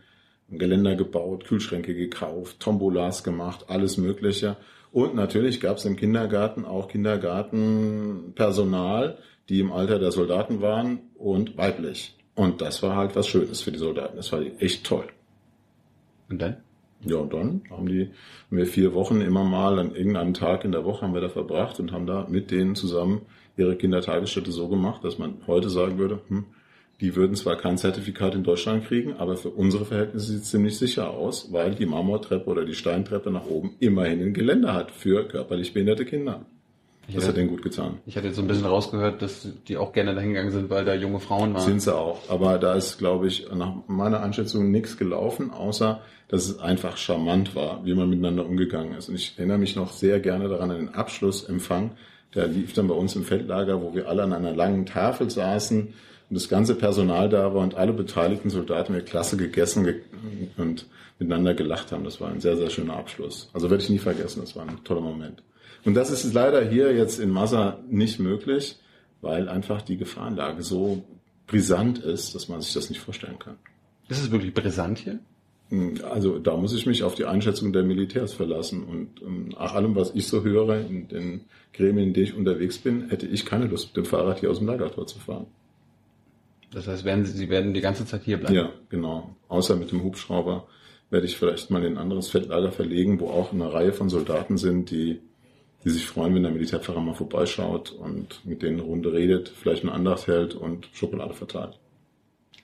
Geländer 0.52 0.96
gebaut, 0.96 1.46
Kühlschränke 1.46 1.94
gekauft, 1.94 2.60
Tombolas 2.60 3.24
gemacht, 3.24 3.66
alles 3.68 3.98
Mögliche. 3.98 4.58
Und 4.92 5.16
natürlich 5.16 5.62
gab 5.62 5.78
es 5.78 5.86
im 5.86 5.96
Kindergarten 5.96 6.66
auch 6.66 6.88
Kindergartenpersonal, 6.88 9.20
die 9.50 9.60
im 9.60 9.72
Alter 9.72 10.00
der 10.00 10.12
Soldaten 10.12 10.62
waren 10.62 11.00
und 11.16 11.58
weiblich. 11.58 12.16
Und 12.36 12.62
das 12.62 12.82
war 12.82 12.96
halt 12.96 13.16
was 13.16 13.28
Schönes 13.28 13.62
für 13.62 13.72
die 13.72 13.80
Soldaten. 13.80 14.18
Das 14.18 14.32
war 14.32 14.42
echt 14.60 14.86
toll. 14.86 15.06
Und 16.30 16.42
dann? 16.42 16.58
Ja, 17.02 17.18
und 17.18 17.34
dann 17.34 17.64
haben 17.70 17.88
die, 17.88 18.12
haben 18.50 18.58
wir 18.58 18.66
vier 18.66 18.94
Wochen 18.94 19.22
immer 19.22 19.44
mal 19.44 19.80
an 19.80 19.96
irgendeinem 19.96 20.34
Tag 20.34 20.66
in 20.66 20.72
der 20.72 20.84
Woche 20.84 21.04
haben 21.04 21.14
wir 21.14 21.22
da 21.22 21.30
verbracht 21.30 21.80
und 21.80 21.92
haben 21.92 22.06
da 22.06 22.28
mit 22.30 22.52
denen 22.52 22.76
zusammen 22.76 23.22
ihre 23.56 23.78
Kindertagesstätte 23.78 24.52
so 24.52 24.68
gemacht, 24.68 25.04
dass 25.04 25.18
man 25.18 25.36
heute 25.48 25.70
sagen 25.70 25.98
würde, 25.98 26.20
hm, 26.28 26.46
die 27.02 27.16
würden 27.16 27.36
zwar 27.36 27.56
kein 27.56 27.78
Zertifikat 27.78 28.36
in 28.36 28.44
Deutschland 28.44 28.86
kriegen, 28.86 29.14
aber 29.14 29.38
für 29.38 29.50
unsere 29.50 29.86
Verhältnisse 29.86 30.34
sieht 30.34 30.42
es 30.42 30.50
ziemlich 30.50 30.78
sicher 30.78 31.12
aus, 31.12 31.52
weil 31.52 31.74
die 31.74 31.86
Marmortreppe 31.86 32.50
oder 32.50 32.66
die 32.66 32.74
Steintreppe 32.74 33.32
nach 33.32 33.46
oben 33.46 33.76
immerhin 33.80 34.22
ein 34.22 34.34
Geländer 34.34 34.74
hat 34.74 34.92
für 34.92 35.28
körperlich 35.28 35.74
behinderte 35.74 36.06
Kinder. 36.06 36.46
Das 37.14 37.28
hat 37.28 37.38
denen 37.38 37.50
gut 37.50 37.64
getan. 37.64 37.98
Ich 38.06 38.16
hatte 38.16 38.28
jetzt 38.28 38.36
so 38.36 38.44
ein 38.44 38.48
bisschen 38.48 38.66
rausgehört, 38.66 39.22
dass 39.24 39.48
die 39.68 39.78
auch 39.78 39.94
gerne 39.94 40.14
dahin 40.14 40.30
gegangen 40.30 40.52
sind, 40.52 40.70
weil 40.70 40.86
da 40.86 40.94
junge 40.94 41.20
Frauen 41.20 41.56
waren. 41.56 41.66
Sind 41.66 41.82
sie 41.82 41.96
auch. 41.96 42.30
Aber 42.30 42.60
da 42.60 42.76
ist, 42.76 43.00
glaube 43.00 43.28
ich, 43.28 43.48
nach 43.52 43.74
meiner 43.88 44.22
Einschätzung 44.22 44.70
nichts 44.70 44.96
gelaufen, 44.96 45.50
außer 45.50 46.02
dass 46.28 46.48
es 46.48 46.60
einfach 46.60 46.98
charmant 46.98 47.56
war, 47.56 47.84
wie 47.84 47.96
man 47.96 48.10
miteinander 48.10 48.46
umgegangen 48.46 48.96
ist. 48.96 49.10
Und 49.10 49.16
ich 49.16 49.34
erinnere 49.38 49.58
mich 49.58 49.76
noch 49.76 49.92
sehr 49.92 50.20
gerne 50.20 50.48
daran 50.48 50.70
an 50.70 50.78
den 50.78 50.90
Abschlussempfang. 50.90 51.92
Der 52.36 52.46
lief 52.46 52.74
dann 52.74 52.88
bei 52.88 52.94
uns 52.94 53.16
im 53.16 53.24
Feldlager, 53.24 53.82
wo 53.82 53.96
wir 53.96 54.08
alle 54.08 54.22
an 54.22 54.34
einer 54.34 54.54
langen 54.54 54.86
Tafel 54.86 55.32
saßen 55.32 55.96
und 56.30 56.36
das 56.36 56.48
ganze 56.48 56.76
Personal 56.76 57.28
da 57.28 57.54
war 57.54 57.64
und 57.64 57.76
alle 57.76 57.94
beteiligten 57.94 58.50
Soldaten 58.50 58.94
mit 58.94 59.08
Klasse 59.08 59.36
gegessen 59.36 59.84
ge 59.84 60.02
und 60.58 60.86
miteinander 61.18 61.56
gelacht 61.56 61.92
haben. 61.92 62.04
Das 62.04 62.22
war 62.22 62.30
ein 62.30 62.40
sehr, 62.40 62.56
sehr 62.56 62.70
schöner 62.70 62.96
Abschluss. 62.96 63.50
Also 63.54 63.70
werde 63.70 63.84
ich 63.84 63.90
nie 63.90 63.98
vergessen. 63.98 64.42
Das 64.42 64.56
war 64.56 64.68
ein 64.68 64.84
toller 64.84 65.02
Moment. 65.02 65.42
Und 65.86 65.96
das 65.96 66.12
ist 66.12 66.34
leider 66.34 66.64
hier 66.64 66.94
jetzt 66.94 67.20
in 67.20 67.32
Massa 67.32 67.80
nicht 67.90 68.20
möglich, 68.20 68.78
weil 69.22 69.50
einfach 69.50 69.82
die 69.82 69.98
Gefahrenlage 69.98 70.62
so 70.62 71.04
brisant 71.48 71.98
ist, 71.98 72.36
dass 72.36 72.48
man 72.48 72.62
sich 72.62 72.74
das 72.74 72.90
nicht 72.90 73.02
vorstellen 73.02 73.40
kann. 73.40 73.56
Ist 74.08 74.22
es 74.22 74.32
wirklich 74.32 74.54
brisant 74.54 75.00
hier? 75.00 75.20
Also 76.04 76.40
da 76.40 76.58
muss 76.58 76.74
ich 76.74 76.86
mich 76.86 77.04
auf 77.04 77.16
die 77.16 77.26
Einschätzung 77.26 77.74
der 77.74 77.84
Militärs 77.84 78.34
verlassen. 78.34 78.84
Und 78.84 79.50
nach 79.58 79.74
allem, 79.74 79.96
was 79.96 80.12
ich 80.14 80.28
so 80.28 80.44
höre 80.44 80.80
in 80.80 81.08
den 81.08 81.42
Gremien, 81.74 82.10
in 82.10 82.14
denen 82.14 82.26
ich 82.26 82.36
unterwegs 82.36 82.78
bin, 82.78 83.10
hätte 83.10 83.26
ich 83.26 83.46
keine 83.46 83.66
Lust, 83.66 83.88
mit 83.88 83.98
dem 83.98 84.06
Fahrrad 84.06 84.40
hier 84.40 84.52
aus 84.52 84.60
dem 84.60 84.68
Lagertor 84.68 85.08
zu 85.08 85.20
fahren. 85.20 85.48
Das 86.72 86.88
heißt, 86.88 87.04
werden 87.04 87.26
Sie, 87.26 87.38
Sie 87.38 87.50
werden 87.50 87.74
die 87.74 87.82
ganze 87.82 88.06
Zeit 88.06 88.24
hier 88.24 88.38
bleiben? 88.38 88.56
Ja, 88.56 88.70
genau. 88.90 89.36
Außer 89.48 89.76
mit 89.76 89.92
dem 89.92 90.04
Hubschrauber 90.04 90.68
werde 91.10 91.26
ich 91.26 91.38
vielleicht 91.38 91.72
mal 91.72 91.84
in 91.84 91.94
ein 91.94 91.98
anderes 91.98 92.30
Feldlager 92.30 92.72
verlegen, 92.72 93.20
wo 93.20 93.30
auch 93.30 93.52
eine 93.52 93.74
Reihe 93.74 93.94
von 93.94 94.10
Soldaten 94.10 94.58
sind, 94.58 94.92
die, 94.92 95.20
die 95.84 95.90
sich 95.90 96.06
freuen, 96.06 96.36
wenn 96.36 96.44
der 96.44 96.52
Militärpfarrer 96.52 97.02
mal 97.02 97.16
vorbeischaut 97.16 97.92
und 97.92 98.46
mit 98.46 98.62
denen 98.62 98.80
eine 98.80 98.88
Runde 98.88 99.14
redet, 99.14 99.50
vielleicht 99.50 99.84
eine 99.84 99.94
Andacht 99.94 100.28
hält 100.28 100.54
und 100.54 100.88
Schokolade 100.94 101.34
verteilt. 101.34 101.80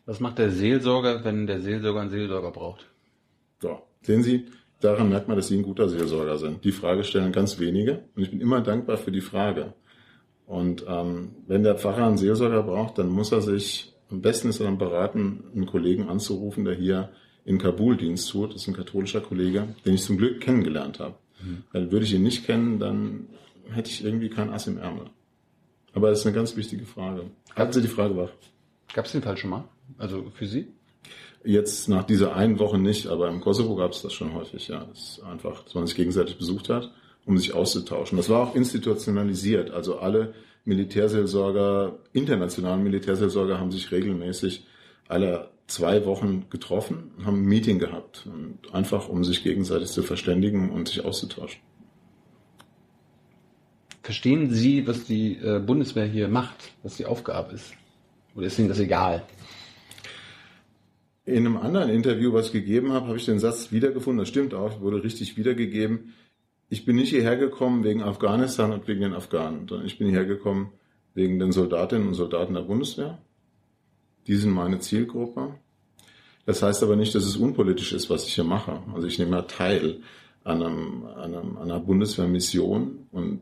Was 0.06 0.20
macht 0.20 0.38
der 0.38 0.52
Seelsorger, 0.52 1.24
wenn 1.24 1.48
der 1.48 1.62
Seelsorger 1.62 2.02
einen 2.02 2.12
Seelsorger 2.12 2.52
braucht? 2.52 2.88
Ja, 3.64 3.82
sehen 4.04 4.22
Sie, 4.22 4.46
daran 4.80 5.10
merkt 5.10 5.28
man, 5.28 5.38
dass 5.38 5.48
Sie 5.48 5.58
ein 5.58 5.64
guter 5.64 5.90
Seelsorger 5.90 6.38
sind. 6.38 6.64
Die 6.64 6.72
Frage 6.72 7.04
stellen 7.04 7.32
ganz 7.32 7.60
wenige 7.60 8.04
und 8.16 8.22
ich 8.22 8.30
bin 8.30 8.42
immer 8.42 8.62
dankbar 8.62 8.98
für 8.98 9.12
die 9.12 9.22
Frage. 9.22 9.74
Und 10.46 10.86
ähm, 10.88 11.32
wenn 11.48 11.64
der 11.64 11.76
Pfarrer 11.76 12.06
einen 12.06 12.18
Seelsorger 12.18 12.62
braucht, 12.62 13.00
dann 13.00 13.10
muss 13.10 13.32
er 13.32 13.42
sich, 13.42 13.95
am 14.12 14.22
besten 14.22 14.50
ist 14.50 14.60
er 14.60 14.66
dann 14.66 14.78
beraten, 14.78 15.44
einen 15.54 15.66
Kollegen 15.66 16.10
anzurufen, 16.10 16.66
der 16.66 16.76
hier 16.76 17.10
in 17.44 17.58
Kabul 17.58 17.98
Dienst 17.98 18.30
tut. 18.30 18.54
Das 18.54 18.64
ist 18.64 18.68
ein 18.68 18.76
katholischer 18.76 19.22
Kollege, 19.22 19.68
den 19.86 19.94
ich 19.94 20.04
zum 20.04 20.18
Glück 20.18 20.42
kennengelernt 20.42 21.00
habe. 21.00 21.16
Weil 21.72 21.92
würde 21.92 22.06
ich 22.06 22.14
ihn 22.14 22.24
nicht 22.24 22.46
kennen, 22.46 22.80
dann 22.80 23.28
hätte 23.70 23.90
ich 23.90 24.04
irgendwie 24.04 24.30
kein 24.30 24.52
Ass 24.52 24.68
im 24.68 24.78
Ärmel. 24.78 25.06
Aber 25.94 26.10
das 26.10 26.20
ist 26.20 26.26
eine 26.26 26.36
ganz 26.36 26.56
wichtige 26.56 26.86
Frage. 26.86 27.30
Halten 27.56 27.74
Sie 27.74 27.82
die 27.82 27.88
Frage 27.88 28.16
wach. 28.18 28.30
Gab 28.94 29.06
es 29.06 29.12
den 29.12 29.22
Fall 29.22 29.38
schon 29.38 29.50
mal? 29.50 29.64
Also 29.98 30.32
für 30.34 30.48
Sie? 30.48 30.68
Jetzt 31.44 31.88
nach 31.90 32.04
dieser 32.04 32.36
einen 32.36 32.58
Woche 32.58 32.80
nicht, 32.80 33.08
aber 33.08 33.30
im 33.30 33.40
Kosovo 33.40 33.76
gab 33.76 33.92
es 33.92 34.02
das 34.02 34.14
schon 34.14 34.34
häufig, 34.34 34.68
ja. 34.68 34.84
Das 34.86 35.00
ist 35.00 35.24
einfach, 35.24 35.64
dass 35.64 35.76
man 35.76 35.86
sich 35.86 35.96
gegenseitig 35.96 36.38
besucht 36.38 36.70
hat, 36.70 36.92
um 37.26 37.38
sich 37.38 37.54
auszutauschen. 37.54 38.18
Das 38.18 38.30
war 38.30 38.42
auch 38.42 38.56
institutionalisiert. 38.56 39.72
Also 39.72 40.00
alle 40.00 40.34
Militärseelsorger, 40.66 42.00
internationalen 42.12 42.84
Militärseelsorger 42.84 43.60
haben 43.60 43.72
sich 43.72 43.92
regelmäßig 43.92 44.66
alle 45.08 45.50
zwei 45.68 46.06
Wochen 46.06 46.46
getroffen, 46.50 47.12
haben 47.24 47.44
ein 47.44 47.46
Meeting 47.46 47.80
gehabt. 47.80 48.28
Einfach 48.72 49.08
um 49.08 49.24
sich 49.24 49.44
gegenseitig 49.44 49.90
zu 49.90 50.04
verständigen 50.04 50.72
und 50.72 50.88
sich 50.88 51.04
auszutauschen. 51.06 51.62
Verstehen 54.02 54.52
Sie, 54.52 54.86
was 54.88 55.06
die 55.06 55.38
äh, 55.38 55.60
Bundeswehr 55.60 56.06
hier 56.06 56.28
macht, 56.28 56.74
was 56.84 56.98
die 56.98 57.06
Aufgabe 57.06 57.56
ist? 57.56 57.74
Oder 58.36 58.48
ist 58.48 58.60
Ihnen 58.60 58.70
das 58.70 58.80
egal? 58.80 59.24
In 61.26 61.48
einem 61.48 61.58
anderen 61.58 61.90
Interview, 61.90 62.32
was 62.32 62.48
ich 62.48 62.52
gegeben 62.52 62.92
habe, 62.92 63.08
habe 63.08 63.18
ich 63.18 63.26
den 63.26 63.40
Satz 63.40 63.72
wiedergefunden. 63.72 64.20
Das 64.20 64.30
stimmt 64.30 64.54
auch, 64.54 64.82
wurde 64.82 65.04
richtig 65.04 65.38
wiedergegeben. 65.38 66.14
Ich 66.70 66.86
bin 66.86 66.96
nicht 66.96 67.10
hierher 67.10 67.38
gekommen 67.38 67.84
wegen 67.84 68.02
Afghanistan 68.02 68.72
und 68.72 68.88
wegen 68.88 69.02
den 69.02 69.14
Afghanen, 69.14 69.68
sondern 69.68 69.86
ich 69.86 69.98
bin 69.98 70.08
hierher 70.08 70.26
gekommen 70.26 70.72
wegen 71.14 71.40
den 71.40 71.52
Soldatinnen 71.52 72.08
und 72.08 72.16
Soldaten 72.16 72.54
der 72.54 72.62
Bundeswehr. 72.62 73.20
Die 74.28 74.36
sind 74.36 74.52
meine 74.52 74.80
Zielgruppe. 74.80 75.56
Das 76.46 76.62
heißt 76.62 76.84
aber 76.84 76.96
nicht, 76.96 77.14
dass 77.16 77.24
es 77.24 77.38
unpolitisch 77.38 77.94
ist, 77.94 78.10
was 78.10 78.28
ich 78.28 78.36
hier 78.36 78.44
mache. 78.44 78.82
Also 78.94 79.08
ich 79.08 79.20
nehme 79.20 79.36
ja 79.36 79.42
teil 79.44 80.02
an, 80.44 80.62
einem, 80.62 81.06
an, 81.06 81.36
einem, 81.36 81.58
an 81.58 81.64
einer 81.64 81.80
Bundeswehrmission 81.80 83.08
und 83.12 83.42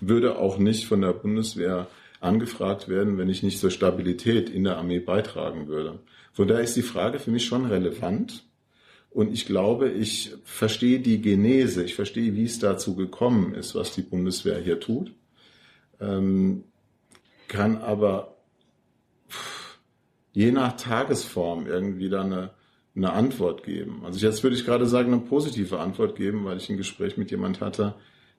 würde 0.00 0.38
auch 0.38 0.58
nicht 0.58 0.86
von 0.86 1.00
der 1.00 1.12
Bundeswehr 1.12 1.88
angefragt 2.20 2.88
werden, 2.88 3.18
wenn 3.18 3.28
ich 3.28 3.42
nicht 3.42 3.58
zur 3.58 3.70
Stabilität 3.70 4.48
in 4.48 4.64
der 4.64 4.78
Armee 4.78 5.00
beitragen 5.00 5.68
würde. 5.68 6.00
Von 6.32 6.48
daher 6.48 6.62
ist 6.62 6.76
die 6.76 6.82
Frage 6.82 7.18
für 7.18 7.30
mich 7.30 7.44
schon 7.44 7.66
relevant. 7.66 8.44
Und 9.14 9.32
ich 9.32 9.46
glaube, 9.46 9.90
ich 9.90 10.32
verstehe 10.44 11.00
die 11.00 11.20
Genese, 11.20 11.84
ich 11.84 11.94
verstehe, 11.94 12.34
wie 12.34 12.44
es 12.44 12.58
dazu 12.58 12.94
gekommen 12.96 13.54
ist, 13.54 13.74
was 13.74 13.94
die 13.94 14.02
Bundeswehr 14.02 14.58
hier 14.58 14.80
tut, 14.80 15.12
ähm, 16.00 16.64
kann 17.48 17.76
aber 17.78 18.36
je 20.32 20.50
nach 20.50 20.76
Tagesform 20.78 21.66
irgendwie 21.66 22.08
da 22.08 22.22
eine, 22.22 22.50
eine 22.96 23.12
Antwort 23.12 23.64
geben. 23.64 24.02
Also 24.04 24.24
jetzt 24.24 24.42
würde 24.42 24.56
ich 24.56 24.64
gerade 24.64 24.86
sagen, 24.86 25.12
eine 25.12 25.22
positive 25.22 25.78
Antwort 25.78 26.16
geben, 26.16 26.46
weil 26.46 26.56
ich 26.56 26.70
ein 26.70 26.78
Gespräch 26.78 27.18
mit 27.18 27.30
jemand 27.30 27.60
hatte, 27.60 27.94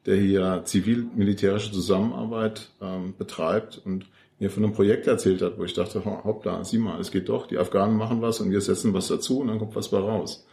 der 0.07 0.15
hier 0.15 0.63
zivil-militärische 0.65 1.71
Zusammenarbeit 1.71 2.71
ähm, 2.81 3.13
betreibt 3.15 3.79
und 3.85 4.07
mir 4.39 4.49
von 4.49 4.63
einem 4.63 4.73
Projekt 4.73 5.05
erzählt 5.05 5.43
hat, 5.43 5.59
wo 5.59 5.63
ich 5.63 5.73
dachte, 5.73 6.03
hoppla, 6.03 6.63
sieh 6.63 6.79
mal, 6.79 6.99
es 6.99 7.11
geht 7.11 7.29
doch, 7.29 7.45
die 7.45 7.59
Afghanen 7.59 7.95
machen 7.95 8.21
was 8.21 8.41
und 8.41 8.49
wir 8.49 8.59
setzen 8.59 8.93
was 8.93 9.07
dazu 9.07 9.39
und 9.39 9.47
dann 9.47 9.59
kommt 9.59 9.75
was 9.75 9.89
bei 9.89 9.99
raus. 9.99 10.45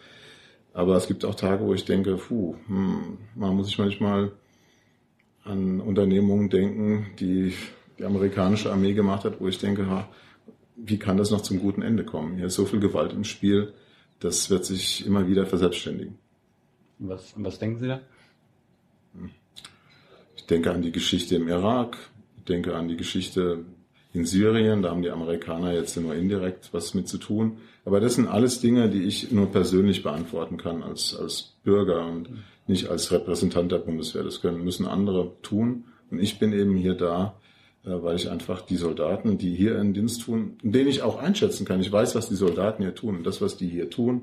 Aber 0.73 0.97
es 0.97 1.07
gibt 1.07 1.25
auch 1.25 1.35
Tage, 1.35 1.65
wo 1.65 1.75
ich 1.75 1.85
denke, 1.85 2.17
puh, 2.17 2.55
hm, 2.67 3.19
man 3.35 3.57
muss 3.57 3.67
sich 3.67 3.79
manchmal 3.79 4.33
an 5.45 5.81
Unternehmungen 5.81 6.49
denken, 6.49 7.07
die 7.19 7.55
die 7.99 8.05
amerikanische 8.05 8.73
Armee 8.73 8.95
gemacht 8.95 9.25
hat, 9.25 9.41
wo 9.41 9.49
ich 9.49 9.59
denke, 9.59 9.87
ha, 9.87 10.09
wie 10.77 10.99
kann 10.99 11.17
das 11.17 11.31
noch 11.31 11.43
zum 11.43 11.61
guten 11.61 11.83
Ende 11.83 12.05
kommen? 12.05 12.37
Hier 12.37 12.47
ist 12.47 12.55
so 12.55 12.65
viel 12.65 12.81
Gewalt 12.81 13.13
im 13.13 13.25
Spiel, 13.25 13.75
das 14.21 14.51
wird 14.51 14.65
sich 14.65 15.07
immer 15.07 15.29
wieder 15.29 15.47
verselbstständigen. 15.47 16.19
Was, 16.99 17.35
was 17.37 17.59
denken 17.59 17.79
Sie 17.79 17.89
da? 17.89 18.01
Ich 20.37 20.47
denke 20.47 20.73
an 20.73 20.83
die 20.83 20.93
Geschichte 20.93 21.37
im 21.37 21.49
Irak, 21.49 21.97
ich 22.39 22.45
denke 22.45 22.75
an 22.75 22.89
die 22.89 22.97
Geschichte 22.97 23.65
in 24.13 24.25
Syrien, 24.25 24.83
da 24.83 24.91
haben 24.91 25.03
die 25.03 25.11
Amerikaner 25.11 25.73
jetzt 25.73 25.97
nur 25.97 26.15
indirekt 26.15 26.71
was 26.73 26.95
mit 26.95 27.09
zu 27.09 27.19
tun. 27.19 27.59
Aber 27.85 28.01
das 28.01 28.15
sind 28.15 28.29
alles 28.29 28.61
Dinge, 28.61 28.89
die 28.91 29.03
ich 29.03 29.33
nur 29.33 29.51
persönlich 29.51 30.03
beantworten 30.03 30.57
kann 30.57 30.83
als, 30.83 31.17
als 31.17 31.55
Bürger 31.65 32.07
und 32.07 32.29
nicht 32.67 32.89
als 32.89 33.11
Repräsentant 33.11 33.73
der 33.73 33.79
Bundeswehr. 33.79 34.23
Das 34.23 34.41
können, 34.41 34.65
müssen 34.65 34.87
andere 34.87 35.33
tun. 35.43 35.85
Und 36.11 36.21
ich 36.21 36.39
bin 36.39 36.53
eben 36.53 36.77
hier 36.77 36.95
da, 36.95 37.35
äh, 37.85 37.91
weil 37.91 38.17
ich 38.17 38.31
einfach 38.31 38.63
die 38.63 38.77
Soldaten, 38.77 39.39
die 39.39 39.55
hier 39.55 39.79
einen 39.79 39.95
Dienst 39.95 40.23
tun, 40.23 40.57
den 40.63 40.87
ich 40.87 41.03
auch 41.03 41.19
einschätzen 41.19 41.65
kann. 41.65 41.81
Ich 41.81 41.91
weiß, 41.91 42.15
was 42.15 42.29
die 42.29 42.35
Soldaten 42.35 42.83
hier 42.83 42.95
tun. 42.95 43.17
Und 43.17 43.25
das, 43.25 43.41
was 43.41 43.57
die 43.57 43.69
hier 43.69 43.91
tun, 43.91 44.23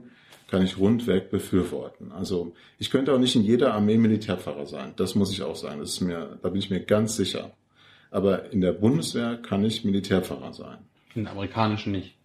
kann 0.50 0.64
ich 0.64 0.78
rundweg 0.78 1.30
befürworten. 1.30 2.12
Also 2.12 2.54
ich 2.80 2.90
könnte 2.90 3.14
auch 3.14 3.20
nicht 3.20 3.36
in 3.36 3.44
jeder 3.44 3.74
Armee 3.74 3.98
Militärpfarrer 3.98 4.66
sein. 4.66 4.94
Das 4.96 5.16
muss 5.16 5.32
ich 5.32 5.42
auch 5.44 5.56
sagen. 5.56 5.80
Das 5.80 5.90
ist 5.90 6.02
mir, 6.02 6.40
da 6.42 6.50
bin 6.50 6.60
ich 6.60 6.70
mir 6.70 6.80
ganz 6.80 7.18
sicher. 7.18 7.52
Aber 8.12 8.52
in 8.52 8.62
der 8.62 8.72
Bundeswehr 8.72 9.38
kann 9.38 9.66
ich 9.66 9.84
Militärpfarrer 9.84 10.54
sein. 10.54 10.78
In 11.16 11.24
der 11.24 11.34
amerikanischen 11.34 11.92
nicht. 11.92 12.17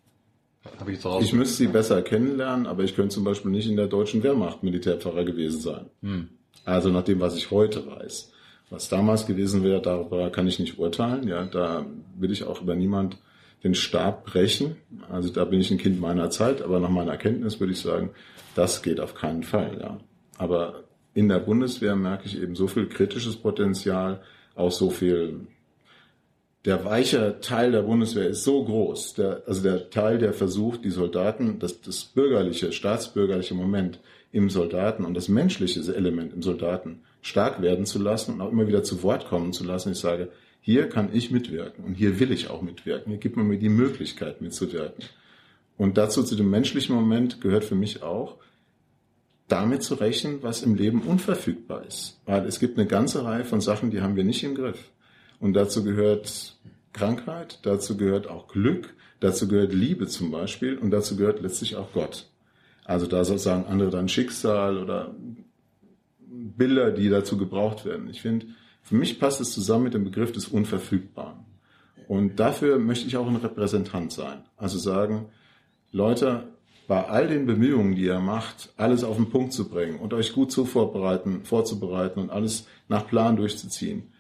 Habe 0.79 0.93
ich 0.93 1.05
Ich 1.21 1.33
müsste 1.33 1.57
sie 1.57 1.67
besser 1.67 2.03
kennenlernen, 2.03 2.67
aber 2.67 2.85
ich 2.85 2.95
könnte 2.95 3.15
zum 3.15 3.25
Beispiel 3.25 3.51
nicht 3.51 3.69
in 3.69 3.77
der 3.77 3.89
deutschen 3.89 4.23
Wehrmacht 4.23 4.63
Militärpfarrer 4.63 5.25
gewesen 5.25 5.61
sein. 5.61 5.87
Hm. 6.03 6.29
Also 6.65 6.91
nach 6.91 7.03
dem, 7.03 7.21
was 7.21 7.37
ich 7.37 7.51
heute 7.51 7.87
weiß. 7.87 8.33
Was 8.71 8.89
damals 8.89 9.27
gewesen 9.27 9.65
wäre, 9.65 9.83
darüber 9.83 10.31
kann 10.31 10.47
ich 10.47 10.59
nicht 10.59 10.79
urteilen. 10.79 11.29
Ja, 11.29 11.45
da 11.45 11.85
will 12.17 12.31
ich 12.31 12.45
auch 12.45 12.63
über 12.63 12.75
niemand 12.75 13.19
den 13.65 13.75
Stab 13.75 14.25
brechen. 14.25 14.77
Also 15.11 15.31
da 15.31 15.45
bin 15.45 15.61
ich 15.61 15.71
ein 15.71 15.79
Kind 15.79 16.01
meiner 16.01 16.31
Zeit, 16.31 16.63
aber 16.63 16.81
nach 16.81 16.89
meiner 16.89 17.13
Erkenntnis 17.13 17.61
würde 17.61 17.73
ich 17.73 17.81
sagen, 17.81 18.11
das 18.55 18.83
geht 18.83 19.01
auf 19.01 19.15
keinen 19.15 19.43
Fall. 19.43 19.79
Ja. 19.81 19.99
Aber 20.39 20.85
in 21.15 21.29
der 21.29 21.39
Bundeswehr 21.39 21.97
merke 21.97 22.27
ich 22.27 22.41
eben 22.41 22.55
so 22.55 22.67
viel 22.67 22.89
kritisches 22.89 23.37
Potenzial, 23.37 24.23
auch 24.55 24.73
so 24.73 24.91
viel. 24.91 25.47
Der 26.65 26.85
weiche 26.85 27.41
Teil 27.41 27.73
der 27.73 27.83
Bundeswehr 27.83 28.29
ist 28.29 28.45
so 28.45 28.65
groß, 28.65 29.15
der, 29.15 29.43
also 29.47 29.63
der 29.63 29.91
Teil, 29.91 30.19
der 30.19 30.33
versucht, 30.33 30.85
die 30.85 30.91
Soldaten, 30.91 31.59
das, 31.59 31.81
das 31.81 32.05
bürgerliche, 32.05 32.71
staatsbürgerliche 32.71 33.55
Moment 33.55 33.99
im 34.31 34.49
Soldaten 34.49 35.05
und 35.05 35.15
das 35.15 35.29
menschliche 35.29 35.81
Element 35.95 36.33
im 36.33 36.43
Soldaten 36.43 37.01
stark 37.21 37.63
werden 37.63 37.85
zu 37.85 37.99
lassen 37.99 38.35
und 38.35 38.41
auch 38.41 38.53
immer 38.53 38.69
wieder 38.69 38.85
zu 38.85 39.03
Wort 39.03 39.27
kommen 39.27 39.53
zu 39.53 39.65
lassen. 39.65 39.91
Ich 39.91 39.99
sage, 39.99 40.29
hier 40.61 40.89
kann 40.89 41.11
ich 41.13 41.33
mitwirken 41.33 41.85
und 41.85 41.95
hier 41.95 42.21
will 42.21 42.31
ich 42.31 42.49
auch 42.49 42.63
mitwirken. 42.63 43.11
Hier 43.11 43.19
gibt 43.19 43.37
man 43.37 43.49
mir 43.49 43.59
die 43.59 43.69
Möglichkeit 43.69 44.41
mitzuwirken. 44.41 45.05
Und 45.77 45.99
dazu 45.99 46.23
zu 46.23 46.37
dem 46.37 46.51
menschlichen 46.51 46.95
Moment 46.95 47.41
gehört 47.41 47.65
für 47.65 47.75
mich 47.75 48.05
auch, 48.05 48.37
damit 49.49 49.83
zu 49.83 49.95
rechnen, 49.95 50.39
was 50.43 50.63
im 50.63 50.77
Leben 50.77 51.03
unverfügbar 51.03 51.85
ist. 51.87 52.21
Weil 52.25 52.47
es 52.47 52.61
gibt 52.61 52.79
eine 52.79 52.87
ganze 52.87 53.25
Reihe 53.25 53.45
von 53.45 53.61
Sachen, 53.61 53.91
die 53.91 54.01
haben 54.01 54.15
wir 54.15 54.23
nicht 54.23 54.45
im 54.45 54.55
Griff. 54.55 54.91
Und 55.43 55.55
dazu 55.55 55.83
gehört 55.83 56.57
Krankheit, 56.93 57.59
dazu 57.65 57.97
gehört 57.97 58.29
auch 58.29 58.47
Glück, 58.47 58.95
dazu 59.19 59.49
gehört 59.49 59.73
Liebe 59.73 60.07
zum 60.07 60.31
Beispiel 60.31 60.79
und 60.79 60.93
dazu 60.93 61.17
gehört 61.17 61.43
letztlich 61.43 61.75
auch 61.75 61.91
Gott. 61.93 62.31
Also 62.85 63.09
da 63.09 63.25
sozusagen 63.25 63.67
andere 63.67 63.91
dann 63.91 64.09
Schicksal 64.09 64.79
oder 64.79 65.17
Bilder, 66.21 66.93
die 66.93 67.09
dazu 67.09 67.37
gebraucht 67.37 67.85
werden. 67.85 68.09
Ich 68.09 68.23
finde, 68.23 68.47
für 68.83 68.95
mich 68.95 69.19
passt 69.19 69.41
es 69.41 69.53
zusammen 69.53 69.83
mit 69.83 69.95
dem 69.95 70.05
Begriff 70.05 70.31
des 70.31 70.47
Unverfügbaren. 70.47 71.41
Und 72.07 72.37
dafür 72.39 72.79
möchte 72.79 73.09
ich 73.09 73.17
auch 73.17 73.27
ein 73.27 73.35
Repräsentant 73.35 74.13
sein. 74.13 74.45
Also 74.57 74.79
sagen, 74.79 75.27
Leute, 75.91 76.45
bei 76.87 77.05
all 77.09 77.27
den 77.27 77.47
Bemühungen, 77.47 77.97
die 77.97 78.05
ihr 78.05 78.21
macht, 78.21 78.73
alles 78.77 79.03
auf 79.03 79.17
den 79.17 79.31
Punkt 79.31 79.53
zu 79.53 79.69
bringen 79.69 79.99
und 79.99 80.15
euch 80.15 80.35
gut 80.35 80.53
zu 80.53 80.67
vorbereiten, 80.67 81.45
vorzubereiten 81.45 82.21
und 82.21 82.31
alles 82.31 82.69
nach 82.87 83.09
Plan 83.09 83.35
durchzuziehen, 83.35 84.12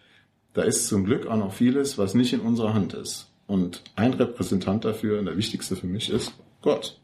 da 0.55 0.63
ist 0.63 0.89
zum 0.89 1.05
Glück 1.05 1.27
auch 1.27 1.37
noch 1.37 1.53
vieles, 1.53 1.99
was 1.99 2.15
nicht 2.15 2.33
in 2.33 2.41
unserer 2.41 2.75
Hand 2.75 2.95
ist. 2.95 3.31
Und 3.47 3.83
ein 3.97 4.15
Repräsentant 4.15 4.85
dafür, 4.85 5.19
und 5.19 5.27
der 5.27 5.37
wichtigste 5.37 5.77
für 5.77 5.87
mich, 5.87 6.11
ist 6.11 6.33
Gott. 6.63 6.99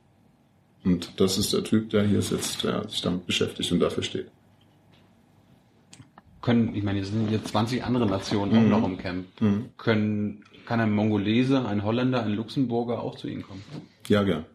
Und 0.85 1.21
das 1.21 1.39
ist 1.39 1.53
der 1.53 1.65
Typ, 1.65 1.91
der 1.91 2.05
hier 2.07 2.23
sitzt, 2.23 2.65
der 2.65 2.89
sich 2.89 3.01
damit 3.01 3.27
beschäftigt 3.27 3.73
und 3.73 3.81
dafür 3.81 4.03
steht 4.03 4.31
können, 6.41 6.75
ich 6.75 6.83
meine, 6.83 7.01
es 7.01 7.09
sind 7.11 7.31
jetzt 7.31 7.49
20 7.49 7.85
andere 7.85 8.07
Nationen 8.07 8.57
auch 8.57 8.63
Mhm. 8.63 8.69
noch 8.71 8.85
im 8.85 8.97
Camp. 8.97 9.27
Mhm. 9.41 9.67
Können, 9.77 10.45
kann 10.65 10.81
ein 10.81 10.93
Mongolese, 10.93 11.67
ein 11.67 11.85
Holländer, 11.85 12.23
ein 12.23 12.33
Luxemburger 12.33 13.03
auch 13.03 13.17
zu 13.17 13.29
Ihnen 13.29 13.43
kommen? 13.43 13.63
Ja, 14.09 14.23
gern. 14.23 14.47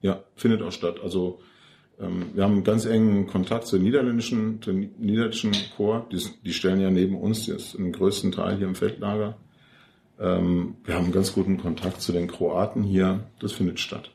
Ja, 0.00 0.22
findet 0.36 0.62
auch 0.62 0.70
statt. 0.70 1.00
Also 1.02 1.40
wir 2.34 2.44
haben 2.44 2.54
einen 2.54 2.64
ganz 2.64 2.86
engen 2.86 3.26
Kontakt 3.26 3.66
zur 3.66 3.78
niederländischen, 3.78 4.60
ni- 4.66 4.90
niederländischen 4.98 5.52
Chor. 5.76 6.06
Die, 6.10 6.18
die 6.44 6.52
stellen 6.52 6.80
ja 6.80 6.90
neben 6.90 7.14
uns 7.16 7.46
jetzt 7.46 7.76
den 7.76 7.92
größten 7.92 8.32
Teil 8.32 8.56
hier 8.56 8.66
im 8.66 8.74
Feldlager. 8.74 9.36
Ähm, 10.18 10.76
wir 10.84 10.94
haben 10.94 11.04
einen 11.04 11.12
ganz 11.12 11.32
guten 11.34 11.58
Kontakt 11.58 12.00
zu 12.00 12.12
den 12.12 12.26
Kroaten 12.26 12.82
hier. 12.82 13.20
Das 13.38 13.52
findet 13.52 13.80
statt. 13.80 14.10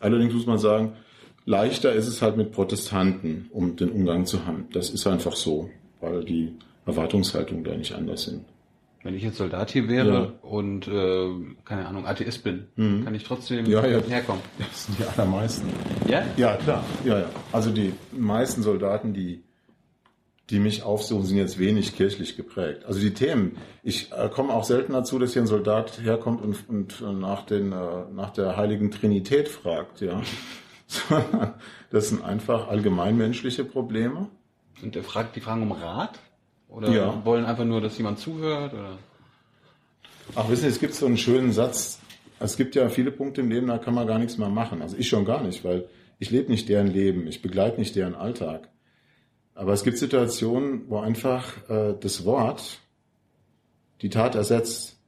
Allerdings 0.00 0.34
muss 0.34 0.46
man 0.46 0.58
sagen, 0.58 0.92
leichter 1.44 1.92
ist 1.92 2.06
es 2.06 2.22
halt 2.22 2.36
mit 2.36 2.52
Protestanten, 2.52 3.48
um 3.50 3.76
den 3.76 3.90
Umgang 3.90 4.26
zu 4.26 4.46
haben. 4.46 4.66
Das 4.72 4.90
ist 4.90 5.06
einfach 5.06 5.34
so, 5.34 5.70
weil 6.00 6.24
die 6.24 6.52
Erwartungshaltungen 6.86 7.64
da 7.64 7.76
nicht 7.76 7.94
anders 7.94 8.24
sind. 8.24 8.44
Wenn 9.04 9.14
ich 9.16 9.22
jetzt 9.24 9.36
Soldat 9.38 9.70
hier 9.72 9.88
wäre 9.88 10.34
und, 10.42 10.86
äh, 10.86 11.28
keine 11.64 11.86
Ahnung, 11.86 12.06
Atheist 12.06 12.44
bin, 12.44 12.66
Mhm. 12.76 13.04
kann 13.04 13.14
ich 13.14 13.24
trotzdem 13.24 13.66
Ja, 13.66 13.84
ja. 13.86 14.00
herkommen. 14.00 14.42
Das 14.58 14.86
sind 14.86 14.98
die 14.98 15.04
allermeisten. 15.04 15.68
Ja? 16.08 16.22
Ja, 16.36 16.56
klar. 16.56 16.84
Ja, 17.04 17.18
ja. 17.20 17.26
Also 17.50 17.70
die 17.70 17.92
meisten 18.12 18.62
Soldaten, 18.62 19.12
die 19.12 19.42
die 20.50 20.58
mich 20.58 20.82
aufsuchen, 20.82 21.24
sind 21.24 21.38
jetzt 21.38 21.58
wenig 21.58 21.96
kirchlich 21.96 22.36
geprägt. 22.36 22.84
Also 22.84 23.00
die 23.00 23.14
Themen, 23.14 23.56
ich 23.82 24.12
äh, 24.12 24.28
komme 24.28 24.52
auch 24.52 24.64
selten 24.64 24.92
dazu, 24.92 25.18
dass 25.18 25.32
hier 25.32 25.40
ein 25.40 25.46
Soldat 25.46 26.00
herkommt 26.02 26.42
und, 26.42 26.68
und 26.68 27.00
nach, 27.20 27.46
den, 27.46 27.72
äh, 27.72 27.76
nach 28.12 28.30
der 28.30 28.56
heiligen 28.56 28.90
Trinität 28.90 29.48
fragt, 29.48 30.02
ja. 30.02 30.20
Das 31.90 32.08
sind 32.10 32.22
einfach 32.22 32.68
allgemeinmenschliche 32.68 33.64
Probleme. 33.64 34.28
Und 34.82 34.94
der 34.94 35.04
fragt, 35.04 35.36
die 35.36 35.40
fragen 35.40 35.62
um 35.62 35.72
Rat? 35.72 36.18
Oder 36.72 36.90
Ja. 36.90 37.24
wollen 37.24 37.44
einfach 37.44 37.64
nur, 37.64 37.80
dass 37.80 37.96
jemand 37.98 38.18
zuhört? 38.18 38.72
Oder? 38.72 38.98
Ach, 40.34 40.48
wissen 40.48 40.62
Sie, 40.62 40.68
es 40.68 40.80
gibt 40.80 40.94
so 40.94 41.06
einen 41.06 41.18
schönen 41.18 41.52
Satz. 41.52 42.00
Es 42.40 42.56
gibt 42.56 42.74
ja 42.74 42.88
viele 42.88 43.12
Punkte 43.12 43.42
im 43.42 43.50
Leben, 43.50 43.66
da 43.68 43.78
kann 43.78 43.94
man 43.94 44.06
gar 44.06 44.18
nichts 44.18 44.38
mehr 44.38 44.48
machen. 44.48 44.82
Also 44.82 44.96
ich 44.96 45.08
schon 45.08 45.24
gar 45.24 45.42
nicht, 45.42 45.64
weil 45.64 45.88
ich 46.18 46.30
lebe 46.30 46.50
nicht 46.50 46.68
deren 46.68 46.88
Leben, 46.88 47.26
ich 47.26 47.42
begleite 47.42 47.78
nicht 47.78 47.94
deren 47.94 48.14
Alltag. 48.14 48.68
Aber 49.54 49.72
es 49.72 49.84
gibt 49.84 49.98
Situationen, 49.98 50.88
wo 50.88 50.98
einfach 50.98 51.68
äh, 51.68 51.94
das 52.00 52.24
Wort 52.24 52.80
die 54.00 54.08
Tat 54.08 54.34
ersetzt. 54.34 54.98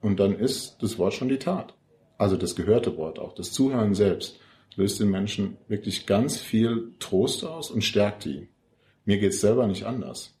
Und 0.00 0.20
dann 0.20 0.38
ist 0.38 0.76
das 0.82 0.98
Wort 0.98 1.14
schon 1.14 1.28
die 1.28 1.38
Tat. 1.38 1.74
Also 2.18 2.36
das 2.36 2.54
gehörte 2.54 2.96
Wort 2.96 3.18
auch. 3.18 3.34
Das 3.34 3.52
Zuhören 3.52 3.94
selbst 3.94 4.38
löst 4.76 5.00
den 5.00 5.10
Menschen 5.10 5.56
wirklich 5.68 6.06
ganz 6.06 6.36
viel 6.38 6.92
Trost 6.98 7.44
aus 7.44 7.70
und 7.70 7.82
stärkt 7.82 8.24
die. 8.24 8.48
Mir 9.04 9.18
geht's 9.18 9.40
selber 9.40 9.66
nicht 9.66 9.84
anders. 9.84 10.34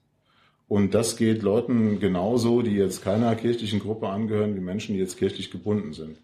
Und 0.72 0.94
das 0.94 1.18
geht 1.18 1.42
Leuten 1.42 2.00
genauso, 2.00 2.62
die 2.62 2.74
jetzt 2.76 3.04
keiner 3.04 3.36
kirchlichen 3.36 3.78
Gruppe 3.78 4.08
angehören, 4.08 4.56
wie 4.56 4.60
Menschen, 4.60 4.94
die 4.94 5.00
jetzt 5.00 5.18
kirchlich 5.18 5.50
gebunden 5.50 5.92
sind. 5.92 6.16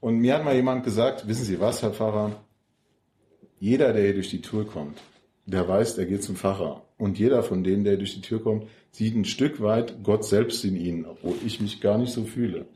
Und 0.00 0.18
mir 0.18 0.34
hat 0.34 0.44
mal 0.44 0.56
jemand 0.56 0.82
gesagt, 0.82 1.28
wissen 1.28 1.44
Sie 1.44 1.60
was, 1.60 1.80
Herr 1.80 1.92
Pfarrer, 1.92 2.32
jeder, 3.60 3.92
der 3.92 4.02
hier 4.02 4.14
durch 4.14 4.30
die 4.30 4.42
Tür 4.42 4.66
kommt, 4.66 4.98
der 5.46 5.68
weiß, 5.68 5.94
der 5.94 6.06
geht 6.06 6.24
zum 6.24 6.34
Pfarrer. 6.34 6.82
Und 6.98 7.20
jeder 7.20 7.44
von 7.44 7.62
denen, 7.62 7.84
der 7.84 7.98
durch 7.98 8.14
die 8.14 8.20
Tür 8.20 8.42
kommt, 8.42 8.66
sieht 8.90 9.14
ein 9.14 9.24
Stück 9.24 9.62
weit 9.62 10.02
Gott 10.02 10.24
selbst 10.24 10.64
in 10.64 10.74
ihnen, 10.74 11.06
obwohl 11.06 11.36
ich 11.46 11.60
mich 11.60 11.80
gar 11.80 11.98
nicht 11.98 12.12
so 12.12 12.24
fühle. 12.24 12.66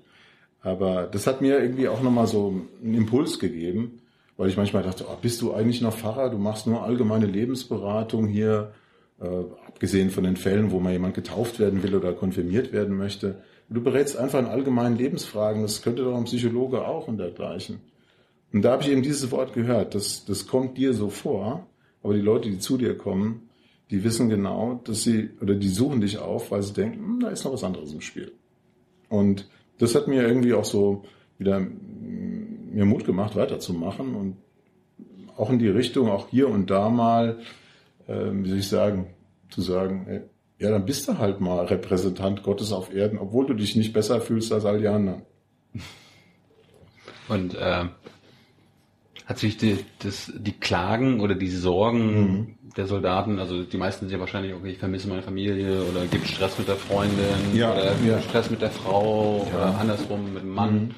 Aber 0.61 1.09
das 1.09 1.27
hat 1.27 1.41
mir 1.41 1.59
irgendwie 1.59 1.89
auch 1.89 2.01
nochmal 2.01 2.29
so 2.29 2.63
einen 2.81 2.95
Impuls 2.95 3.41
gegeben, 3.41 4.03
weil 4.37 4.51
ich 4.51 4.57
manchmal 4.57 4.85
dachte, 4.85 5.07
oh, 5.09 5.17
bist 5.21 5.43
du 5.43 5.53
eigentlich 5.53 5.81
noch 5.81 5.97
Pfarrer? 5.97 6.31
Du 6.31 6.39
machst 6.39 6.69
nur 6.69 6.85
allgemeine 6.85 7.27
Lebensberatung 7.27 8.29
hier, 8.29 8.73
äh, 9.21 9.27
abgesehen 9.67 10.11
von 10.11 10.25
den 10.25 10.37
Fällen, 10.37 10.71
wo 10.71 10.81
mal 10.81 10.93
jemand 10.93 11.15
getauft 11.15 11.59
werden 11.59 11.83
will 11.83 11.95
oder 11.95 12.13
konfirmiert 12.13 12.73
werden 12.73 12.97
möchte. 12.97 13.43
Du 13.69 13.83
berätst 13.83 14.17
einfach 14.17 14.39
in 14.39 14.47
allgemeinen 14.47 14.97
Lebensfragen. 14.97 15.63
Das 15.63 15.83
könnte 15.83 16.05
doch 16.05 16.17
ein 16.17 16.25
Psychologe 16.25 16.87
auch 16.87 17.09
und 17.09 17.19
dergleichen. 17.19 17.81
Und 18.53 18.63
da 18.63 18.73
habe 18.73 18.83
ich 18.83 18.91
eben 18.91 19.03
dieses 19.03 19.31
Wort 19.31 19.55
gehört. 19.55 19.95
Das, 19.95 20.25
das 20.25 20.47
kommt 20.47 20.79
dir 20.79 20.95
so 20.95 21.11
vor, 21.11 21.67
aber 22.03 22.15
die 22.15 22.21
Leute, 22.21 22.49
die 22.49 22.59
zu 22.59 22.77
dir 22.79 22.97
kommen, 22.97 23.49
die 23.91 24.05
wissen 24.05 24.29
genau, 24.29 24.81
dass 24.85 25.03
sie, 25.03 25.31
oder 25.41 25.55
die 25.55 25.69
suchen 25.69 26.01
dich 26.01 26.19
auf, 26.19 26.51
weil 26.51 26.63
sie 26.63 26.73
denken, 26.73 26.99
hm, 26.99 27.21
da 27.21 27.29
ist 27.29 27.45
noch 27.45 27.53
was 27.53 27.65
anderes 27.65 27.93
im 27.93 28.01
Spiel. 28.01 28.33
Und 29.09 29.49
das 29.79 29.95
hat 29.95 30.09
mir 30.09 30.27
irgendwie 30.27 30.55
auch 30.55 30.65
so 30.65 31.05
wieder 31.39 31.61
mm, 31.61 32.75
mir 32.75 32.85
Mut 32.85 33.05
gemacht, 33.05 33.37
weiterzumachen 33.37 34.15
und 34.15 34.37
auch 35.37 35.51
in 35.51 35.59
die 35.59 35.69
Richtung, 35.69 36.09
auch 36.09 36.29
hier 36.29 36.49
und 36.49 36.71
da 36.71 36.89
mal, 36.89 37.39
äh, 38.09 38.31
wie 38.33 38.49
soll 38.49 38.59
ich 38.59 38.69
sagen, 38.69 39.07
zu 39.51 39.63
sagen, 39.63 40.07
ey, 40.09 40.21
ja, 40.59 40.71
dann 40.71 40.87
bist 40.87 41.07
du 41.09 41.19
halt 41.19 41.41
mal 41.41 41.67
Repräsentant 41.67 42.43
Gottes 42.43 42.73
auf 42.73 42.93
Erden, 42.95 43.19
obwohl 43.19 43.47
du 43.47 43.55
dich 43.55 43.77
nicht 43.77 43.93
besser 43.93 44.21
fühlst 44.21 44.53
als 44.53 44.65
all 44.65 44.79
die 44.79 44.89
anderen. 44.89 45.23
Und 47.29 47.55
äh, 47.55 47.85
hat 49.27 49.39
sich 49.39 49.57
die, 49.57 49.79
das, 49.99 50.33
die 50.37 50.53
Klagen 50.53 51.21
oder 51.21 51.35
die 51.35 51.49
Sorgen 51.51 52.07
Mhm. 52.21 52.55
der 52.77 52.87
Soldaten, 52.87 53.39
also 53.39 53.65
die 53.65 53.77
meisten 53.77 54.07
sind 54.07 54.13
ja 54.15 54.21
wahrscheinlich, 54.21 54.55
okay, 54.55 54.71
ich 54.71 54.79
vermisse 54.79 55.09
meine 55.09 55.23
Familie 55.23 55.83
oder 55.83 56.07
gibt 56.07 56.29
Stress 56.29 56.59
mit 56.59 56.69
der 56.69 56.77
Freundin 56.77 57.17
Ja, 57.55 57.73
oder 57.73 57.93
ja. 58.07 58.21
Stress 58.23 58.51
mit 58.51 58.63
der 58.63 58.71
Frau 58.71 59.47
Ja. 59.51 59.57
oder 59.57 59.79
andersrum 59.81 60.33
mit 60.35 60.43
dem 60.43 60.51
Mann. 60.55 60.75
Mhm. 60.75 60.91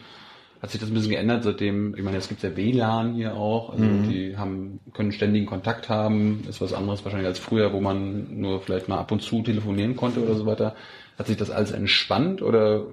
Hat 0.60 0.70
sich 0.70 0.80
das 0.80 0.90
ein 0.90 0.94
bisschen 0.94 1.10
geändert, 1.12 1.44
seitdem, 1.44 1.94
ich 1.94 2.02
meine, 2.02 2.16
jetzt 2.16 2.28
gibt's 2.28 2.42
ja 2.42 2.56
WLAN 2.56 3.14
hier 3.14 3.34
auch, 3.34 3.70
also 3.70 3.84
Mhm. 3.84 4.08
die 4.08 4.36
haben, 4.36 4.80
können 4.92 5.12
ständigen 5.12 5.46
Kontakt 5.46 5.88
haben, 5.88 6.44
ist 6.48 6.60
was 6.60 6.72
anderes 6.72 7.04
wahrscheinlich 7.04 7.28
als 7.28 7.38
früher, 7.38 7.72
wo 7.72 7.80
man 7.80 8.40
nur 8.40 8.60
vielleicht 8.60 8.88
mal 8.88 8.98
ab 8.98 9.12
und 9.12 9.22
zu 9.22 9.42
telefonieren 9.42 9.94
konnte 9.94 10.20
oder 10.22 10.34
so 10.34 10.46
weiter. 10.46 10.74
Hat 11.16 11.28
sich 11.28 11.36
das 11.36 11.50
alles 11.50 11.70
entspannt 11.70 12.42
oder 12.42 12.86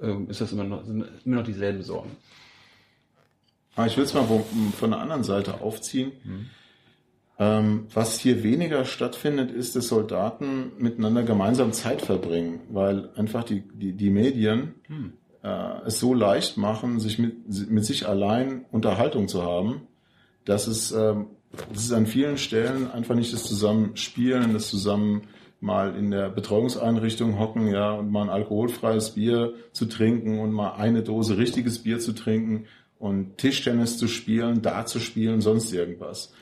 ähm, 0.00 0.28
ist 0.30 0.40
das 0.40 0.52
immer 0.52 0.64
noch, 0.64 0.84
sind 0.84 1.04
immer 1.24 1.36
noch 1.36 1.44
dieselben 1.44 1.82
Sorgen? 1.82 2.10
Aber 3.74 3.86
ich 3.88 3.96
will 3.96 4.04
es 4.04 4.14
mal 4.14 4.24
von 4.78 4.90
der 4.90 5.00
anderen 5.00 5.24
Seite 5.24 5.60
aufziehen. 5.60 6.12
Ähm, 7.38 7.86
was 7.92 8.18
hier 8.18 8.42
weniger 8.42 8.84
stattfindet, 8.86 9.50
ist, 9.50 9.76
dass 9.76 9.88
Soldaten 9.88 10.72
miteinander 10.78 11.22
gemeinsam 11.22 11.72
Zeit 11.72 12.00
verbringen, 12.00 12.60
weil 12.70 13.10
einfach 13.16 13.44
die, 13.44 13.60
die, 13.60 13.92
die 13.92 14.08
Medien 14.10 14.74
äh, 15.46 15.86
es 15.86 16.00
so 16.00 16.12
leicht 16.12 16.56
machen, 16.56 16.98
sich 16.98 17.18
mit, 17.18 17.70
mit 17.70 17.84
sich 17.84 18.08
allein 18.08 18.64
Unterhaltung 18.72 19.28
zu 19.28 19.44
haben, 19.44 19.82
dass 20.44 20.66
es, 20.66 20.90
ähm, 20.90 21.26
es 21.72 21.84
ist 21.84 21.92
an 21.92 22.06
vielen 22.06 22.36
Stellen 22.36 22.90
einfach 22.90 23.14
nicht 23.14 23.32
das 23.32 23.44
Zusammenspielen, 23.44 24.52
das 24.52 24.68
zusammen 24.68 25.22
mal 25.60 25.96
in 25.96 26.10
der 26.10 26.28
Betreuungseinrichtung 26.30 27.38
hocken, 27.38 27.68
ja, 27.68 27.92
und 27.92 28.10
mal 28.10 28.22
ein 28.22 28.28
alkoholfreies 28.28 29.10
Bier 29.10 29.54
zu 29.72 29.86
trinken 29.86 30.40
und 30.40 30.52
mal 30.52 30.74
eine 30.74 31.02
Dose 31.02 31.38
richtiges 31.38 31.82
Bier 31.82 31.98
zu 31.98 32.12
trinken 32.12 32.66
und 32.98 33.38
Tischtennis 33.38 33.98
zu 33.98 34.08
spielen, 34.08 34.62
Dart 34.62 34.88
zu 34.88 34.98
spielen, 34.98 35.40
sonst 35.40 35.72
irgendwas. 35.72 36.32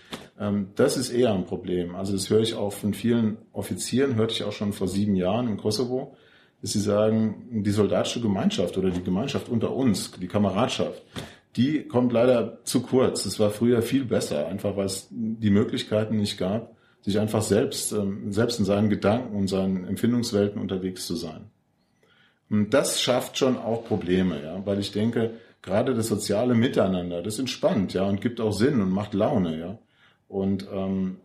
Ähm, 0.41 0.69
das 0.77 0.97
ist 0.97 1.11
eher 1.11 1.35
ein 1.35 1.45
Problem. 1.45 1.95
Also 1.95 2.13
das 2.13 2.31
höre 2.31 2.41
ich 2.41 2.55
auch 2.55 2.73
von 2.73 2.95
vielen 2.95 3.37
Offizieren, 3.53 4.15
hörte 4.15 4.35
ich 4.35 4.45
auch 4.45 4.53
schon 4.53 4.73
vor 4.73 4.89
sieben 4.89 5.15
Jahren 5.15 5.47
im 5.47 5.59
Kosovo, 5.59 6.17
dass 6.65 6.73
sie 6.73 6.81
sagen, 6.81 7.63
die 7.63 7.73
soldatische 7.73 8.23
Gemeinschaft 8.23 8.79
oder 8.79 8.89
die 8.89 9.03
Gemeinschaft 9.03 9.51
unter 9.51 9.77
uns, 9.77 10.13
die 10.13 10.29
Kameradschaft, 10.29 11.03
die 11.57 11.83
kommt 11.83 12.11
leider 12.11 12.65
zu 12.65 12.81
kurz. 12.81 13.27
Es 13.27 13.39
war 13.39 13.51
früher 13.51 13.83
viel 13.83 14.07
besser, 14.07 14.47
einfach 14.47 14.75
weil 14.75 14.87
es 14.87 15.09
die 15.11 15.51
Möglichkeiten 15.51 16.17
nicht 16.17 16.39
gab, 16.39 16.75
sich 17.03 17.19
einfach 17.19 17.43
selbst, 17.43 17.93
ähm, 17.93 18.33
selbst 18.33 18.61
in 18.61 18.65
seinen 18.65 18.89
Gedanken 18.89 19.37
und 19.37 19.49
seinen 19.49 19.87
Empfindungswelten 19.87 20.59
unterwegs 20.59 21.07
zu 21.07 21.17
sein. 21.17 21.51
Und 22.49 22.73
das 22.73 22.99
schafft 22.99 23.37
schon 23.37 23.59
auch 23.59 23.85
Probleme, 23.85 24.43
ja, 24.43 24.65
weil 24.65 24.79
ich 24.79 24.91
denke, 24.91 25.33
gerade 25.61 25.93
das 25.93 26.09
soziale 26.09 26.55
Miteinander, 26.55 27.21
das 27.21 27.39
entspannt, 27.39 27.93
ja, 27.93 28.05
und 28.05 28.23
gibt 28.23 28.41
auch 28.41 28.53
Sinn 28.53 28.81
und 28.81 28.91
macht 28.91 29.13
Laune, 29.13 29.59
ja. 29.61 29.79
Und 30.29 30.67
ähm, 30.73 31.19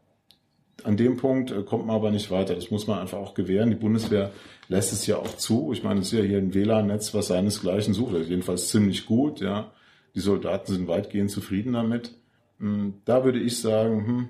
an 0.86 0.98
dem 0.98 1.18
Punkt 1.18 1.52
äh, 1.52 1.64
kommt 1.64 1.86
man 1.86 1.96
aber 1.96 2.12
nicht 2.12 2.32
weiter. 2.32 2.56
Das 2.56 2.72
muss 2.72 2.88
man 2.88 3.00
einfach 3.00 3.18
auch 3.18 3.34
gewähren. 3.34 3.70
Die 3.70 3.76
Bundeswehr 3.76 4.32
lässt 4.68 4.94
es 4.94 5.06
ja 5.08 5.18
auch 5.18 5.36
zu. 5.38 5.72
Ich 5.74 5.84
meine, 5.84 6.02
es 6.02 6.08
ist 6.08 6.20
ja 6.20 6.24
hier 6.24 6.38
ein 6.38 6.54
WLAN-Netz, 6.54 7.14
was 7.14 7.28
seinesgleichen 7.28 7.94
sucht. 7.94 8.16
Also 8.16 8.30
jedenfalls 8.30 8.70
ziemlich 8.70 9.06
gut, 9.06 9.42
ja. 9.42 9.72
Die 10.16 10.20
Soldaten 10.20 10.72
sind 10.72 10.88
weitgehend 10.88 11.32
zufrieden 11.32 11.74
damit. 11.74 12.16
Hm, 12.60 12.96
Da 13.06 13.24
würde 13.24 13.40
ich 13.40 13.60
sagen, 13.60 14.06
hm, 14.08 14.30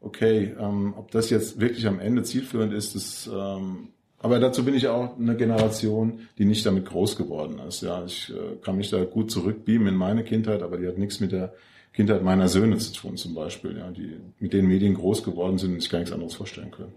okay, 0.00 0.54
ähm, 0.58 0.94
ob 0.96 1.10
das 1.10 1.30
jetzt 1.30 1.60
wirklich 1.60 1.86
am 1.86 2.00
Ende 2.00 2.22
zielführend 2.22 2.72
ist, 2.72 2.94
das, 2.94 3.30
ähm, 3.32 3.88
aber 4.18 4.38
dazu 4.38 4.64
bin 4.64 4.74
ich 4.74 4.86
auch 4.88 5.18
eine 5.18 5.36
Generation, 5.36 6.20
die 6.38 6.44
nicht 6.44 6.64
damit 6.64 6.86
groß 6.86 7.16
geworden 7.16 7.60
ist. 7.66 7.82
Ja, 7.82 8.04
ich 8.04 8.30
äh, 8.30 8.56
kann 8.62 8.76
mich 8.76 8.90
da 8.90 9.02
gut 9.04 9.30
zurückbeamen 9.30 9.88
in 9.88 9.96
meine 9.96 10.22
Kindheit, 10.22 10.62
aber 10.62 10.76
die 10.76 10.86
hat 10.86 10.98
nichts 10.98 11.18
mit 11.18 11.32
der 11.32 11.54
Kindheit 11.92 12.22
meiner 12.22 12.48
Söhne 12.48 12.78
zu 12.78 12.92
tun, 12.92 13.16
zum 13.16 13.34
Beispiel, 13.34 13.76
ja, 13.76 13.90
die 13.90 14.16
mit 14.38 14.52
den 14.52 14.66
Medien 14.66 14.94
groß 14.94 15.24
geworden 15.24 15.58
sind 15.58 15.74
und 15.74 15.80
sich 15.80 15.90
gar 15.90 15.98
nichts 15.98 16.12
anderes 16.12 16.34
vorstellen 16.34 16.70
können. 16.70 16.92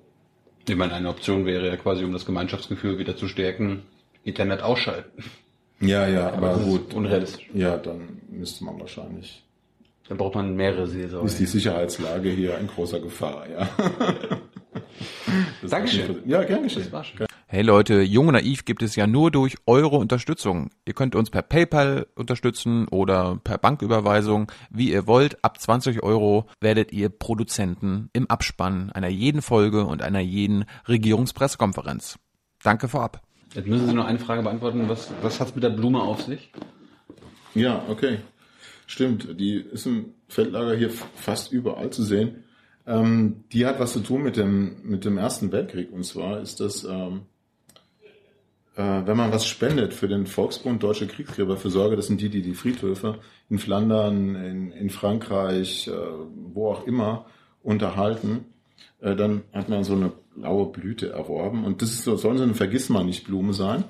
Ich 0.68 0.76
meine, 0.76 0.93
eine 0.93 1.10
Option 1.10 1.46
wäre 1.46 1.68
ja 1.68 1.78
quasi, 1.78 2.04
um 2.04 2.14
das 2.14 2.26
Gemeinschaftsgefühl 2.26 2.98
wieder 2.98 3.16
zu 3.16 3.28
stärken, 3.28 3.84
Internet 4.24 4.62
ausschalten. 4.62 5.24
Ja, 5.80 6.08
ja, 6.08 6.32
aber, 6.32 6.54
ist 6.54 6.64
gut. 6.64 6.93
unrealistisch. 6.93 7.50
Ja, 7.54 7.78
dann 7.78 8.22
müsste 8.30 8.64
man 8.64 8.80
wahrscheinlich. 8.80 9.43
Dann 10.08 10.18
braucht 10.18 10.36
man 10.36 10.56
mehrere 10.56 10.88
Seelsorge. 10.88 11.28
Ist 11.28 11.39
die 11.39 11.46
Sicherheitslage 11.46 12.30
hier 12.30 12.58
in 12.58 12.68
großer 12.68 13.00
Gefahr, 13.00 13.46
ja. 13.50 13.70
Das 15.62 15.72
Dankeschön. 15.72 16.18
Ja, 16.26 16.44
gern 16.44 16.64
geschehen. 16.64 16.84
Das 16.84 16.92
war 16.92 17.04
schön. 17.04 17.26
Hey 17.48 17.62
Leute, 17.62 18.02
Jung 18.02 18.28
und 18.28 18.34
Naiv 18.34 18.66
gibt 18.66 18.82
es 18.82 18.96
ja 18.96 19.08
nur 19.08 19.32
durch 19.32 19.56
eure 19.66 19.98
Unterstützung. 19.98 20.72
Ihr 20.86 20.94
könnt 20.94 21.16
uns 21.16 21.30
per 21.30 21.42
PayPal 21.42 22.08
unterstützen 22.16 22.88
oder 22.88 23.40
per 23.44 23.58
Banküberweisung, 23.58 24.52
wie 24.70 24.92
ihr 24.92 25.08
wollt. 25.08 25.44
Ab 25.44 25.60
20 25.62 26.04
Euro 26.04 26.48
werdet 26.60 26.92
ihr 26.92 27.10
Produzenten 27.10 28.10
im 28.14 28.30
Abspann 28.30 28.92
einer 28.92 29.10
jeden 29.10 29.42
Folge 29.42 29.86
und 29.86 30.02
einer 30.02 30.20
jeden 30.20 30.66
Regierungspressekonferenz. 30.88 32.18
Danke 32.64 32.88
vorab. 32.88 33.22
Jetzt 33.54 33.68
müssen 33.68 33.88
Sie 33.88 33.94
noch 33.94 34.06
eine 34.06 34.20
Frage 34.20 34.42
beantworten. 34.42 34.90
Was, 34.90 35.12
was 35.22 35.40
hat's 35.40 35.56
mit 35.56 35.64
der 35.64 35.70
Blume 35.70 36.02
auf 36.02 36.24
sich? 36.24 36.52
Ja, 37.54 37.84
okay. 37.88 38.20
Stimmt, 38.88 39.40
die 39.40 39.56
ist 39.56 39.86
im 39.86 40.14
Feldlager 40.28 40.76
hier 40.76 40.90
fast 40.90 41.52
überall 41.52 41.90
zu 41.90 42.04
sehen. 42.04 42.44
Ähm, 42.88 43.44
die 43.52 43.66
hat 43.66 43.80
was 43.80 43.94
zu 43.94 44.00
tun 44.02 44.24
mit 44.24 44.38
dem, 44.38 44.78
mit 44.84 45.06
dem 45.06 45.18
Ersten 45.18 45.52
Weltkrieg. 45.52 45.92
Und 45.92 46.06
zwar 46.06 46.42
ist 46.42 46.60
das, 46.60 46.84
ähm, 46.84 47.22
äh, 48.76 49.02
wenn 49.06 49.18
man 49.18 49.32
was 49.32 49.48
spendet 49.48 49.94
für 49.94 50.08
den 50.08 50.28
Volksbund 50.28 50.84
Deutsche 50.84 51.08
Kriegsgräberfürsorge, 51.08 51.96
das 51.96 52.08
sind 52.08 52.22
die, 52.22 52.30
die 52.30 52.42
die 52.42 52.54
Friedhöfe 52.54 53.20
in 53.50 53.58
Flandern, 53.58 54.36
in, 54.36 54.72
in 54.72 54.90
Frankreich, 54.90 55.88
äh, 55.88 55.92
wo 56.54 56.72
auch 56.72 56.86
immer 56.86 57.26
unterhalten, 57.64 58.46
äh, 59.02 59.16
dann 59.16 59.44
hat 59.52 59.70
man 59.70 59.84
so 59.84 59.94
eine 59.94 60.12
blaue 60.36 60.72
Blüte 60.72 61.10
erworben. 61.10 61.66
Und 61.66 61.82
das 61.82 61.90
ist 61.92 62.04
so, 62.04 62.18
soll 62.18 62.38
so 62.38 62.44
eine 62.44 62.54
Vergissmeinnicht-Blume 62.54 63.54
sein. 63.54 63.84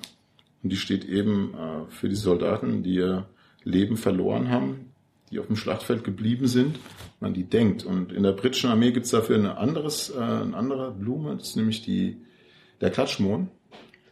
Und 0.64 0.72
die 0.72 0.78
steht 0.78 1.06
eben 1.06 1.54
äh, 1.54 1.92
für 1.92 2.08
die 2.08 2.16
Soldaten, 2.16 2.82
die 2.82 2.96
ihr 2.96 3.26
Leben 3.64 3.98
verloren 3.98 4.50
haben, 4.50 4.92
die 5.32 5.40
auf 5.40 5.48
dem 5.48 5.56
Schlachtfeld 5.56 6.04
geblieben 6.04 6.48
sind, 6.48 6.80
man 7.20 7.34
die 7.34 7.46
denkt. 7.46 7.84
Und 7.84 8.12
in 8.12 8.24
der 8.24 8.34
britischen 8.34 8.70
Armee 8.70 8.92
gibt 8.92 9.06
es 9.06 9.12
dafür 9.12 9.38
eine, 9.38 9.58
anderes, 9.58 10.10
äh, 10.10 10.20
eine 10.20 10.56
andere 10.56 10.92
Blume, 10.92 11.36
das 11.36 11.50
ist 11.50 11.56
nämlich 11.56 11.82
die, 11.82 12.18
der 12.82 12.92
Klatschmohn. 12.92 13.50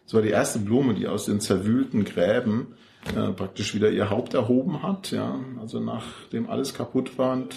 Das 0.05 0.13
war 0.13 0.21
die 0.21 0.29
erste 0.29 0.59
Blume, 0.59 0.93
die 0.93 1.07
aus 1.07 1.25
den 1.25 1.39
zerwühlten 1.39 2.03
Gräben 2.03 2.75
äh, 3.15 3.31
praktisch 3.31 3.75
wieder 3.75 3.91
ihr 3.91 4.09
Haupt 4.09 4.33
erhoben 4.33 4.83
hat. 4.83 5.11
Ja, 5.11 5.39
also 5.59 5.79
nachdem 5.79 6.49
alles 6.49 6.73
kaputt 6.73 7.17
war 7.17 7.33
und 7.33 7.55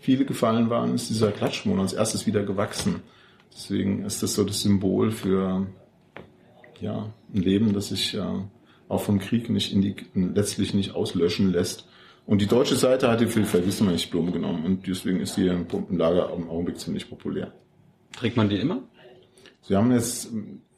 viele 0.00 0.24
gefallen 0.24 0.70
waren, 0.70 0.94
ist 0.94 1.10
dieser 1.10 1.32
Klatschmohn 1.32 1.80
als 1.80 1.92
erstes 1.92 2.26
wieder 2.26 2.42
gewachsen. 2.42 3.02
Deswegen 3.52 4.04
ist 4.04 4.22
das 4.22 4.34
so 4.34 4.44
das 4.44 4.60
Symbol 4.60 5.10
für 5.10 5.66
ja, 6.80 7.12
ein 7.34 7.42
Leben, 7.42 7.72
das 7.72 7.88
sich 7.88 8.14
äh, 8.14 8.22
auch 8.88 9.02
vom 9.02 9.18
Krieg 9.18 9.50
nicht 9.50 9.72
in 9.72 9.82
die, 9.82 9.96
letztlich 10.14 10.74
nicht 10.74 10.94
auslöschen 10.94 11.52
lässt. 11.52 11.88
Und 12.30 12.40
die 12.40 12.46
deutsche 12.46 12.76
Seite 12.76 13.10
hat 13.10 13.20
die 13.20 13.26
für 13.26 13.40
nicht 13.40 14.10
Blumen 14.12 14.32
genommen 14.32 14.64
und 14.64 14.86
deswegen 14.86 15.18
ist 15.18 15.36
die 15.36 15.48
im 15.48 15.66
Lager 15.98 16.32
im 16.32 16.48
Augenblick 16.48 16.78
ziemlich 16.78 17.10
populär. 17.10 17.50
Trägt 18.12 18.36
man 18.36 18.48
die 18.48 18.60
immer? 18.60 18.84
Sie 19.62 19.74
haben 19.74 19.90
jetzt, 19.90 20.28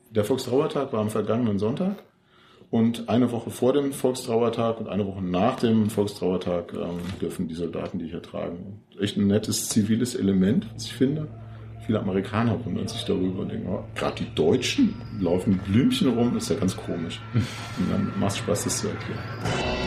der 0.09 0.25
Volkstrauertag 0.25 0.95
war 0.95 1.01
am 1.01 1.11
vergangenen 1.11 1.59
Sonntag 1.59 2.03
und 2.71 3.11
eine 3.11 3.31
Woche 3.33 3.51
vor 3.51 3.75
dem 3.75 3.93
Volkstrauertag 3.93 4.81
und 4.81 4.89
eine 4.89 5.07
Woche 5.07 5.23
nach 5.23 5.57
dem 5.57 5.91
Volkstrauertag 5.91 6.73
ähm, 6.73 7.01
dürfen 7.21 7.49
die 7.49 7.55
Soldaten 7.55 7.99
die 7.99 8.07
hier 8.07 8.23
tragen. 8.23 8.81
Echt 8.99 9.19
ein 9.19 9.27
nettes 9.27 9.69
ziviles 9.69 10.15
Element, 10.15 10.69
was 10.73 10.87
ich 10.87 10.95
finde. 10.95 11.29
Viele 11.85 12.01
Amerikaner 12.01 12.65
wundern 12.65 12.89
sich 12.89 13.05
darüber 13.05 13.43
und 13.43 13.53
denken, 13.53 13.69
oh, 13.69 13.85
gerade 13.95 14.25
die 14.25 14.35
Deutschen 14.35 14.95
laufen 15.21 15.61
Blümchen 15.69 16.17
rum, 16.17 16.35
ist 16.35 16.49
ja 16.49 16.57
ganz 16.57 16.75
komisch. 16.75 17.21
Und 17.35 17.91
dann 17.91 18.11
macht 18.19 18.33
es 18.33 18.39
Spaß, 18.39 18.65
das 18.65 18.79
zu 18.81 18.89
erklären. 18.89 19.82